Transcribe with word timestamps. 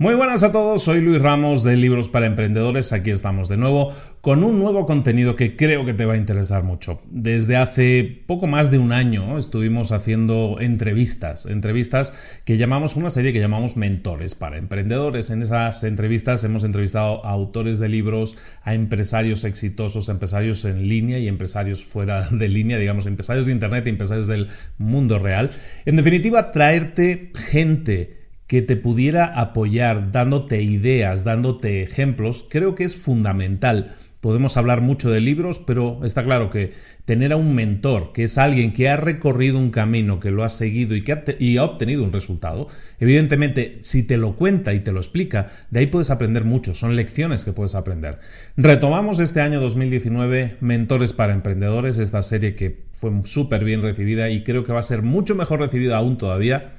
Muy 0.00 0.14
buenas 0.14 0.42
a 0.42 0.50
todos, 0.50 0.84
soy 0.84 1.02
Luis 1.02 1.20
Ramos 1.20 1.62
de 1.62 1.76
Libros 1.76 2.08
para 2.08 2.24
Emprendedores, 2.24 2.94
aquí 2.94 3.10
estamos 3.10 3.50
de 3.50 3.58
nuevo 3.58 3.92
con 4.22 4.44
un 4.44 4.58
nuevo 4.58 4.86
contenido 4.86 5.36
que 5.36 5.56
creo 5.56 5.84
que 5.84 5.92
te 5.92 6.06
va 6.06 6.14
a 6.14 6.16
interesar 6.16 6.62
mucho. 6.62 7.02
Desde 7.10 7.58
hace 7.58 8.22
poco 8.26 8.46
más 8.46 8.70
de 8.70 8.78
un 8.78 8.92
año 8.92 9.36
estuvimos 9.36 9.92
haciendo 9.92 10.56
entrevistas, 10.58 11.44
entrevistas 11.44 12.14
que 12.46 12.56
llamamos 12.56 12.96
una 12.96 13.10
serie 13.10 13.34
que 13.34 13.40
llamamos 13.40 13.76
Mentores 13.76 14.34
para 14.34 14.56
Emprendedores. 14.56 15.28
En 15.28 15.42
esas 15.42 15.84
entrevistas 15.84 16.42
hemos 16.44 16.64
entrevistado 16.64 17.22
a 17.26 17.32
autores 17.32 17.78
de 17.78 17.90
libros, 17.90 18.38
a 18.62 18.72
empresarios 18.72 19.44
exitosos, 19.44 20.08
empresarios 20.08 20.64
en 20.64 20.88
línea 20.88 21.18
y 21.18 21.28
empresarios 21.28 21.84
fuera 21.84 22.26
de 22.30 22.48
línea, 22.48 22.78
digamos, 22.78 23.04
empresarios 23.04 23.44
de 23.44 23.52
Internet 23.52 23.86
empresarios 23.86 24.28
del 24.28 24.48
mundo 24.78 25.18
real. 25.18 25.50
En 25.84 25.96
definitiva, 25.96 26.52
traerte 26.52 27.32
gente 27.34 28.19
que 28.50 28.62
te 28.62 28.74
pudiera 28.74 29.26
apoyar 29.26 30.10
dándote 30.10 30.60
ideas, 30.60 31.22
dándote 31.22 31.84
ejemplos, 31.84 32.44
creo 32.50 32.74
que 32.74 32.82
es 32.82 32.96
fundamental. 32.96 33.94
Podemos 34.20 34.56
hablar 34.56 34.80
mucho 34.80 35.08
de 35.08 35.20
libros, 35.20 35.60
pero 35.60 36.04
está 36.04 36.24
claro 36.24 36.50
que 36.50 36.72
tener 37.04 37.32
a 37.32 37.36
un 37.36 37.54
mentor, 37.54 38.10
que 38.12 38.24
es 38.24 38.38
alguien 38.38 38.72
que 38.72 38.88
ha 38.88 38.96
recorrido 38.96 39.56
un 39.56 39.70
camino, 39.70 40.18
que 40.18 40.32
lo 40.32 40.42
ha 40.42 40.48
seguido 40.48 40.96
y 40.96 41.04
que 41.04 41.12
ha, 41.12 41.22
ha, 41.22 41.64
obtenido 41.64 42.02
un 42.02 42.12
resultado, 42.12 42.66
evidentemente, 42.98 43.78
si 43.82 44.02
te 44.02 44.16
lo 44.16 44.34
cuenta 44.34 44.74
y 44.74 44.80
te 44.80 44.90
lo 44.90 44.98
explica, 44.98 45.46
de 45.70 45.78
ahí 45.78 45.86
puedes 45.86 46.10
aprender 46.10 46.44
mucho, 46.44 46.74
son 46.74 46.96
lecciones 46.96 47.44
que 47.44 47.52
puedes 47.52 47.76
aprender. 47.76 48.18
Retomamos 48.56 49.20
este 49.20 49.42
año 49.42 49.60
2019 49.60 50.56
Mentores 50.60 51.12
para 51.12 51.34
Emprendedores, 51.34 51.98
esta 51.98 52.22
serie 52.22 52.56
que 52.56 52.82
fue 52.94 53.12
súper 53.26 53.62
bien 53.64 53.80
recibida 53.80 54.28
y 54.28 54.42
creo 54.42 54.64
que 54.64 54.72
va 54.72 54.80
a 54.80 54.82
ser 54.82 55.02
mucho 55.02 55.36
mejor 55.36 55.60
recibida 55.60 55.98
aún 55.98 56.18
todavía 56.18 56.72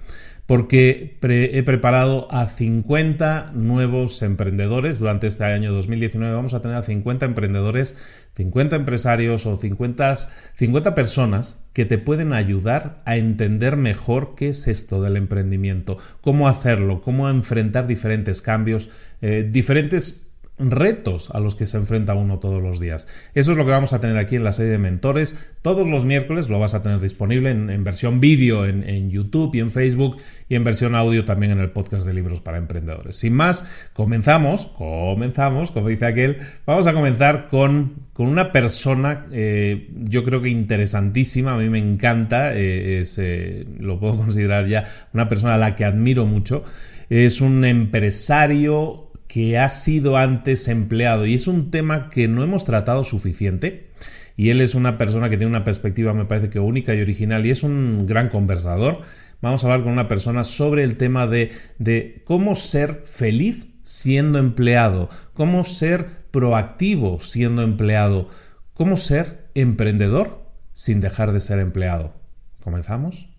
porque 0.46 1.18
he 1.22 1.64
preparado 1.64 2.28
a 2.32 2.48
50 2.48 3.52
nuevos 3.54 4.22
emprendedores 4.22 5.00
durante 5.00 5.28
este 5.28 5.46
año 5.46 5.72
2019. 5.72 6.34
Vamos 6.34 6.54
a 6.54 6.62
tener 6.62 6.78
a 6.78 6.84
50 6.84 7.26
emprendedores, 7.26 7.96
50 8.36 8.76
empresarios 8.76 9.46
o 9.46 9.56
50, 9.56 10.18
50 10.56 10.96
personas 10.96 11.64
que 11.74 11.86
te 11.86 11.98
pueden 11.98 12.34
ayudar 12.34 13.02
a 13.06 13.18
entender 13.18 13.78
mejor 13.78 14.36
qué 14.36 14.50
es 14.50 14.68
esto 14.68 15.02
del 15.02 15.16
emprendimiento, 15.16 15.98
cómo 16.20 16.48
hacerlo, 16.48 17.02
cómo 17.02 17.30
enfrentar 17.30 17.88
diferentes 17.88 18.42
cambios, 18.42 18.90
eh, 19.22 19.48
diferentes 19.50 20.31
retos 20.70 21.30
a 21.32 21.40
los 21.40 21.56
que 21.56 21.66
se 21.66 21.78
enfrenta 21.78 22.14
uno 22.14 22.40
todos 22.40 22.62
los 22.62 22.80
días. 22.80 23.08
Eso 23.34 23.52
es 23.52 23.58
lo 23.58 23.66
que 23.66 23.72
vamos 23.72 23.94
a 23.94 24.00
tener 24.00 24.18
aquí 24.18 24.36
en 24.36 24.44
la 24.44 24.54
serie 24.54 24.72
de 24.72 24.78
mentores. 24.78 25.36
Todos 25.62 25.88
los 25.88 26.06
miércoles 26.06 26.50
lo 26.50 26.60
vas 26.60 26.74
a 26.74 26.84
tener 26.84 27.00
disponible 27.00 27.50
en, 27.50 27.84
versión 27.84 28.20
vídeo 28.20 28.66
en, 28.66 29.10
YouTube 29.10 29.56
y 29.56 29.60
en 29.60 29.72
Facebook 29.72 30.18
y 30.48 30.56
en 30.56 30.64
versión 30.64 30.96
audio 30.96 31.26
también 31.26 31.52
en 31.54 31.60
el 31.60 31.72
podcast 31.72 32.06
de 32.06 32.14
libros 32.14 32.42
para 32.42 32.58
emprendedores. 32.58 33.16
Sin 33.16 33.34
más, 33.34 33.66
comenzamos, 33.94 34.68
comenzamos, 34.68 35.72
como 35.72 35.90
dice 35.90 36.06
aquel, 36.06 36.38
vamos 36.66 36.88
a 36.88 36.94
comenzar 36.94 37.48
con, 37.48 37.94
con 38.14 38.28
una 38.28 38.52
persona 38.52 39.26
eh, 39.32 39.90
yo 39.94 40.24
creo 40.24 40.42
que 40.42 40.50
interesantísima, 40.50 41.54
a 41.54 41.58
mí 41.58 41.70
me 41.70 41.80
encanta, 41.80 42.54
eh, 42.54 43.04
eh, 43.18 43.66
lo 43.80 44.00
puedo 44.00 44.18
considerar 44.18 44.68
ya 44.68 44.86
una 45.14 45.28
persona 45.28 45.56
a 45.56 45.58
la 45.58 45.76
que 45.76 45.86
admiro 45.86 46.26
mucho. 46.26 46.64
Es 47.10 47.42
un 47.42 47.66
empresario 47.66 49.11
que 49.32 49.58
ha 49.58 49.70
sido 49.70 50.18
antes 50.18 50.68
empleado 50.68 51.26
y 51.26 51.36
es 51.36 51.48
un 51.48 51.72
tema 51.72 52.10
que 52.10 52.28
no 52.28 52.44
hemos 52.44 52.66
tratado 52.66 53.06
suficiente 53.06 53.88
y 54.36 54.50
él 54.50 54.60
es 54.60 54.76
una 54.76 54.98
persona 54.98 55.30
que 55.30 55.38
tiene 55.38 55.52
una 55.52 55.64
perspectiva 55.64 56.14
me 56.14 56.26
parece 56.26 56.50
que 56.50 56.60
única 56.60 56.94
y 56.94 57.02
original 57.02 57.46
y 57.46 57.52
es 57.52 57.64
un 57.64 58.06
gran 58.06 58.28
conversador. 58.28 59.00
Vamos 59.42 59.64
a 59.64 59.68
hablar 59.68 59.84
con 59.84 59.94
una 59.94 60.10
persona 60.10 60.44
sobre 60.44 60.84
el 60.84 60.98
tema 60.98 61.28
de, 61.28 61.52
de 61.80 62.24
cómo 62.26 62.56
ser 62.56 63.04
feliz 63.06 63.68
siendo 63.84 64.38
empleado, 64.38 65.08
cómo 65.32 65.64
ser 65.64 66.08
proactivo 66.32 67.22
siendo 67.22 67.62
empleado, 67.62 68.28
cómo 68.74 68.98
ser 68.98 69.48
emprendedor 69.56 70.46
sin 70.74 71.00
dejar 71.00 71.32
de 71.32 71.40
ser 71.40 71.60
empleado. 71.60 72.16
¿Comenzamos? 72.62 73.30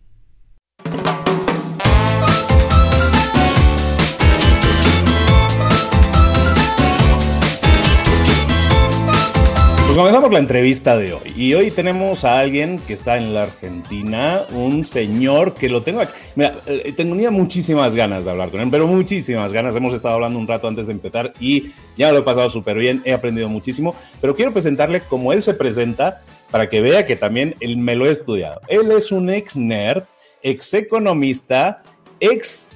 Pues 9.92 9.98
comenzamos 9.98 10.32
la 10.32 10.38
entrevista 10.38 10.96
de 10.96 11.12
hoy. 11.12 11.34
Y 11.36 11.52
hoy 11.52 11.70
tenemos 11.70 12.24
a 12.24 12.38
alguien 12.38 12.78
que 12.78 12.94
está 12.94 13.18
en 13.18 13.34
la 13.34 13.42
Argentina, 13.42 14.40
un 14.50 14.86
señor 14.86 15.52
que 15.52 15.68
lo 15.68 15.82
tengo 15.82 16.00
aquí. 16.00 16.14
Mira, 16.34 16.62
eh, 16.64 16.94
tenía 16.96 17.30
muchísimas 17.30 17.94
ganas 17.94 18.24
de 18.24 18.30
hablar 18.30 18.50
con 18.50 18.62
él, 18.62 18.68
pero 18.70 18.86
muchísimas 18.86 19.52
ganas. 19.52 19.76
Hemos 19.76 19.92
estado 19.92 20.14
hablando 20.14 20.38
un 20.38 20.46
rato 20.46 20.66
antes 20.66 20.86
de 20.86 20.94
empezar 20.94 21.34
y 21.38 21.72
ya 21.94 22.10
lo 22.10 22.20
he 22.20 22.22
pasado 22.22 22.48
súper 22.48 22.78
bien, 22.78 23.02
he 23.04 23.12
aprendido 23.12 23.50
muchísimo. 23.50 23.94
Pero 24.22 24.34
quiero 24.34 24.50
presentarle 24.54 25.02
como 25.02 25.30
él 25.30 25.42
se 25.42 25.52
presenta 25.52 26.22
para 26.50 26.70
que 26.70 26.80
vea 26.80 27.04
que 27.04 27.16
también 27.16 27.54
él 27.60 27.76
me 27.76 27.94
lo 27.94 28.06
he 28.06 28.12
estudiado. 28.12 28.62
Él 28.68 28.90
es 28.92 29.12
un 29.12 29.28
ex 29.28 29.58
nerd, 29.58 30.04
ex 30.42 30.72
economista, 30.72 31.82
ex 32.18 32.66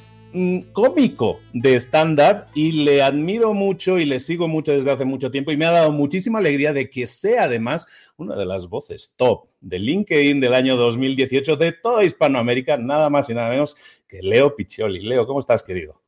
cómico 0.72 1.40
de 1.52 1.76
stand-up 1.76 2.46
y 2.54 2.84
le 2.84 3.02
admiro 3.02 3.54
mucho 3.54 3.98
y 3.98 4.04
le 4.04 4.20
sigo 4.20 4.48
mucho 4.48 4.72
desde 4.72 4.90
hace 4.90 5.04
mucho 5.04 5.30
tiempo 5.30 5.50
y 5.50 5.56
me 5.56 5.66
ha 5.66 5.70
dado 5.70 5.92
muchísima 5.92 6.38
alegría 6.38 6.72
de 6.72 6.90
que 6.90 7.06
sea 7.06 7.44
además 7.44 7.86
una 8.16 8.36
de 8.36 8.44
las 8.44 8.68
voces 8.68 9.14
top 9.16 9.48
de 9.60 9.78
LinkedIn 9.78 10.40
del 10.40 10.54
año 10.54 10.76
2018 10.76 11.56
de 11.56 11.72
toda 11.72 12.04
Hispanoamérica, 12.04 12.76
nada 12.76 13.10
más 13.10 13.30
y 13.30 13.34
nada 13.34 13.50
menos 13.50 13.76
que 14.08 14.22
Leo 14.22 14.54
Piccioli. 14.54 15.00
Leo, 15.00 15.26
¿cómo 15.26 15.40
estás, 15.40 15.62
querido? 15.62 16.00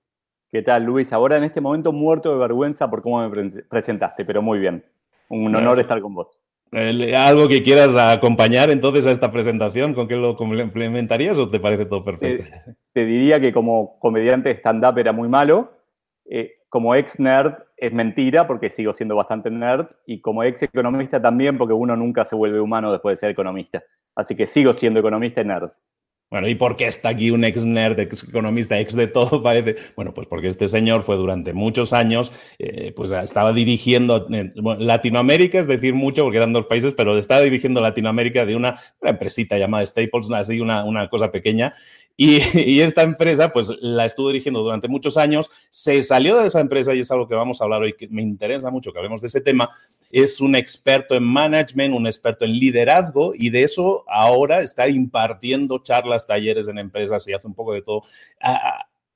¿Qué 0.51 0.63
tal, 0.63 0.85
Luis? 0.85 1.13
Ahora 1.13 1.37
en 1.37 1.45
este 1.45 1.61
momento 1.61 1.93
muerto 1.93 2.33
de 2.33 2.39
vergüenza 2.39 2.89
por 2.89 3.03
cómo 3.03 3.29
me 3.29 3.63
presentaste, 3.69 4.25
pero 4.25 4.43
muy 4.43 4.59
bien. 4.59 4.85
Un 5.29 5.55
honor 5.55 5.79
estar 5.81 6.01
con 6.01 6.15
vos. 6.15 6.41
¿Algo 6.73 7.49
que 7.49 7.63
quieras 7.63 7.97
acompañar 7.97 8.71
entonces 8.71 9.07
a 9.07 9.11
esta 9.11 9.33
presentación? 9.33 9.95
¿Con 9.95 10.07
qué 10.09 10.17
lo 10.17 10.37
complementarías 10.37 11.39
o 11.39 11.49
te 11.49 11.61
parece 11.61 11.87
todo 11.87 12.05
perfecto? 12.05 12.45
Te, 12.93 13.05
diría 13.05 13.41
que 13.41 13.53
como 13.53 13.99
comediante 13.99 14.51
stand-up 14.53 14.99
era 14.99 15.13
muy 15.13 15.29
malo. 15.29 15.73
Eh, 16.31 16.53
como 16.69 16.95
ex 16.95 17.19
nerd 17.19 17.55
es 17.77 17.93
mentira 17.93 18.47
porque 18.47 18.71
sigo 18.71 18.93
siendo 18.93 19.17
bastante 19.17 19.51
nerd. 19.51 19.87
Y 20.07 20.21
como 20.21 20.43
ex 20.43 20.63
economista 20.63 21.21
también 21.23 21.57
porque 21.57 21.75
uno 21.75 21.97
nunca 21.97 22.25
se 22.25 22.37
vuelve 22.37 22.61
humano 22.61 22.93
después 22.93 23.17
de 23.17 23.21
ser 23.21 23.31
economista. 23.31 23.83
Así 24.15 24.35
que 24.35 24.47
sigo 24.47 24.75
siendo 24.75 25.01
economista 25.01 25.41
y 25.41 25.45
nerd. 25.45 25.71
Bueno, 26.31 26.47
¿y 26.47 26.55
por 26.55 26.77
qué 26.77 26.87
está 26.87 27.09
aquí 27.09 27.31
un 27.31 27.43
ex 27.45 27.65
nerd, 27.65 27.99
ex 28.01 28.25
economista, 28.25 28.79
ex 28.79 28.95
de 28.95 29.07
todo? 29.07 29.43
Parece. 29.43 29.77
Bueno, 29.97 30.13
pues 30.13 30.27
porque 30.27 30.49
este 30.49 30.69
señor 30.69 31.03
fue 31.03 31.17
durante 31.17 31.55
muchos 31.55 31.93
años, 31.93 32.33
eh, 32.59 32.93
pues 32.95 33.11
estaba 33.11 33.53
dirigiendo 33.53 34.27
Latinoamérica, 34.29 35.59
es 35.59 35.67
decir, 35.67 35.95
mucho, 35.95 36.25
porque 36.25 36.37
eran 36.37 36.53
dos 36.53 36.67
países, 36.67 36.95
pero 36.95 37.17
estaba 37.17 37.41
dirigiendo 37.41 37.81
Latinoamérica 37.81 38.45
de 38.45 38.57
una, 38.57 38.79
empresita 39.03 39.57
llamada 39.57 39.87
Staples, 39.87 40.31
así 40.33 40.61
una, 40.61 40.85
una 40.85 41.09
cosa 41.09 41.33
pequeña, 41.33 41.73
y, 42.19 42.81
esta 42.81 43.03
empresa, 43.03 43.51
pues 43.51 43.71
la 43.81 44.05
estuvo 44.05 44.29
dirigiendo 44.29 44.61
durante 44.61 44.89
muchos 44.89 45.17
años, 45.17 45.51
se 45.71 46.03
salió 46.03 46.37
de 46.39 46.49
esa 46.49 46.61
empresa 46.61 46.93
y 46.93 47.01
es 47.01 47.11
algo 47.13 47.29
que 47.29 47.37
vamos 47.37 47.61
a 47.61 47.65
hablar 47.65 47.83
hoy, 47.83 47.93
que 47.93 48.09
me 48.09 48.23
interesa 48.23 48.73
mucho 48.73 48.93
que 48.93 48.99
hablemos 48.99 49.21
de 49.21 49.29
ese 49.29 49.41
tema. 49.41 49.71
Es 50.11 50.41
un 50.41 50.55
experto 50.55 51.15
en 51.15 51.25
management, 51.25 51.95
un 51.95 52.07
experto 52.07 52.45
en 52.45 52.53
liderazgo 52.53 53.33
y 53.35 53.51
de 53.51 53.63
eso 53.63 54.05
ahora 54.09 54.63
está 54.63 54.89
impartiendo 54.89 55.83
charlas, 55.83 56.27
talleres 56.27 56.69
en 56.69 56.79
empresas 56.79 57.27
y 57.29 57.33
hace 57.33 57.47
un 57.47 57.55
poco 57.55 57.75
de 57.75 57.83
todo. 57.83 58.03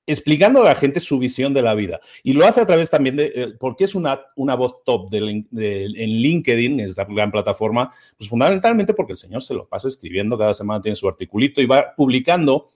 explicando 0.04 0.60
a 0.60 0.64
la 0.64 0.74
gente 0.74 0.98
su 0.98 1.18
visión 1.18 1.54
de 1.54 1.62
la 1.62 1.74
vida. 1.74 2.00
Y 2.22 2.32
lo 2.32 2.44
hace 2.44 2.60
a 2.60 2.66
través 2.66 2.90
también 2.90 3.16
de, 3.16 3.32
eh, 3.34 3.48
porque 3.58 3.84
es 3.84 3.94
una, 3.94 4.20
una 4.36 4.56
voz 4.56 4.82
top 4.84 5.08
de, 5.10 5.18
en 5.18 6.10
LinkedIn, 6.22 6.80
esta 6.80 7.04
gran 7.04 7.30
plataforma, 7.30 7.90
pues 8.18 8.28
fundamentalmente 8.28 8.94
porque 8.94 9.12
el 9.12 9.18
señor 9.18 9.42
se 9.42 9.54
lo 9.54 9.68
pasa 9.68 9.88
escribiendo, 9.88 10.36
cada 10.36 10.54
semana 10.54 10.82
tiene 10.82 10.96
su 10.96 11.08
articulito 11.08 11.62
y 11.62 11.66
va 11.66 11.94
publicando 11.94 12.68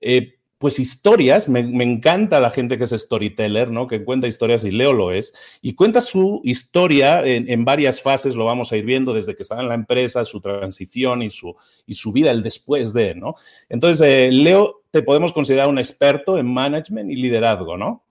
eh, 0.00 0.34
pues 0.64 0.78
historias, 0.78 1.46
me, 1.46 1.60
encanta 1.60 2.40
la 2.40 2.48
gente 2.48 2.78
que 2.78 2.84
es 2.84 2.90
storyteller, 2.90 3.70
¿no? 3.70 3.86
Que 3.86 4.02
cuenta 4.02 4.26
historias 4.26 4.64
y 4.64 4.70
Leo 4.70 4.94
lo 4.94 5.12
es, 5.12 5.58
y 5.60 5.74
cuenta 5.74 6.00
su 6.00 6.40
historia 6.42 7.22
en, 7.22 7.66
varias 7.66 8.00
fases, 8.00 8.34
lo 8.34 8.46
vamos 8.46 8.72
a 8.72 8.78
ir 8.78 8.86
viendo 8.86 9.12
desde 9.12 9.36
que 9.36 9.42
estaba 9.42 9.60
en 9.60 9.68
la 9.68 9.74
empresa, 9.74 10.24
su 10.24 10.40
transición 10.40 11.20
y 11.20 11.28
su, 11.28 11.54
y 11.84 11.92
su 11.92 12.12
vida, 12.12 12.30
el 12.30 12.42
después 12.42 12.94
de, 12.94 13.14
¿no? 13.14 13.34
Entonces, 13.68 14.08
eh, 14.08 14.32
Leo, 14.32 14.84
te 14.90 15.02
podemos 15.02 15.34
considerar 15.34 15.68
un 15.68 15.78
experto 15.78 16.38
en 16.38 16.50
management 16.50 17.10
y 17.10 17.16
liderazgo, 17.16 17.76
¿no? 17.76 18.02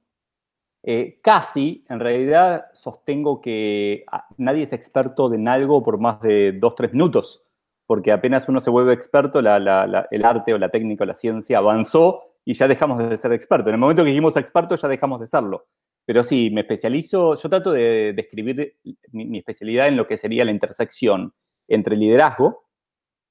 Eh, 0.84 1.18
casi, 1.24 1.84
en 1.90 2.00
realidad 2.00 2.66
sostengo 2.74 3.42
que 3.42 4.04
ah, 4.12 4.28
nadie 4.38 4.62
es 4.62 4.74
experto 4.74 5.34
en 5.34 5.48
algo 5.48 5.82
por 5.82 5.98
más 5.98 6.22
de 6.22 6.52
dos, 6.52 6.76
tres 6.76 6.94
minutos 6.94 7.42
porque 7.88 8.12
apenas 8.12 8.48
uno 8.48 8.62
se 8.62 8.70
vuelve 8.70 8.94
experto, 8.94 9.40
el 9.40 9.48
arte 9.48 10.54
o 10.54 10.58
la 10.58 10.70
técnica 10.70 11.04
o 11.04 11.08
la 11.08 11.14
ciencia 11.16 11.58
avanzó 11.58 12.33
y 12.46 12.54
ya 12.54 12.68
dejamos 12.68 12.98
de 13.10 13.18
ser 13.18 13.34
experto. 13.34 13.70
En 13.70 13.76
el 13.76 13.80
momento 13.80 14.04
que 14.04 14.10
dijimos 14.10 14.36
experto 14.38 14.76
ya 14.76 14.88
dejamos 14.88 15.20
de 15.20 15.28
serlo. 15.28 15.68
Pero 16.06 16.24
sí, 16.24 16.50
me 16.52 16.62
especializo, 16.62 17.36
yo 17.36 17.50
trato 17.50 17.72
de 17.72 18.14
describir 18.14 18.76
mi, 19.12 19.38
especialidad 19.38 19.88
en 19.88 19.96
lo 19.96 20.06
que 20.06 20.18
sería 20.18 20.44
la 20.44 20.52
intersección 20.52 21.34
entre 21.68 21.96
liderazgo 21.96 22.66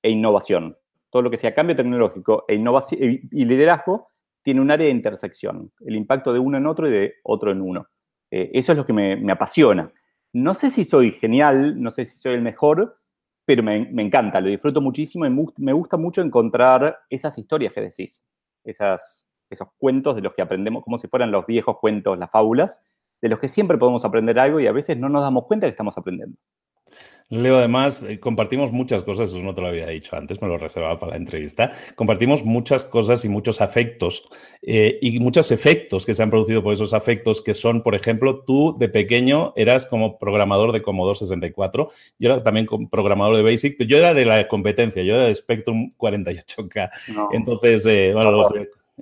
e 0.02 0.10
innovación. 0.10 0.76
Todo 1.10 1.22
lo 1.22 1.30
que 1.30 1.36
sea 1.36 1.54
cambio 1.54 1.76
tecnológico 1.76 2.44
e 2.48 2.54
innovación 2.54 3.20
y 3.30 3.44
liderazgo 3.44 4.08
tiene 4.42 4.62
un 4.62 4.70
área 4.70 4.86
de 4.86 4.92
intersección, 4.92 5.70
el 5.80 5.96
impacto 5.96 6.32
de 6.32 6.38
uno 6.38 6.56
en 6.56 6.66
otro 6.66 6.88
y 6.88 6.92
de 6.92 7.14
otro 7.24 7.52
en 7.52 7.60
uno. 7.60 7.86
Eh, 8.30 8.50
eso 8.54 8.72
es 8.72 8.78
lo 8.78 8.86
que 8.86 8.94
me, 8.94 9.16
me 9.16 9.32
apasiona. 9.32 9.92
No 10.32 10.54
sé 10.54 10.70
si 10.70 10.84
soy 10.84 11.12
genial, 11.12 11.80
no 11.80 11.90
sé 11.90 12.06
si 12.06 12.16
soy 12.18 12.34
el 12.34 12.42
mejor, 12.42 12.96
pero 13.44 13.62
me, 13.62 13.88
encanta, 14.02 14.40
lo 14.40 14.48
disfruto 14.48 14.80
muchísimo 14.80 15.26
y 15.26 15.30
me 15.58 15.72
gusta 15.72 15.96
mucho 15.96 16.22
encontrar 16.22 17.00
esas 17.10 17.36
historias 17.36 17.72
que 17.72 17.82
decís, 17.82 18.24
esas, 18.64 19.28
esos 19.50 19.68
cuentos 19.78 20.16
de 20.16 20.22
los 20.22 20.34
que 20.34 20.42
aprendemos, 20.42 20.84
como 20.84 20.98
si 20.98 21.08
fueran 21.08 21.30
los 21.30 21.46
viejos 21.46 21.78
cuentos, 21.78 22.18
las 22.18 22.30
fábulas, 22.30 22.82
de 23.20 23.28
los 23.28 23.38
que 23.38 23.48
siempre 23.48 23.78
podemos 23.78 24.04
aprender 24.04 24.38
algo 24.38 24.60
y 24.60 24.66
a 24.66 24.72
veces 24.72 24.96
no 24.96 25.08
nos 25.08 25.22
damos 25.22 25.46
cuenta 25.46 25.66
que 25.66 25.70
estamos 25.70 25.96
aprendiendo. 25.96 26.36
Leo, 27.32 27.56
además, 27.56 28.02
eh, 28.02 28.20
compartimos 28.20 28.72
muchas 28.72 29.02
cosas, 29.04 29.30
eso 29.30 29.42
no 29.42 29.54
te 29.54 29.62
lo 29.62 29.68
había 29.68 29.86
dicho 29.86 30.14
antes, 30.16 30.42
me 30.42 30.48
lo 30.48 30.58
reservaba 30.58 30.98
para 30.98 31.12
la 31.12 31.16
entrevista. 31.16 31.70
Compartimos 31.94 32.44
muchas 32.44 32.84
cosas 32.84 33.24
y 33.24 33.30
muchos 33.30 33.62
afectos 33.62 34.28
eh, 34.60 34.98
y 35.00 35.18
muchos 35.18 35.50
efectos 35.50 36.04
que 36.04 36.12
se 36.12 36.22
han 36.22 36.28
producido 36.28 36.62
por 36.62 36.74
esos 36.74 36.92
afectos, 36.92 37.40
que 37.40 37.54
son, 37.54 37.82
por 37.82 37.94
ejemplo, 37.94 38.44
tú 38.44 38.74
de 38.78 38.90
pequeño 38.90 39.54
eras 39.56 39.86
como 39.86 40.18
programador 40.18 40.72
de 40.72 40.82
Commodore 40.82 41.18
64, 41.18 41.88
yo 42.18 42.30
era 42.30 42.42
también 42.42 42.66
programador 42.90 43.36
de 43.36 43.42
Basic, 43.42 43.76
pero 43.78 43.88
yo 43.88 43.96
era 43.96 44.12
de 44.12 44.26
la 44.26 44.46
competencia, 44.46 45.02
yo 45.02 45.14
era 45.14 45.24
de 45.24 45.34
Spectrum 45.34 45.90
48K. 45.96 46.90
Entonces, 47.32 47.86
eh, 47.86 48.12
bueno, 48.12 48.46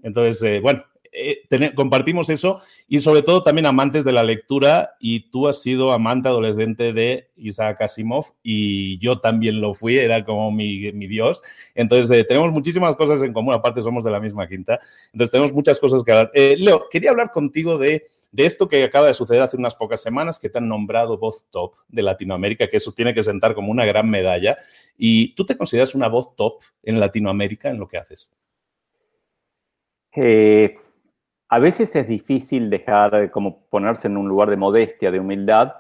entonces, 0.05 0.63
bueno, 0.63 0.85
eh, 1.13 1.75
compartimos 1.75 2.31
eso 2.31 2.61
y 2.87 3.01
sobre 3.01 3.23
todo 3.23 3.43
también 3.43 3.67
amantes 3.67 4.05
de 4.05 4.13
la 4.13 4.23
lectura 4.23 4.95
y 5.01 5.31
tú 5.31 5.49
has 5.49 5.61
sido 5.61 5.93
amante 5.93 6.29
adolescente 6.29 6.93
de 6.93 7.31
Isaac 7.37 7.81
Asimov 7.81 8.27
y 8.43 8.99
yo 8.99 9.21
también 9.21 9.61
lo 9.61 9.75
fui, 9.75 9.99
era 9.99 10.25
como 10.25 10.53
mi, 10.53 10.91
dios. 10.93 11.43
Entonces 11.75 12.17
eh, 12.17 12.25
tenemos 12.25 12.53
muchísimas 12.53 12.95
cosas 12.95 13.23
en 13.23 13.33
común, 13.33 13.55
aparte 13.55 13.83
somos 13.83 14.05
de 14.05 14.11
la 14.13 14.21
misma 14.21 14.47
quinta, 14.47 14.79
entonces 15.13 15.33
tenemos 15.33 15.53
muchas 15.53 15.81
cosas 15.81 16.05
que 16.05 16.13
hablar. 16.13 16.31
Eh, 16.35 16.55
Leo, 16.59 16.87
quería 16.91 17.11
hablar 17.11 17.33
contigo 17.33 17.77
de, 17.77 18.05
de 18.31 18.45
esto 18.45 18.69
que 18.69 18.85
acaba 18.85 19.09
de 19.09 19.15
suceder 19.15 19.43
hace 19.43 19.57
unas 19.57 19.75
pocas 19.75 20.01
semanas, 20.01 20.39
que 20.39 20.49
te 20.49 20.59
han 20.59 20.69
nombrado 20.69 21.19
voz 21.19 21.47
top 21.51 21.75
de 21.89 22.03
Latinoamérica, 22.03 22.69
que 22.69 22.77
eso 22.77 22.93
tiene 22.93 23.15
que 23.15 23.25
sentar 23.25 23.55
como 23.55 23.73
una 23.73 23.85
gran 23.85 24.09
medalla. 24.09 24.57
¿Y 24.97 25.35
tú 25.35 25.45
te 25.45 25.57
consideras 25.57 25.95
una 25.95 26.09
voz 26.09 26.37
top 26.37 26.63
en 26.85 27.01
Latinoamérica 27.01 27.69
en 27.71 27.81
lo 27.81 27.89
que 27.89 27.99
haces? 27.99 28.33
Eh, 30.15 30.75
a 31.51 31.59
veces 31.59 31.95
es 31.97 32.07
difícil 32.07 32.71
dejar 32.71 33.31
como 33.33 33.67
ponerse 33.69 34.07
en 34.07 34.17
un 34.17 34.29
lugar 34.29 34.51
de 34.51 34.57
modestia, 34.57 35.11
de 35.11 35.19
humildad. 35.19 35.73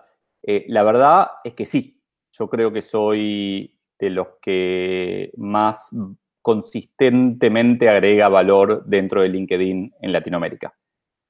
Eh, 0.42 0.64
la 0.68 0.82
verdad 0.82 1.28
es 1.44 1.54
que 1.54 1.64
sí, 1.64 2.02
yo 2.32 2.50
creo 2.50 2.72
que 2.72 2.82
soy 2.82 3.78
de 3.98 4.10
los 4.10 4.26
que 4.42 5.30
más 5.36 5.94
consistentemente 6.42 7.88
agrega 7.88 8.28
valor 8.28 8.84
dentro 8.86 9.22
de 9.22 9.28
LinkedIn 9.28 9.94
en 10.00 10.12
Latinoamérica. 10.12 10.74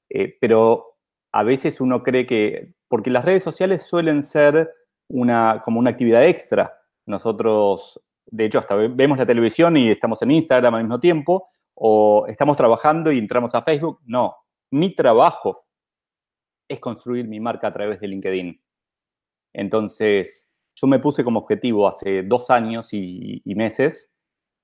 Eh, 0.09 0.35
pero 0.41 0.95
a 1.31 1.43
veces 1.43 1.79
uno 1.79 2.01
cree 2.01 2.25
que, 2.25 2.73
porque 2.87 3.11
las 3.11 3.25
redes 3.25 3.43
sociales 3.43 3.83
suelen 3.83 4.23
ser 4.23 4.71
una, 5.07 5.61
como 5.63 5.79
una 5.79 5.91
actividad 5.91 6.25
extra. 6.25 6.73
Nosotros, 7.05 8.01
de 8.25 8.45
hecho, 8.45 8.57
hasta 8.57 8.75
vemos 8.75 9.19
la 9.19 9.25
televisión 9.27 9.77
y 9.77 9.91
estamos 9.91 10.19
en 10.23 10.31
Instagram 10.31 10.73
al 10.73 10.83
mismo 10.83 10.99
tiempo, 10.99 11.49
o 11.83 12.27
estamos 12.27 12.57
trabajando 12.57 13.11
y 13.11 13.17
entramos 13.17 13.55
a 13.55 13.63
Facebook. 13.63 14.01
No, 14.05 14.35
mi 14.69 14.93
trabajo 14.93 15.65
es 16.67 16.79
construir 16.79 17.27
mi 17.27 17.39
marca 17.39 17.67
a 17.67 17.73
través 17.73 17.99
de 17.99 18.07
LinkedIn. 18.07 18.61
Entonces, 19.53 20.47
yo 20.75 20.85
me 20.85 20.99
puse 20.99 21.23
como 21.23 21.39
objetivo 21.39 21.87
hace 21.87 22.21
dos 22.21 22.51
años 22.51 22.89
y, 22.91 23.41
meses 23.45 24.13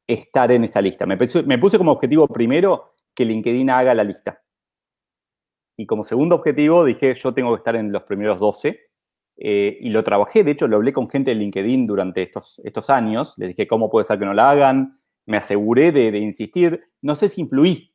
estar 0.06 0.52
en 0.52 0.66
esa 0.66 0.80
lista. 0.80 1.08
Me 1.08 1.18
puse, 1.18 1.78
como 1.80 1.92
objetivo 1.92 2.28
primero 2.28 2.94
que 3.16 3.26
LinkedIn 3.26 3.72
haga 3.72 3.96
la 3.96 4.04
lista. 4.04 4.40
Y 5.76 5.88
como 5.88 6.04
segundo 6.04 6.36
objetivo 6.36 6.86
dije, 6.86 7.16
yo 7.16 7.34
tengo 7.34 7.50
que 7.56 7.58
estar 7.58 7.76
en 7.76 7.92
los 7.92 8.04
primeros 8.04 8.40
12. 8.40 8.80
Eh, 9.40 9.78
y 9.82 9.90
lo 9.90 10.04
trabajé, 10.04 10.44
de 10.44 10.52
hecho 10.52 10.68
lo 10.68 10.78
hablé 10.78 10.94
con 10.94 11.10
gente 11.10 11.32
de 11.32 11.36
LinkedIn 11.36 11.88
durante 11.88 12.22
estos, 12.22 12.62
estos 12.64 12.92
años. 12.92 13.34
Les 13.38 13.50
dije, 13.50 13.68
¿cómo 13.68 13.90
puede 13.90 14.06
ser 14.06 14.20
que 14.20 14.26
no 14.26 14.36
la 14.36 14.52
hagan? 14.52 15.00
Me 15.28 15.38
aseguré 15.38 15.92
de, 15.92 16.18
insistir. 16.18 16.84
No 17.02 17.16
sé 17.16 17.30
si 17.30 17.42
influí, 17.42 17.94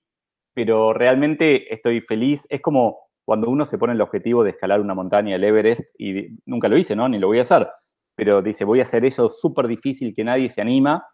pero 0.54 0.92
realmente 0.92 1.72
estoy 1.74 2.00
feliz. 2.00 2.46
Es 2.50 2.60
como 2.60 2.98
cuando 3.24 3.50
uno 3.50 3.66
se 3.66 3.78
pone 3.78 3.94
el 3.94 4.00
objetivo 4.00 4.44
de 4.44 4.50
escalar 4.50 4.80
una 4.80 4.94
montaña, 4.94 5.34
el 5.34 5.44
Everest, 5.44 5.88
y 5.98 6.38
nunca 6.46 6.68
lo 6.68 6.76
hice, 6.76 6.94
¿no? 6.94 7.08
Ni 7.08 7.18
lo 7.18 7.28
voy 7.28 7.38
a 7.38 7.42
hacer. 7.42 7.68
Pero 8.14 8.42
dice, 8.42 8.64
voy 8.64 8.80
a 8.80 8.84
hacer 8.84 9.04
eso 9.04 9.30
súper 9.30 9.66
difícil 9.66 10.14
que 10.14 10.24
nadie 10.24 10.50
se 10.50 10.60
anima 10.60 11.04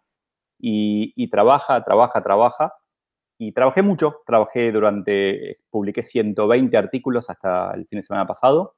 y, 0.59 1.29
trabaja, 1.29 1.83
trabaja, 1.83 2.21
trabaja. 2.21 2.73
Y 3.39 3.53
trabajé 3.53 3.81
mucho, 3.81 4.17
trabajé 4.25 4.71
durante, 4.71 5.59
publiqué 5.69 6.03
120 6.03 6.75
artículos 6.75 7.29
hasta 7.29 7.71
el 7.73 7.87
fin 7.87 7.99
de 7.99 8.03
semana 8.03 8.27
pasado 8.27 8.75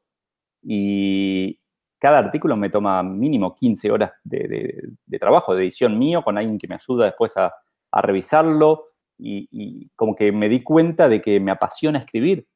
y, 0.61 1.59
cada 2.01 2.17
artículo 2.17 2.57
me 2.57 2.71
toma 2.71 3.03
mínimo 3.03 3.55
15 3.55 3.91
horas 3.91 4.11
de, 4.23 4.89
trabajo, 5.19 5.53
de 5.53 5.61
edición 5.61 5.99
mío, 5.99 6.23
con 6.23 6.35
alguien 6.35 6.57
que 6.57 6.67
me 6.67 6.73
ayuda 6.73 7.05
después 7.05 7.37
a, 7.37 7.53
revisarlo 7.93 8.85
y, 9.19 9.87
como 9.95 10.15
que 10.15 10.31
me 10.31 10.49
di 10.49 10.63
cuenta 10.63 11.07
de 11.07 11.21
que 11.21 11.39
me 11.39 11.51
apasiona 11.51 11.99
escribir. 11.99 12.47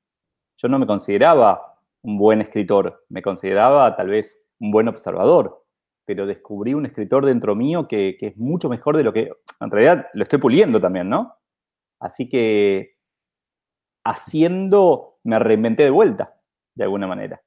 Yo 0.58 0.68
no 0.68 0.80
me 0.80 0.88
consideraba 0.88 1.78
un 2.02 2.18
buen 2.18 2.42
escritor, 2.42 3.06
me 3.10 3.22
consideraba 3.22 3.96
tal 3.96 4.10
vez 4.10 4.42
un 4.60 4.72
buen 4.72 4.88
observador, 4.88 5.64
pero 6.06 6.26
descubrí 6.26 6.74
un 6.74 6.88
escritor 6.88 7.24
dentro 7.24 7.54
mío 7.54 7.88
que, 7.88 8.18
que 8.20 8.28
es 8.28 8.38
mucho 8.38 8.68
mejor 8.68 8.98
de 8.98 9.04
lo 9.04 9.14
que, 9.14 9.32
en 9.60 9.70
realidad 9.70 10.08
lo 10.14 10.24
estoy 10.24 10.40
puliendo 10.40 10.82
también, 10.82 11.08
¿no? 11.08 11.36
Así 12.00 12.28
que 12.28 12.96
haciendo 14.04 15.18
me 15.24 15.38
reinventé 15.38 15.84
de 15.84 15.92
vuelta, 15.92 16.36
de 16.74 16.84
alguna 16.86 17.06
manera. 17.06 17.45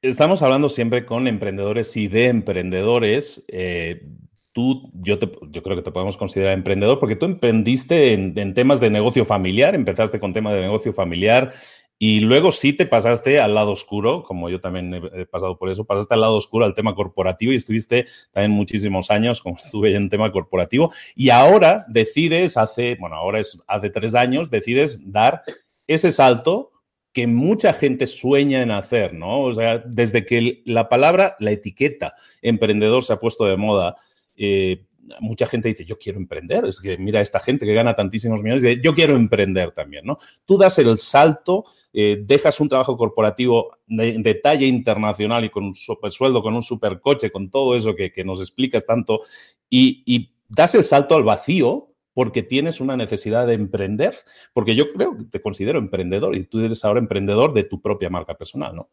Estamos 0.00 0.42
hablando 0.42 0.68
siempre 0.68 1.04
con 1.04 1.26
emprendedores 1.26 1.96
y 1.96 2.06
de 2.06 2.26
emprendedores. 2.28 3.44
Eh, 3.48 4.06
tú, 4.52 4.92
yo, 4.94 5.18
yo 5.50 5.62
creo 5.64 5.76
que 5.76 5.82
te 5.82 5.90
podemos 5.90 6.16
considerar 6.16 6.52
emprendedor 6.52 7.00
porque 7.00 7.16
tú 7.16 7.26
emprendiste 7.26 8.12
en, 8.12 8.54
temas 8.54 8.78
de 8.78 8.90
negocio 8.90 9.24
familiar, 9.24 9.74
empezaste 9.74 10.20
con 10.20 10.32
temas 10.32 10.54
de 10.54 10.60
negocio 10.60 10.92
familiar 10.92 11.52
y 11.98 12.20
luego 12.20 12.52
sí 12.52 12.72
te 12.72 12.86
pasaste 12.86 13.40
al 13.40 13.56
lado 13.56 13.72
oscuro, 13.72 14.22
como 14.22 14.48
yo 14.48 14.60
también 14.60 14.94
he, 14.94 15.26
pasado 15.26 15.58
por 15.58 15.68
eso, 15.68 15.84
pasaste 15.84 16.14
al 16.14 16.20
lado 16.20 16.36
oscuro 16.36 16.64
al 16.64 16.74
tema 16.74 16.94
corporativo 16.94 17.50
y 17.50 17.56
estuviste 17.56 18.06
también 18.30 18.52
muchísimos 18.52 19.10
años, 19.10 19.42
como 19.42 19.56
estuve 19.64 19.96
en 19.96 20.08
tema 20.08 20.30
corporativo, 20.30 20.92
y 21.16 21.30
ahora 21.30 21.84
decides, 21.88 22.56
hace, 22.56 22.96
bueno, 23.00 23.16
ahora 23.16 23.40
es 23.40 23.58
hace 23.66 23.90
tres 23.90 24.14
años, 24.14 24.48
decides 24.48 25.10
dar 25.10 25.42
ese 25.88 26.12
salto 26.12 26.70
que 27.18 27.26
mucha 27.26 27.72
gente 27.72 28.06
sueña 28.06 28.62
en 28.62 28.70
hacer, 28.70 29.12
¿no? 29.12 29.42
O 29.42 29.52
sea, 29.52 29.78
desde 29.78 30.24
que 30.24 30.62
la 30.64 30.88
palabra, 30.88 31.34
la 31.40 31.50
etiqueta 31.50 32.14
emprendedor 32.42 33.02
se 33.02 33.12
ha 33.12 33.18
puesto 33.18 33.44
de 33.44 33.56
moda, 33.56 33.96
eh, 34.36 34.84
mucha 35.18 35.44
gente 35.46 35.66
dice, 35.66 35.84
yo 35.84 35.98
quiero 35.98 36.20
emprender. 36.20 36.64
Es 36.64 36.80
que 36.80 36.96
mira, 36.96 37.20
esta 37.20 37.40
gente 37.40 37.66
que 37.66 37.74
gana 37.74 37.96
tantísimos 37.96 38.40
millones, 38.40 38.62
dice, 38.62 38.80
yo 38.80 38.94
quiero 38.94 39.16
emprender 39.16 39.72
también, 39.72 40.04
¿no? 40.06 40.16
Tú 40.46 40.56
das 40.56 40.78
el 40.78 40.96
salto, 40.98 41.64
eh, 41.92 42.22
dejas 42.24 42.60
un 42.60 42.68
trabajo 42.68 42.96
corporativo 42.96 43.76
de, 43.88 44.40
talla 44.40 44.66
internacional 44.66 45.44
y 45.44 45.50
con 45.50 45.64
un 45.64 45.74
super 45.74 46.12
sueldo, 46.12 46.40
con 46.40 46.54
un 46.54 46.62
super 46.62 47.00
coche, 47.00 47.32
con 47.32 47.50
todo 47.50 47.74
eso 47.74 47.96
que, 47.96 48.12
nos 48.24 48.38
explicas 48.38 48.86
tanto, 48.86 49.22
y, 49.68 50.04
y 50.06 50.30
das 50.48 50.76
el 50.76 50.84
salto 50.84 51.16
al 51.16 51.24
vacío 51.24 51.88
porque 52.18 52.42
tienes 52.42 52.80
una 52.80 52.96
necesidad 52.96 53.46
de 53.46 53.52
emprender, 53.52 54.12
porque 54.52 54.74
yo 54.74 54.88
creo 54.92 55.16
que 55.16 55.22
te 55.26 55.40
considero 55.40 55.78
emprendedor 55.78 56.34
y 56.34 56.42
tú 56.46 56.58
eres 56.58 56.84
ahora 56.84 56.98
emprendedor 56.98 57.54
de 57.54 57.62
tu 57.62 57.80
propia 57.80 58.10
marca 58.10 58.34
personal, 58.34 58.74
¿no? 58.74 58.90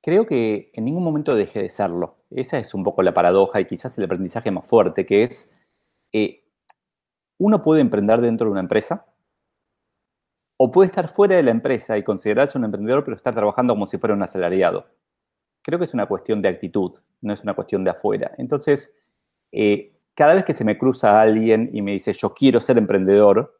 Creo 0.00 0.24
que 0.24 0.70
en 0.74 0.84
ningún 0.84 1.02
momento 1.02 1.34
deje 1.34 1.62
de 1.62 1.70
serlo. 1.70 2.18
Esa 2.30 2.60
es 2.60 2.72
un 2.72 2.84
poco 2.84 3.02
la 3.02 3.12
paradoja 3.12 3.60
y 3.60 3.66
quizás 3.66 3.98
el 3.98 4.04
aprendizaje 4.04 4.52
más 4.52 4.64
fuerte, 4.64 5.04
que 5.06 5.24
es, 5.24 5.50
eh, 6.12 6.44
uno 7.36 7.64
puede 7.64 7.80
emprender 7.80 8.20
dentro 8.20 8.46
de 8.46 8.52
una 8.52 8.60
empresa 8.60 9.06
o 10.56 10.70
puede 10.70 10.86
estar 10.86 11.08
fuera 11.08 11.34
de 11.34 11.42
la 11.42 11.50
empresa 11.50 11.98
y 11.98 12.04
considerarse 12.04 12.56
un 12.56 12.64
emprendedor, 12.66 13.02
pero 13.02 13.16
estar 13.16 13.34
trabajando 13.34 13.74
como 13.74 13.88
si 13.88 13.98
fuera 13.98 14.14
un 14.14 14.22
asalariado. 14.22 14.86
Creo 15.62 15.80
que 15.80 15.86
es 15.86 15.94
una 15.94 16.06
cuestión 16.06 16.40
de 16.42 16.48
actitud, 16.48 16.92
no 17.22 17.32
es 17.32 17.42
una 17.42 17.54
cuestión 17.54 17.82
de 17.82 17.90
afuera. 17.90 18.36
Entonces, 18.38 18.94
eh, 19.50 19.93
cada 20.14 20.34
vez 20.34 20.44
que 20.44 20.54
se 20.54 20.64
me 20.64 20.78
cruza 20.78 21.20
alguien 21.20 21.70
y 21.72 21.82
me 21.82 21.92
dice, 21.92 22.12
yo 22.12 22.32
quiero 22.34 22.60
ser 22.60 22.78
emprendedor, 22.78 23.54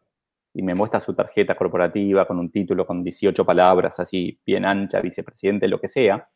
y 0.54 0.62
me 0.62 0.74
muestra 0.74 1.00
su 1.00 1.14
tarjeta 1.14 1.56
corporativa 1.56 2.26
con 2.26 2.38
un 2.38 2.50
título 2.50 2.86
con 2.86 3.02
18 3.02 3.44
palabras, 3.44 3.98
así 3.98 4.40
bien 4.46 4.64
ancha, 4.64 5.00
vicepresidente, 5.00 5.66
lo 5.66 5.80
que 5.80 5.88
sea, 5.88 6.28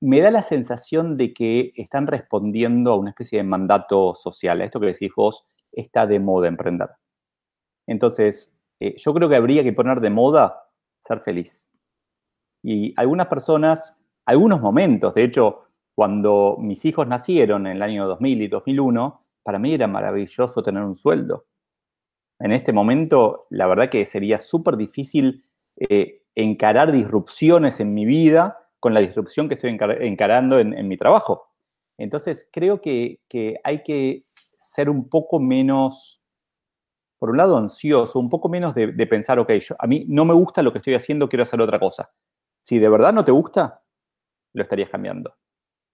me 0.00 0.20
da 0.20 0.30
la 0.30 0.42
sensación 0.42 1.16
de 1.16 1.34
que 1.34 1.72
están 1.76 2.06
respondiendo 2.06 2.92
a 2.92 2.96
una 2.96 3.10
especie 3.10 3.38
de 3.38 3.44
mandato 3.44 4.14
social. 4.14 4.62
Esto 4.62 4.80
que 4.80 4.86
decís 4.86 5.10
vos, 5.14 5.44
está 5.72 6.06
de 6.06 6.20
moda 6.20 6.48
emprender. 6.48 6.88
Entonces, 7.86 8.54
eh, 8.78 8.94
yo 8.96 9.12
creo 9.12 9.28
que 9.28 9.36
habría 9.36 9.62
que 9.64 9.72
poner 9.72 10.00
de 10.00 10.10
moda 10.10 10.62
ser 11.00 11.20
feliz. 11.20 11.68
Y 12.62 12.94
algunas 12.96 13.26
personas, 13.26 13.98
algunos 14.24 14.60
momentos, 14.60 15.14
de 15.14 15.24
hecho, 15.24 15.64
cuando 16.00 16.56
mis 16.58 16.86
hijos 16.86 17.06
nacieron 17.06 17.66
en 17.66 17.76
el 17.76 17.82
año 17.82 18.06
2000 18.06 18.40
y 18.40 18.48
2001, 18.48 19.22
para 19.42 19.58
mí 19.58 19.74
era 19.74 19.86
maravilloso 19.86 20.62
tener 20.62 20.82
un 20.82 20.94
sueldo. 20.94 21.44
En 22.38 22.52
este 22.52 22.72
momento, 22.72 23.46
la 23.50 23.66
verdad 23.66 23.90
que 23.90 24.06
sería 24.06 24.38
súper 24.38 24.78
difícil 24.78 25.44
eh, 25.76 26.22
encarar 26.34 26.90
disrupciones 26.90 27.80
en 27.80 27.92
mi 27.92 28.06
vida 28.06 28.66
con 28.78 28.94
la 28.94 29.00
disrupción 29.00 29.46
que 29.46 29.56
estoy 29.56 29.76
encarando 30.00 30.58
en, 30.58 30.88
mi 30.88 30.96
trabajo. 30.96 31.50
Entonces, 31.98 32.48
creo 32.50 32.80
que, 32.80 33.20
hay 33.62 33.82
que 33.82 34.24
ser 34.56 34.88
un 34.88 35.06
poco 35.06 35.38
menos, 35.38 36.22
por 37.18 37.28
un 37.28 37.36
lado, 37.36 37.58
ansioso, 37.58 38.18
un 38.18 38.30
poco 38.30 38.48
menos 38.48 38.74
de, 38.74 39.06
pensar, 39.06 39.38
ok, 39.38 39.50
a 39.78 39.86
mí 39.86 40.06
no 40.08 40.24
me 40.24 40.32
gusta 40.32 40.62
lo 40.62 40.72
que 40.72 40.78
estoy 40.78 40.94
haciendo, 40.94 41.28
quiero 41.28 41.42
hacer 41.42 41.60
otra 41.60 41.78
cosa. 41.78 42.10
Si 42.62 42.78
de 42.78 42.88
verdad 42.88 43.12
no 43.12 43.22
te 43.22 43.32
gusta, 43.32 43.82
lo 44.54 44.62
estarías 44.62 44.88
cambiando. 44.88 45.34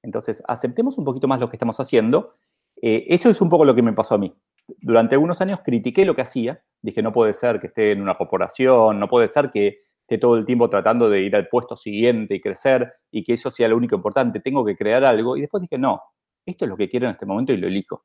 Entonces, 0.07 0.43
aceptemos 0.47 0.97
un 0.99 1.05
poquito 1.05 1.27
más 1.27 1.41
lo 1.41 1.51
que 1.51 1.57
estamos 1.57 1.79
haciendo. 1.81 2.35
Eh, 2.81 3.07
eso 3.09 3.29
es 3.29 3.41
un 3.41 3.49
poco 3.49 3.65
lo 3.65 3.75
que 3.75 3.83
me 3.83 3.93
pasó 3.93 4.15
a 4.15 4.19
mí. 4.19 4.33
Durante 4.81 5.17
algunos 5.17 5.41
años 5.41 5.61
critiqué 5.65 6.05
lo 6.05 6.15
que 6.15 6.23
hacía. 6.23 6.63
Dije, 6.81 7.03
no 7.03 7.13
puede 7.13 7.35
ser 7.35 7.61
que 7.61 7.67
esté 7.67 7.91
en 7.91 8.01
una 8.01 8.15
corporación, 8.15 9.01
no 9.01 9.09
puede 9.09 9.29
ser 9.29 9.51
que 9.51 9.81
esté 10.03 10.19
todo 10.19 10.37
el 10.37 10.47
tiempo 10.47 10.71
tratando 10.71 11.11
de 11.11 11.23
ir 11.23 11.35
al 11.35 11.49
puesto 11.49 11.77
siguiente 11.77 12.37
y 12.37 12.41
crecer 12.41 12.93
y 13.11 13.25
que 13.25 13.33
eso 13.33 13.51
sea 13.51 13.67
lo 13.67 13.77
único 13.77 13.97
importante. 13.97 14.39
Tengo 14.39 14.65
que 14.65 14.77
crear 14.77 15.05
algo. 15.05 15.37
Y 15.37 15.41
después 15.41 15.61
dije, 15.61 15.77
no, 15.77 16.01
esto 16.47 16.65
es 16.65 16.69
lo 16.69 16.77
que 16.77 16.89
quiero 16.89 17.07
en 17.07 17.13
este 17.13 17.27
momento 17.27 17.53
y 17.53 17.57
lo 17.57 17.67
elijo. 17.67 18.05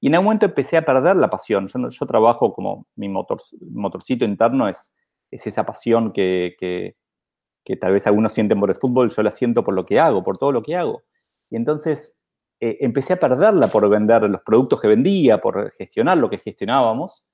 Y 0.00 0.08
en 0.08 0.14
algún 0.14 0.24
momento 0.24 0.46
empecé 0.46 0.78
a 0.78 0.84
perder 0.84 1.14
la 1.14 1.30
pasión. 1.30 1.68
Yo, 1.68 2.06
trabajo 2.06 2.52
como 2.52 2.88
mi 2.96 3.08
motor, 3.08 3.40
motorcito 3.70 4.24
interno 4.24 4.68
es, 4.68 4.92
es 5.30 5.46
esa 5.46 5.64
pasión 5.64 6.12
que, 6.12 6.56
que 6.58 7.76
tal 7.76 7.92
vez 7.92 8.04
algunos 8.08 8.32
sienten 8.32 8.58
por 8.58 8.70
el 8.70 8.76
fútbol, 8.76 9.14
yo 9.14 9.22
la 9.22 9.30
siento 9.30 9.62
por 9.62 9.74
lo 9.74 9.86
que 9.86 10.00
hago, 10.00 10.24
por 10.24 10.38
todo 10.38 10.50
lo 10.50 10.62
que 10.62 10.74
hago. 10.74 11.04
Y 11.50 11.56
entonces 11.56 12.16
eh, 12.60 12.78
empecé 12.80 13.14
a 13.14 13.20
perderla 13.20 13.68
por 13.68 13.88
vender 13.88 14.22
los 14.22 14.42
productos 14.42 14.80
que 14.80 14.88
vendía, 14.88 15.40
por 15.40 15.72
gestionar 15.72 16.18
lo 16.18 16.30
que 16.30 16.38
gestionábamos, 16.38 17.24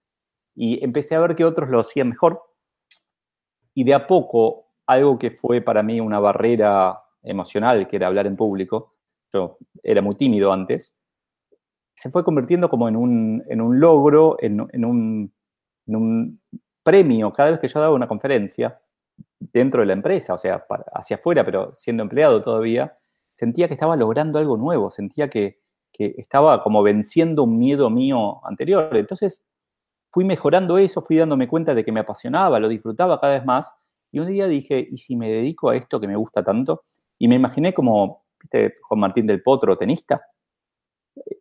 y 0.55 0.83
empecé 0.83 1.15
a 1.15 1.21
ver 1.21 1.37
que 1.37 1.45
otros 1.45 1.69
lo 1.69 1.81
hacían 1.81 2.09
mejor. 2.09 2.43
Y 3.75 3.85
de 3.85 3.95
a 3.95 4.07
poco, 4.07 4.69
algo 4.87 5.19
que 5.19 5.33
fue 5.33 5.61
para 5.61 5.83
mí 5.83 6.01
una 6.01 6.19
barrera 6.19 6.99
emocional, 7.23 7.87
que 7.89 7.97
era 7.97 8.07
hablar 8.07 8.27
en 8.27 8.37
público, 8.37 8.95
yo 9.33 9.59
era 9.83 10.01
muy 10.01 10.15
tímido 10.15 10.53
antes, 10.53 10.95
se 11.97 12.11
fue 12.11 12.25
convirtiendo 12.25 12.69
como 12.69 12.89
en 12.89 12.97
un, 12.97 13.43
en 13.49 13.61
un 13.61 13.81
logro, 13.81 14.37
en, 14.41 14.61
un, 14.61 15.33
en, 15.87 15.97
un, 15.97 16.41
premio 16.83 17.33
cada 17.33 17.51
vez 17.51 17.61
que 17.61 17.69
yo 17.69 17.81
daba 17.81 17.95
una 17.95 18.07
conferencia 18.07 18.81
dentro 19.41 19.81
de 19.81 19.87
la 19.87 19.93
empresa, 19.95 20.35
o 20.35 20.39
sea, 20.39 20.65
hacia 20.93 21.17
afuera, 21.17 21.45
pero 21.45 21.75
siendo 21.75 22.05
empleado 22.05 22.41
todavía, 22.43 22.97
sentía 23.37 23.69
que 23.69 23.75
estaba 23.75 23.97
logrando 23.97 24.39
algo 24.39 24.57
nuevo, 24.57 24.91
sentía 24.91 25.31
que, 25.31 25.59
estaba 25.99 26.63
como 26.63 26.83
venciendo 26.83 27.45
un 27.45 27.59
miedo 27.59 27.89
mío 27.89 28.45
anterior. 28.45 28.95
Entonces 28.95 29.47
fui 30.11 30.27
mejorando 30.27 30.77
eso, 30.77 31.01
fui 31.01 31.17
dándome 31.17 31.49
cuenta 31.49 31.75
de 31.75 31.87
que 31.87 31.93
me 31.93 32.01
apasionaba, 32.01 32.61
lo 32.61 32.69
disfrutaba 32.69 33.19
cada 33.19 33.33
vez 33.33 33.47
más. 33.47 33.73
Y 34.13 34.19
un 34.19 34.27
día 34.27 34.47
dije, 34.47 34.87
¿y 34.91 34.99
si 34.99 35.17
me 35.17 35.31
dedico 35.31 35.71
a 35.71 35.77
esto 35.77 35.99
que 35.99 36.07
me 36.07 36.17
gusta 36.17 36.45
tanto? 36.45 36.85
Y 37.19 37.29
me 37.29 37.37
imaginé 37.37 37.73
como, 37.73 38.27
¿viste? 38.43 38.75
Juan 38.83 39.01
Martín 39.01 39.27
del 39.27 39.43
Potro, 39.43 39.79
tenista, 39.79 40.23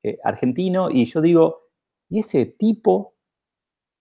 eh, 0.03 0.19
argentino, 0.23 0.89
y 0.89 1.03
yo 1.03 1.19
digo, 1.19 1.63
¿y 2.07 2.19
ese 2.19 2.45
tipo 2.45 3.15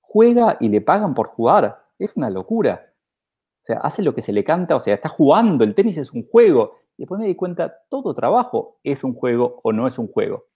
juega 0.03 0.57
y 0.61 0.69
le 0.69 0.81
pagan 0.81 1.15
por 1.15 1.27
jugar? 1.27 1.85
Es 1.99 2.17
una 2.17 2.31
locura. 2.31 2.93
O 3.63 3.67
sea, 3.67 3.79
hace 3.79 4.05
lo 4.05 4.15
que 4.15 4.23
se 4.23 4.33
le 4.33 4.45
canta, 4.45 4.77
o 4.77 4.81
sea, 4.81 4.95
está 4.95 5.09
jugando, 5.09 5.65
el 5.65 5.75
tenis 5.75 5.97
es 5.97 6.13
un 6.13 6.29
juego, 6.29 6.77
y 6.97 7.03
después 7.03 7.21
me 7.21 7.27
di 7.27 7.35
cuenta, 7.35 7.77
todo 7.89 8.15
trabajo 8.15 8.79
es 8.85 9.03
un 9.05 9.15
juego 9.15 9.61
o 9.63 9.73
no 9.73 9.87
es 9.87 9.99
un 9.99 10.09
juego. 10.09 10.47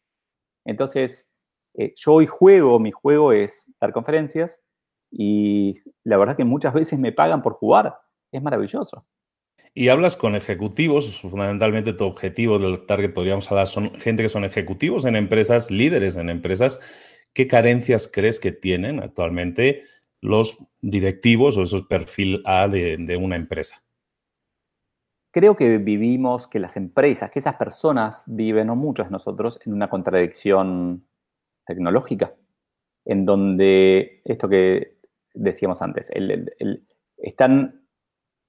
Entonces, 0.64 1.28
eh, 1.75 1.95
yo 1.97 2.14
hoy 2.14 2.26
juego, 2.26 2.78
mi 2.78 2.90
juego 2.90 3.33
es 3.33 3.66
dar 3.80 3.92
conferencias 3.92 4.61
y 5.11 5.76
la 6.04 6.16
verdad 6.16 6.37
que 6.37 6.45
muchas 6.45 6.75
veces 6.75 6.99
me 6.99 7.12
pagan 7.12 7.42
por 7.42 7.54
jugar. 7.54 7.99
Es 8.30 8.42
maravilloso. 8.42 9.07
Y 9.75 9.88
hablas 9.88 10.16
con 10.16 10.35
ejecutivos, 10.35 11.21
fundamentalmente 11.21 11.92
tu 11.92 12.04
objetivo 12.04 12.59
del 12.59 12.87
target, 12.87 13.12
podríamos 13.12 13.50
hablar, 13.50 13.66
son 13.66 13.95
gente 13.99 14.23
que 14.23 14.28
son 14.28 14.45
ejecutivos 14.45 15.04
en 15.04 15.16
empresas, 15.16 15.71
líderes 15.71 16.16
en 16.16 16.30
empresas. 16.30 16.80
¿Qué 17.33 17.47
carencias 17.47 18.11
crees 18.12 18.38
que 18.38 18.52
tienen 18.52 19.00
actualmente 19.00 19.83
los 20.21 20.59
directivos 20.80 21.57
o 21.57 21.62
esos 21.62 21.83
perfil 21.83 22.42
A 22.45 22.68
de 22.68 23.18
una 23.21 23.37
empresa? 23.37 23.88
Creo 25.38 25.54
que 25.54 25.78
vivimos, 25.78 26.49
que 26.49 26.59
las 26.59 26.76
empresas, 26.76 27.30
que 27.30 27.38
esas 27.38 27.54
personas 27.54 28.25
viven, 28.26 28.71
o 28.71 28.75
muchos 28.75 29.07
de 29.07 29.12
nosotros, 29.12 29.61
en 29.64 29.73
una 29.73 29.88
contradicción 29.88 31.07
tecnológica, 31.64 32.35
en 33.04 33.25
donde 33.25 34.21
esto 34.25 34.49
que 34.49 34.97
decíamos 35.35 35.80
antes, 35.80 36.11
están, 37.18 37.85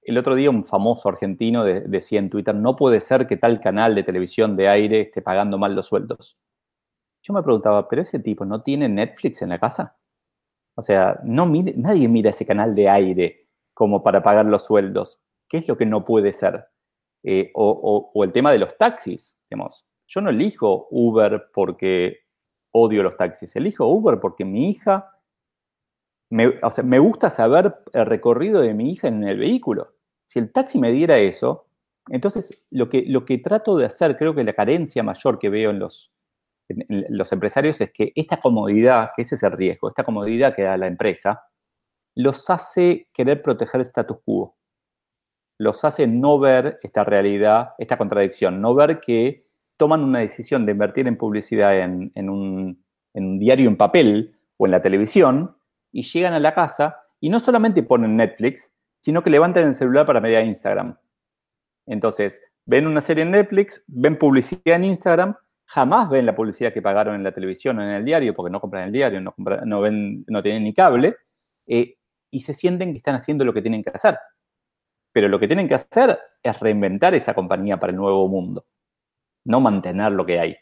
el 0.02 0.18
otro 0.18 0.34
día 0.34 0.50
un 0.50 0.64
famoso 0.64 1.08
argentino 1.08 1.62
decía 1.62 2.18
en 2.18 2.28
Twitter, 2.28 2.56
no 2.56 2.74
puede 2.74 2.98
ser 2.98 3.28
que 3.28 3.36
tal 3.36 3.60
canal 3.60 3.94
de 3.94 4.02
televisión 4.02 4.56
de 4.56 4.68
aire 4.68 5.02
esté 5.02 5.22
pagando 5.22 5.58
mal 5.58 5.76
los 5.76 5.86
sueldos. 5.86 6.38
Yo 7.22 7.32
me 7.34 7.44
preguntaba, 7.44 7.88
¿pero 7.88 8.02
ese 8.02 8.18
tipo 8.18 8.44
no 8.44 8.62
tiene 8.62 8.88
Netflix 8.88 9.42
en 9.42 9.50
la 9.50 9.60
casa? 9.60 9.96
O 10.74 10.82
sea, 10.82 11.20
no 11.22 11.46
nadie 11.46 12.08
mira 12.08 12.30
ese 12.30 12.46
canal 12.46 12.74
de 12.74 12.88
aire 12.88 13.46
como 13.74 14.02
para 14.02 14.24
pagar 14.24 14.46
los 14.46 14.64
sueldos. 14.64 15.20
¿Qué 15.48 15.58
es 15.58 15.68
lo 15.68 15.76
que 15.76 15.86
no 15.86 16.04
puede 16.04 16.32
ser? 16.32 16.64
Eh, 17.22 17.50
o, 17.54 18.10
el 18.24 18.32
tema 18.32 18.52
de 18.52 18.58
los 18.58 18.76
taxis. 18.78 19.36
Digamos. 19.50 19.86
Yo 20.06 20.20
no 20.20 20.30
elijo 20.30 20.88
Uber 20.90 21.50
porque 21.52 22.20
odio 22.72 23.02
los 23.02 23.16
taxis, 23.16 23.54
elijo 23.56 23.86
Uber 23.86 24.20
porque 24.20 24.44
mi 24.44 24.70
hija, 24.70 25.10
me, 26.30 26.48
o 26.62 26.70
sea, 26.70 26.84
me 26.84 26.98
gusta 26.98 27.30
saber 27.30 27.76
el 27.92 28.06
recorrido 28.06 28.60
de 28.60 28.74
mi 28.74 28.92
hija 28.92 29.08
en 29.08 29.24
el 29.24 29.38
vehículo. 29.38 29.94
Si 30.26 30.38
el 30.38 30.52
taxi 30.52 30.78
me 30.78 30.92
diera 30.92 31.18
eso, 31.18 31.66
Entonces, 32.08 32.64
lo 32.70 32.88
que, 32.88 33.04
lo 33.06 33.24
que 33.24 33.38
trato 33.38 33.76
de 33.76 33.86
hacer, 33.86 34.16
creo 34.16 34.34
que 34.34 34.44
la 34.44 34.54
carencia 34.54 35.02
mayor 35.02 35.38
que 35.38 35.48
veo 35.50 35.70
en 35.70 35.78
los, 35.78 36.12
los 36.88 37.32
empresarios 37.32 37.80
es 37.80 37.92
que 37.92 38.12
esta 38.14 38.40
comodidad, 38.40 39.10
que 39.14 39.22
ese 39.22 39.34
es 39.36 39.42
el 39.42 39.52
riesgo, 39.52 39.88
esta 39.88 40.04
comodidad 40.04 40.54
que 40.54 40.62
da 40.62 40.76
la 40.76 40.86
empresa, 40.86 41.44
los 42.16 42.48
hace 42.50 43.08
querer 43.12 43.42
proteger 43.42 43.80
el 43.80 43.86
status 43.86 44.18
quo. 44.24 44.56
Los 45.60 45.84
hace 45.84 46.06
no 46.06 46.38
ver 46.38 46.78
esta 46.82 47.04
realidad, 47.04 47.74
esta 47.76 47.98
contradicción, 47.98 48.62
no 48.62 48.74
ver 48.74 48.98
que 48.98 49.44
toman 49.76 50.02
una 50.02 50.20
decisión 50.20 50.64
de 50.64 50.72
invertir 50.72 51.06
en 51.06 51.18
publicidad 51.18 51.78
en, 51.78 52.30
un, 52.30 52.82
diario 53.12 53.68
en 53.68 53.76
papel 53.76 54.34
o 54.56 54.64
en 54.64 54.70
la 54.70 54.80
televisión 54.80 55.54
y 55.92 56.04
llegan 56.04 56.32
a 56.32 56.38
la 56.38 56.54
casa 56.54 56.96
y 57.20 57.28
no 57.28 57.40
solamente 57.40 57.82
ponen 57.82 58.16
Netflix, 58.16 58.72
sino 59.02 59.22
que 59.22 59.28
levantan 59.28 59.66
el 59.66 59.74
celular 59.74 60.06
para 60.06 60.22
mirar 60.22 60.46
Instagram. 60.46 60.96
Entonces, 61.84 62.40
ven 62.64 62.86
una 62.86 63.02
serie 63.02 63.24
en 63.24 63.32
Netflix, 63.32 63.84
ven 63.86 64.18
publicidad 64.18 64.76
en 64.76 64.84
Instagram, 64.84 65.36
jamás 65.66 66.08
ven 66.08 66.24
la 66.24 66.34
publicidad 66.34 66.72
que 66.72 66.80
pagaron 66.80 67.16
en 67.16 67.22
la 67.22 67.32
televisión 67.32 67.78
o 67.78 67.82
en 67.82 67.90
el 67.90 68.04
diario, 68.06 68.34
porque 68.34 68.50
no 68.50 68.62
compran 68.62 68.84
el 68.84 68.92
diario, 68.92 69.20
no, 69.20 69.34
no, 69.36 69.80
ven, 69.82 70.24
no 70.26 70.42
tienen 70.42 70.64
ni 70.64 70.72
cable, 70.72 71.16
eh, 71.66 71.98
y 72.30 72.40
se 72.40 72.54
sienten 72.54 72.92
que 72.92 72.96
están 72.96 73.16
haciendo 73.16 73.44
lo 73.44 73.52
que 73.52 73.60
tienen 73.60 73.82
que 73.82 73.90
hacer. 73.90 74.16
Pero 75.12 75.28
lo 75.28 75.38
que 75.40 75.46
tienen 75.46 75.68
que 75.68 75.74
hacer 75.74 76.18
es 76.42 76.60
reinventar 76.60 77.14
esa 77.14 77.34
compañía 77.34 77.78
para 77.78 77.90
el 77.90 77.96
nuevo 77.96 78.28
mundo, 78.28 78.64
no 79.44 79.60
mantener 79.60 80.12
lo 80.12 80.24
que 80.24 80.38
hay. 80.38 80.56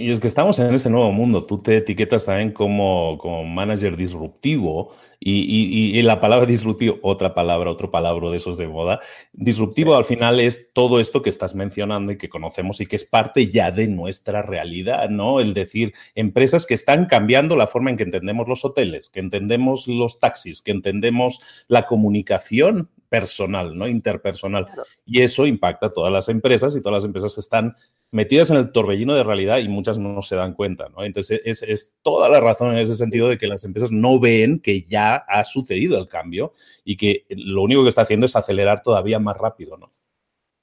Y 0.00 0.12
es 0.12 0.20
que 0.20 0.28
estamos 0.28 0.56
en 0.60 0.72
ese 0.72 0.90
nuevo 0.90 1.10
mundo. 1.10 1.44
Tú 1.44 1.56
te 1.56 1.78
etiquetas 1.78 2.24
también 2.26 2.52
como, 2.52 3.18
como 3.18 3.42
manager 3.42 3.96
disruptivo 3.96 4.94
y, 5.18 5.98
y, 5.98 6.00
la 6.02 6.20
palabra 6.20 6.46
disruptivo, 6.46 7.00
otra 7.02 7.34
palabra, 7.34 7.68
otro 7.68 7.90
palabra 7.90 8.30
de 8.30 8.36
esos 8.36 8.56
de 8.56 8.68
moda. 8.68 9.00
Disruptivo 9.32 9.96
al 9.96 10.04
final 10.04 10.38
es 10.38 10.72
todo 10.72 11.00
esto 11.00 11.20
que 11.20 11.30
estás 11.30 11.56
mencionando 11.56 12.12
y 12.12 12.16
que 12.16 12.28
conocemos 12.28 12.80
y 12.80 12.86
que 12.86 12.94
es 12.94 13.04
parte 13.04 13.50
ya 13.50 13.72
de 13.72 13.88
nuestra 13.88 14.42
realidad, 14.42 15.10
¿no? 15.10 15.40
El 15.40 15.52
decir, 15.52 15.92
empresas 16.14 16.64
que 16.64 16.74
están 16.74 17.06
cambiando 17.06 17.56
la 17.56 17.66
forma 17.66 17.90
en 17.90 17.96
que 17.96 18.04
entendemos 18.04 18.46
los 18.46 18.64
hoteles, 18.64 19.08
que 19.08 19.18
entendemos 19.18 19.88
los 19.88 20.20
taxis, 20.20 20.62
que 20.62 20.70
entendemos 20.70 21.64
la 21.66 21.86
comunicación 21.86 22.88
personal, 23.08 23.76
¿no? 23.76 23.88
Interpersonal. 23.88 24.66
Y 25.04 25.22
eso 25.22 25.46
impacta 25.46 25.86
a 25.86 25.92
todas 25.92 26.12
las 26.12 26.28
empresas 26.28 26.76
y 26.76 26.80
todas 26.80 27.02
las 27.02 27.04
empresas 27.04 27.38
están 27.38 27.74
metidas 28.10 28.50
en 28.50 28.56
el 28.56 28.72
torbellino 28.72 29.14
de 29.14 29.22
realidad 29.22 29.58
y 29.58 29.68
muchas 29.68 29.98
no 29.98 30.22
se 30.22 30.36
dan 30.36 30.54
cuenta, 30.54 30.88
¿no? 30.88 31.04
Entonces 31.04 31.40
es, 31.44 31.62
es, 31.62 31.96
toda 32.02 32.28
la 32.28 32.40
razón 32.40 32.72
en 32.72 32.78
ese 32.78 32.94
sentido 32.94 33.28
de 33.28 33.38
que 33.38 33.46
las 33.46 33.64
empresas 33.64 33.90
no 33.90 34.18
ven 34.18 34.60
que 34.60 34.82
ya 34.82 35.16
ha 35.16 35.44
sucedido 35.44 35.98
el 35.98 36.08
cambio 36.08 36.52
y 36.84 36.96
que 36.96 37.26
lo 37.28 37.62
único 37.62 37.82
que 37.82 37.90
está 37.90 38.02
haciendo 38.02 38.26
es 38.26 38.36
acelerar 38.36 38.82
todavía 38.82 39.18
más 39.18 39.36
rápido, 39.36 39.76
¿no? 39.76 39.92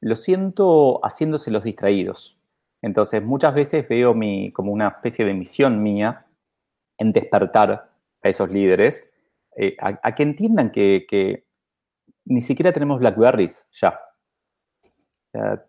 Lo 0.01 0.15
siento 0.15 0.99
haciéndose 1.03 1.51
los 1.51 1.63
distraídos. 1.63 2.37
Entonces 2.81 3.23
muchas 3.23 3.55
veces 3.55 3.87
veo 3.87 4.13
mi, 4.13 4.51
como 4.51 4.71
una 4.71 4.89
especie 4.89 5.25
de 5.25 5.33
misión 5.33 5.81
mía 5.81 6.27
en 6.97 7.11
despertar 7.13 7.71
a 8.21 8.29
esos 8.29 8.49
líderes, 8.49 9.09
eh, 9.57 9.75
a, 9.79 10.15
que 10.15 10.23
entiendan 10.23 10.71
que, 10.71 11.05
que 11.07 11.45
ni 12.25 12.41
siquiera 12.41 12.73
tenemos 12.73 12.99
Blackberries 12.99 13.67
ya 13.79 13.99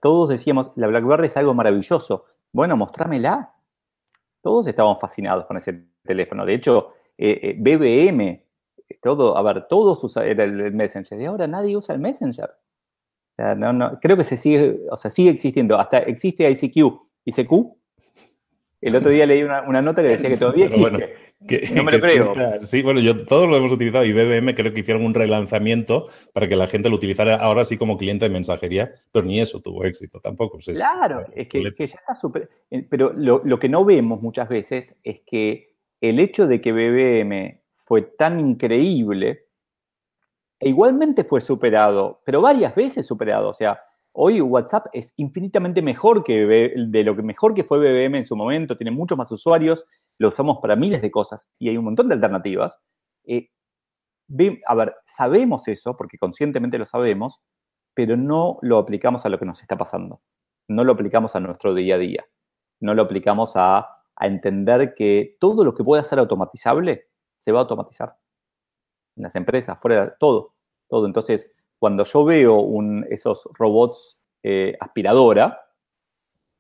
todos 0.01 0.29
decíamos, 0.29 0.73
la 0.77 0.87
BlackBerry 0.87 1.27
es 1.27 1.37
algo 1.37 1.55
maravilloso. 1.55 2.25
Bueno, 2.53 2.77
mostrámela. 2.77 3.53
Todos 4.43 4.67
estábamos 4.67 5.01
fascinados 5.01 5.47
con 5.47 5.57
ese 5.57 5.87
teléfono. 6.05 6.47
De 6.47 6.55
hecho, 6.55 6.93
eh, 7.19 7.41
eh, 7.43 7.57
BBM, 7.59 8.45
todo, 9.03 9.37
a 9.37 9.43
ver, 9.43 9.67
todos 9.69 10.03
usaban 10.05 10.39
el, 10.39 10.73
Messenger. 10.73 11.21
Y 11.21 11.25
ahora 11.25 11.47
nadie 11.47 11.77
usa 11.77 11.95
el 11.95 12.01
Messenger. 12.01 12.51
creo 14.01 14.17
que 14.17 14.25
se 14.25 14.37
sigue, 14.37 14.87
o 14.91 14.97
sea, 14.97 15.11
sigue 15.11 15.31
existiendo. 15.31 15.79
Hasta 15.79 15.99
existe 15.99 16.49
ICQ. 16.49 17.01
ICQ 17.25 17.77
el 18.88 18.97
otro 18.97 19.11
día 19.11 19.26
leí 19.26 19.43
una, 19.43 19.83
nota 19.83 20.02
que 20.02 20.09
decía 20.09 20.28
que 20.28 20.37
todavía 20.37 20.66
existe. 20.66 21.75
no 21.75 21.85
me 21.85 21.93
lo 21.93 22.00
creo. 22.00 22.62
sí, 22.62 22.83
bueno, 22.83 23.00
yo 23.00 23.25
todos 23.25 23.49
lo 23.49 23.56
hemos 23.56 23.73
utilizado 23.73 24.04
y 24.04 24.13
BBM 24.13 24.54
creo 24.54 24.73
que 24.73 24.80
hicieron 24.80 25.04
un 25.04 25.15
relanzamiento 25.15 26.06
para 26.32 26.49
que 26.49 26.56
la 26.56 26.67
gente 26.67 26.89
lo 26.89 26.97
utilizara 26.97 27.37
ahora 27.37 27.65
sí 27.65 27.76
como 27.76 27.97
cliente 27.97 28.26
de 28.26 28.30
mensajería, 28.30 28.93
pero 29.13 29.25
ni 29.25 29.41
eso 29.41 29.61
tuvo 29.61 29.84
éxito 29.84 30.21
tampoco. 30.21 30.58
Pues 30.65 30.78
claro, 30.78 31.26
es 31.34 31.49
que, 31.49 31.63
ya 31.63 31.84
está 31.84 32.15
súper... 32.21 32.49
Eh, 32.71 32.87
pero 32.89 33.13
lo, 33.13 33.43
lo 33.45 33.58
que 33.58 33.69
no 33.69 33.84
vemos 33.84 34.23
muchas 34.23 34.49
veces 34.49 34.95
es 35.02 35.21
que 35.26 35.75
el 36.00 36.21
hecho 36.21 36.47
de 36.47 36.61
que 36.61 36.73
BBM 36.73 37.61
fue 37.84 38.02
tan 38.02 38.41
increíble, 38.41 39.47
e 40.58 40.69
igualmente 40.69 41.25
fue 41.25 41.41
superado, 41.41 42.21
pero 42.25 42.41
varias 42.41 42.75
veces 42.75 43.06
superado. 43.06 43.49
O 43.49 43.54
sea, 43.54 43.80
Hoy 44.19 44.41
WhatsApp 44.41 44.87
es 44.95 45.13
infinitamente 45.17 45.83
mejor 45.83 46.25
que 46.25 46.47
de 46.47 47.05
lo 47.05 47.15
que 47.15 47.23
mejor 47.23 47.52
que 47.52 47.65
fue 47.65 47.79
BBM 47.79 48.17
en 48.17 48.25
su 48.25 48.35
momento, 48.35 48.75
tiene 48.75 48.91
muchos 48.91 49.19
más 49.19 49.31
usuarios, 49.31 49.85
lo 50.17 50.29
usamos 50.29 50.59
para 50.63 50.75
miles 50.75 51.02
de 51.02 51.11
cosas 51.11 51.47
y 51.59 51.69
hay 51.69 51.76
un 51.76 51.85
montón 51.85 52.09
de 52.09 52.15
alternativas. 52.15 52.81
Eh, 53.25 53.50
a 54.67 54.75
ver, 54.75 54.97
sabemos 55.07 55.69
eso 55.69 55.99
porque 55.99 56.17
conscientemente 56.17 56.79
lo 56.79 56.87
sabemos, 56.87 57.43
pero 57.93 58.17
no 58.17 58.59
lo 58.63 58.79
aplicamos 58.79 59.26
a 59.26 59.29
lo 59.29 59.39
que 59.39 59.45
nos 59.45 59.61
está 59.61 59.76
pasando. 59.76 60.23
No 60.67 60.83
lo 60.83 60.95
aplicamos 60.95 61.37
a 61.37 61.41
nuestro 61.41 61.75
día 61.75 61.97
a 61.97 61.99
día. 61.99 62.25
No 62.81 62.95
lo 62.95 63.02
aplicamos 63.02 63.52
a, 63.57 63.89
entender 64.19 64.95
que 64.95 65.37
todo 65.39 65.63
lo 65.63 65.75
que 65.75 65.85
pueda 65.85 66.02
ser 66.02 66.19
automatizable 66.19 67.09
se 67.37 67.52
va 67.52 67.59
a 67.59 67.63
automatizar. 67.65 68.17
En 69.15 69.25
las 69.25 69.37
empresas, 69.37 69.79
fuera 69.79 70.17
todo. 70.17 70.55
Todo. 70.89 71.05
Entonces, 71.05 71.55
cuando 71.78 72.04
yo 72.04 72.25
veo 72.25 72.67
esos 73.10 73.49
robots 73.58 74.19
eh, 74.43 74.76
aspiradora, 74.80 75.67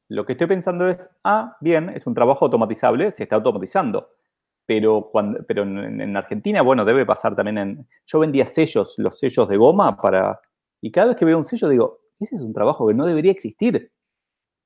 lo 0.08 0.24
que 0.24 0.32
estoy 0.32 0.46
pensando 0.46 0.88
es, 0.88 1.10
ah, 1.24 1.56
bien, 1.60 1.90
es 1.90 2.06
un 2.06 2.14
trabajo 2.14 2.44
automatizable, 2.44 3.10
se 3.10 3.24
está 3.24 3.36
automatizando. 3.36 4.10
Pero, 4.66 5.10
cuando, 5.10 5.44
pero 5.46 5.62
en, 5.62 6.16
Argentina, 6.16 6.62
bueno, 6.62 6.84
debe 6.84 7.06
pasar 7.06 7.36
también 7.36 7.58
en... 7.58 7.88
Yo 8.04 8.18
vendía 8.18 8.46
sellos, 8.46 8.94
los 8.98 9.18
sellos 9.18 9.48
de 9.48 9.56
goma 9.56 9.96
para... 9.96 10.40
Y 10.80 10.90
cada 10.90 11.08
vez 11.08 11.16
que 11.16 11.24
veo 11.24 11.38
un 11.38 11.44
sello 11.44 11.68
digo, 11.68 12.00
ese 12.18 12.36
es 12.36 12.42
un 12.42 12.52
trabajo 12.52 12.86
que 12.86 12.94
no 12.94 13.06
debería 13.06 13.30
existir. 13.30 13.92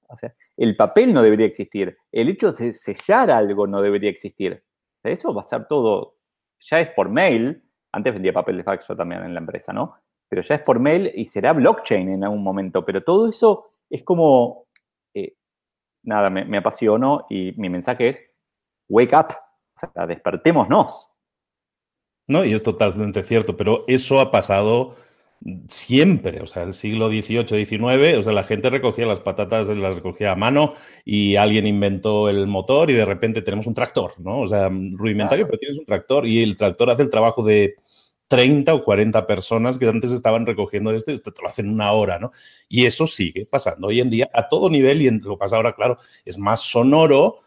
O 0.09 0.17
sea, 0.17 0.35
el 0.57 0.77
papel 0.77 1.13
no 1.13 1.23
debería 1.23 1.47
existir. 1.47 1.97
El 2.11 2.29
hecho 2.31 2.53
de 2.53 2.73
sellar 2.73 3.31
algo 3.31 3.67
no 3.67 3.81
debería 3.81 4.11
existir. 4.11 4.63
eso 5.03 5.33
va 5.35 5.43
a 5.43 5.45
ser 5.45 5.67
todo, 5.67 6.17
ya 6.61 6.81
es 6.81 6.89
por 6.91 7.09
mail. 7.09 7.63
Antes 7.93 8.15
vendía 8.15 8.33
papel 8.33 8.57
de 8.57 8.65
fax 8.65 8.89
yo 8.89 8.97
también 8.97 9.23
en 9.23 9.35
la 9.35 9.41
empresa, 9.41 9.73
¿no? 9.73 9.97
Pero 10.31 10.43
ya 10.43 10.55
es 10.55 10.63
por 10.63 10.79
mail 10.79 11.11
y 11.13 11.27
será 11.27 11.53
blockchain 11.53 12.09
en 12.09 12.23
algún 12.23 12.43
momento, 12.43 12.85
pero 12.85 13.03
todo 13.03 13.29
eso 13.29 13.73
es 13.91 14.05
como, 14.05 14.69
eh, 15.13 15.35
nada, 16.05 16.31
me, 16.31 16.57
apasionó 16.57 17.27
y 17.29 17.53
mi 17.57 17.69
mensaje 17.69 18.11
es, 18.11 18.25
wake 18.89 19.13
up, 19.13 19.35
o 19.75 19.93
sea, 19.93 20.07
despertémonos. 20.07 21.09
No, 22.29 22.45
y 22.45 22.53
es 22.53 22.63
totalmente 22.63 23.25
cierto, 23.25 23.57
pero 23.57 23.85
eso 23.89 24.21
ha 24.21 24.31
pasado 24.31 24.95
siempre, 25.67 26.41
o 26.43 26.47
sea, 26.47 26.63
el 26.63 26.75
siglo 26.75 27.09
XVIII, 27.09 27.67
XIX, 27.67 28.19
o 28.19 28.23
sea, 28.23 28.33
la 28.33 28.45
gente 28.45 28.71
recogía 28.71 29.07
las 29.07 29.19
patatas, 29.19 29.69
las 29.69 29.97
recogía 29.97 30.31
a 30.31 30.37
mano 30.37 30.75
y 31.05 31.35
alguien 31.35 31.67
inventó 31.67 32.29
el 32.29 32.47
motor 32.47 32.89
y 32.89 32.95
de 32.95 33.05
repente 33.07 33.43
tenemos 33.43 33.67
un 33.67 33.75
tractor, 33.75 34.13
¿no? 34.21 34.43
O 34.43 34.47
sea, 34.47 34.69
rudimentario, 34.69 35.47
pero 35.47 35.59
tienes 35.59 35.79
un 35.79 35.87
tractor 35.87 36.25
y 36.25 36.41
el 36.41 36.57
tractor 36.57 36.91
hace 36.91 37.03
el 37.03 37.11
trabajo 37.11 37.43
de 37.43 37.75
30 38.31 38.73
o 38.75 38.83
40 38.85 39.27
personas 39.27 39.77
que 39.77 39.89
antes 39.89 40.13
estaban 40.13 40.47
recogiendo 40.47 40.93
esto 40.93 41.11
y 41.11 41.19
te 41.19 41.33
lo 41.43 41.49
hacen 41.49 41.69
una 41.69 41.91
hora, 41.91 42.21
¿no? 42.21 42.31
Y 42.69 42.87
eso 42.87 43.09
sigue 43.09 43.45
pasando 43.45 43.89
hoy 43.89 43.99
en 43.99 44.09
día 44.09 44.31
a 44.33 44.49
todo 44.49 44.71
nivel 44.71 45.03
y 45.03 45.09
en, 45.09 45.19
lo 45.19 45.37
pasa 45.37 45.57
ahora, 45.57 45.75
claro, 45.75 45.97
es 46.25 46.39
más 46.39 46.61
sonoro, 46.61 47.39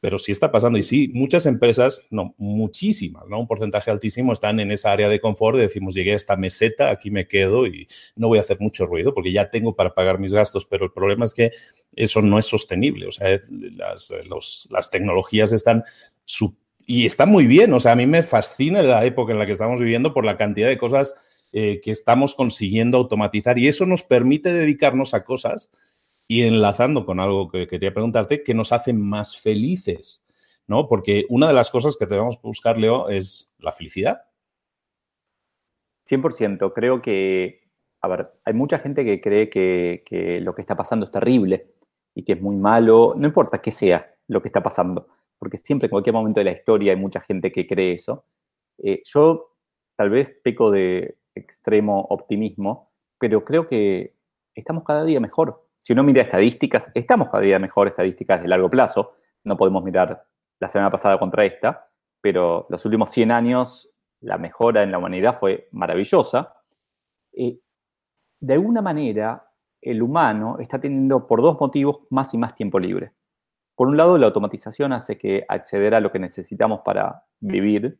pero 0.00 0.18
sí 0.18 0.32
está 0.32 0.50
pasando. 0.50 0.80
Y 0.80 0.82
sí, 0.82 1.08
muchas 1.14 1.46
empresas, 1.46 2.08
no, 2.10 2.34
muchísimas, 2.38 3.22
¿no? 3.28 3.38
Un 3.38 3.46
porcentaje 3.46 3.92
altísimo 3.92 4.32
están 4.32 4.58
en 4.58 4.72
esa 4.72 4.90
área 4.90 5.08
de 5.08 5.20
confort 5.20 5.56
de 5.56 5.62
decimos, 5.62 5.94
llegué 5.94 6.12
a 6.12 6.16
esta 6.16 6.34
meseta, 6.34 6.90
aquí 6.90 7.12
me 7.12 7.28
quedo 7.28 7.68
y 7.68 7.86
no 8.16 8.26
voy 8.26 8.38
a 8.38 8.40
hacer 8.40 8.58
mucho 8.58 8.84
ruido 8.84 9.14
porque 9.14 9.30
ya 9.30 9.48
tengo 9.48 9.76
para 9.76 9.94
pagar 9.94 10.18
mis 10.18 10.32
gastos, 10.32 10.66
pero 10.66 10.86
el 10.86 10.90
problema 10.90 11.24
es 11.24 11.34
que 11.34 11.52
eso 11.94 12.20
no 12.20 12.40
es 12.40 12.46
sostenible. 12.46 13.06
O 13.06 13.12
sea, 13.12 13.40
las, 13.48 14.12
las 14.70 14.90
tecnologías 14.90 15.52
están 15.52 15.84
súper 16.24 16.61
y 16.86 17.06
está 17.06 17.26
muy 17.26 17.46
bien, 17.46 17.72
o 17.72 17.80
sea, 17.80 17.92
a 17.92 17.96
mí 17.96 18.06
me 18.06 18.22
fascina 18.22 18.82
la 18.82 19.04
época 19.04 19.32
en 19.32 19.38
la 19.38 19.46
que 19.46 19.52
estamos 19.52 19.78
viviendo 19.78 20.12
por 20.12 20.24
la 20.24 20.36
cantidad 20.36 20.68
de 20.68 20.78
cosas 20.78 21.14
eh, 21.52 21.80
que 21.82 21.90
estamos 21.90 22.34
consiguiendo 22.34 22.98
automatizar 22.98 23.58
y 23.58 23.68
eso 23.68 23.86
nos 23.86 24.02
permite 24.02 24.52
dedicarnos 24.52 25.14
a 25.14 25.24
cosas 25.24 25.70
y 26.26 26.42
enlazando 26.42 27.04
con 27.04 27.20
algo 27.20 27.50
que 27.50 27.66
quería 27.66 27.92
preguntarte, 27.92 28.42
que 28.42 28.54
nos 28.54 28.72
hacen 28.72 29.00
más 29.00 29.38
felices, 29.38 30.24
¿no? 30.66 30.88
Porque 30.88 31.26
una 31.28 31.48
de 31.48 31.52
las 31.52 31.70
cosas 31.70 31.96
que 31.96 32.06
debemos 32.06 32.40
buscar, 32.40 32.78
Leo, 32.78 33.08
es 33.08 33.54
la 33.58 33.72
felicidad. 33.72 34.22
100%, 36.08 36.72
creo 36.74 37.02
que, 37.02 37.68
a 38.00 38.08
ver, 38.08 38.32
hay 38.44 38.54
mucha 38.54 38.78
gente 38.78 39.04
que 39.04 39.20
cree 39.20 39.50
que, 39.50 40.02
que 40.06 40.40
lo 40.40 40.54
que 40.54 40.62
está 40.62 40.76
pasando 40.76 41.06
es 41.06 41.12
terrible 41.12 41.74
y 42.14 42.24
que 42.24 42.32
es 42.32 42.40
muy 42.40 42.56
malo, 42.56 43.14
no 43.16 43.26
importa 43.26 43.60
qué 43.60 43.72
sea 43.72 44.14
lo 44.26 44.40
que 44.40 44.48
está 44.48 44.62
pasando 44.62 45.08
porque 45.42 45.58
siempre 45.58 45.86
en 45.86 45.90
cualquier 45.90 46.14
momento 46.14 46.38
de 46.38 46.44
la 46.44 46.52
historia 46.52 46.92
hay 46.92 46.98
mucha 47.00 47.20
gente 47.20 47.50
que 47.50 47.66
cree 47.66 47.94
eso. 47.94 48.26
Eh, 48.78 49.02
yo 49.04 49.56
tal 49.96 50.08
vez 50.08 50.38
peco 50.44 50.70
de 50.70 51.16
extremo 51.34 52.06
optimismo, 52.10 52.92
pero 53.18 53.44
creo 53.44 53.66
que 53.66 54.14
estamos 54.54 54.84
cada 54.84 55.02
día 55.02 55.18
mejor. 55.18 55.66
Si 55.80 55.94
uno 55.94 56.04
mira 56.04 56.22
estadísticas, 56.22 56.92
estamos 56.94 57.28
cada 57.28 57.42
día 57.42 57.58
mejor 57.58 57.88
estadísticas 57.88 58.40
de 58.40 58.46
largo 58.46 58.70
plazo. 58.70 59.16
No 59.42 59.56
podemos 59.56 59.82
mirar 59.82 60.22
la 60.60 60.68
semana 60.68 60.92
pasada 60.92 61.18
contra 61.18 61.44
esta, 61.44 61.88
pero 62.20 62.68
los 62.70 62.84
últimos 62.84 63.10
100 63.10 63.32
años 63.32 63.90
la 64.20 64.38
mejora 64.38 64.84
en 64.84 64.92
la 64.92 64.98
humanidad 64.98 65.40
fue 65.40 65.66
maravillosa. 65.72 66.54
Eh, 67.32 67.58
de 68.38 68.52
alguna 68.54 68.80
manera, 68.80 69.44
el 69.80 70.02
humano 70.02 70.58
está 70.60 70.80
teniendo 70.80 71.26
por 71.26 71.42
dos 71.42 71.58
motivos 71.58 72.02
más 72.10 72.32
y 72.32 72.38
más 72.38 72.54
tiempo 72.54 72.78
libre. 72.78 73.10
Por 73.74 73.88
un 73.88 73.96
lado, 73.96 74.18
la 74.18 74.26
automatización 74.26 74.92
hace 74.92 75.16
que 75.18 75.44
acceder 75.48 75.94
a 75.94 76.00
lo 76.00 76.12
que 76.12 76.18
necesitamos 76.18 76.80
para 76.84 77.24
vivir 77.40 77.98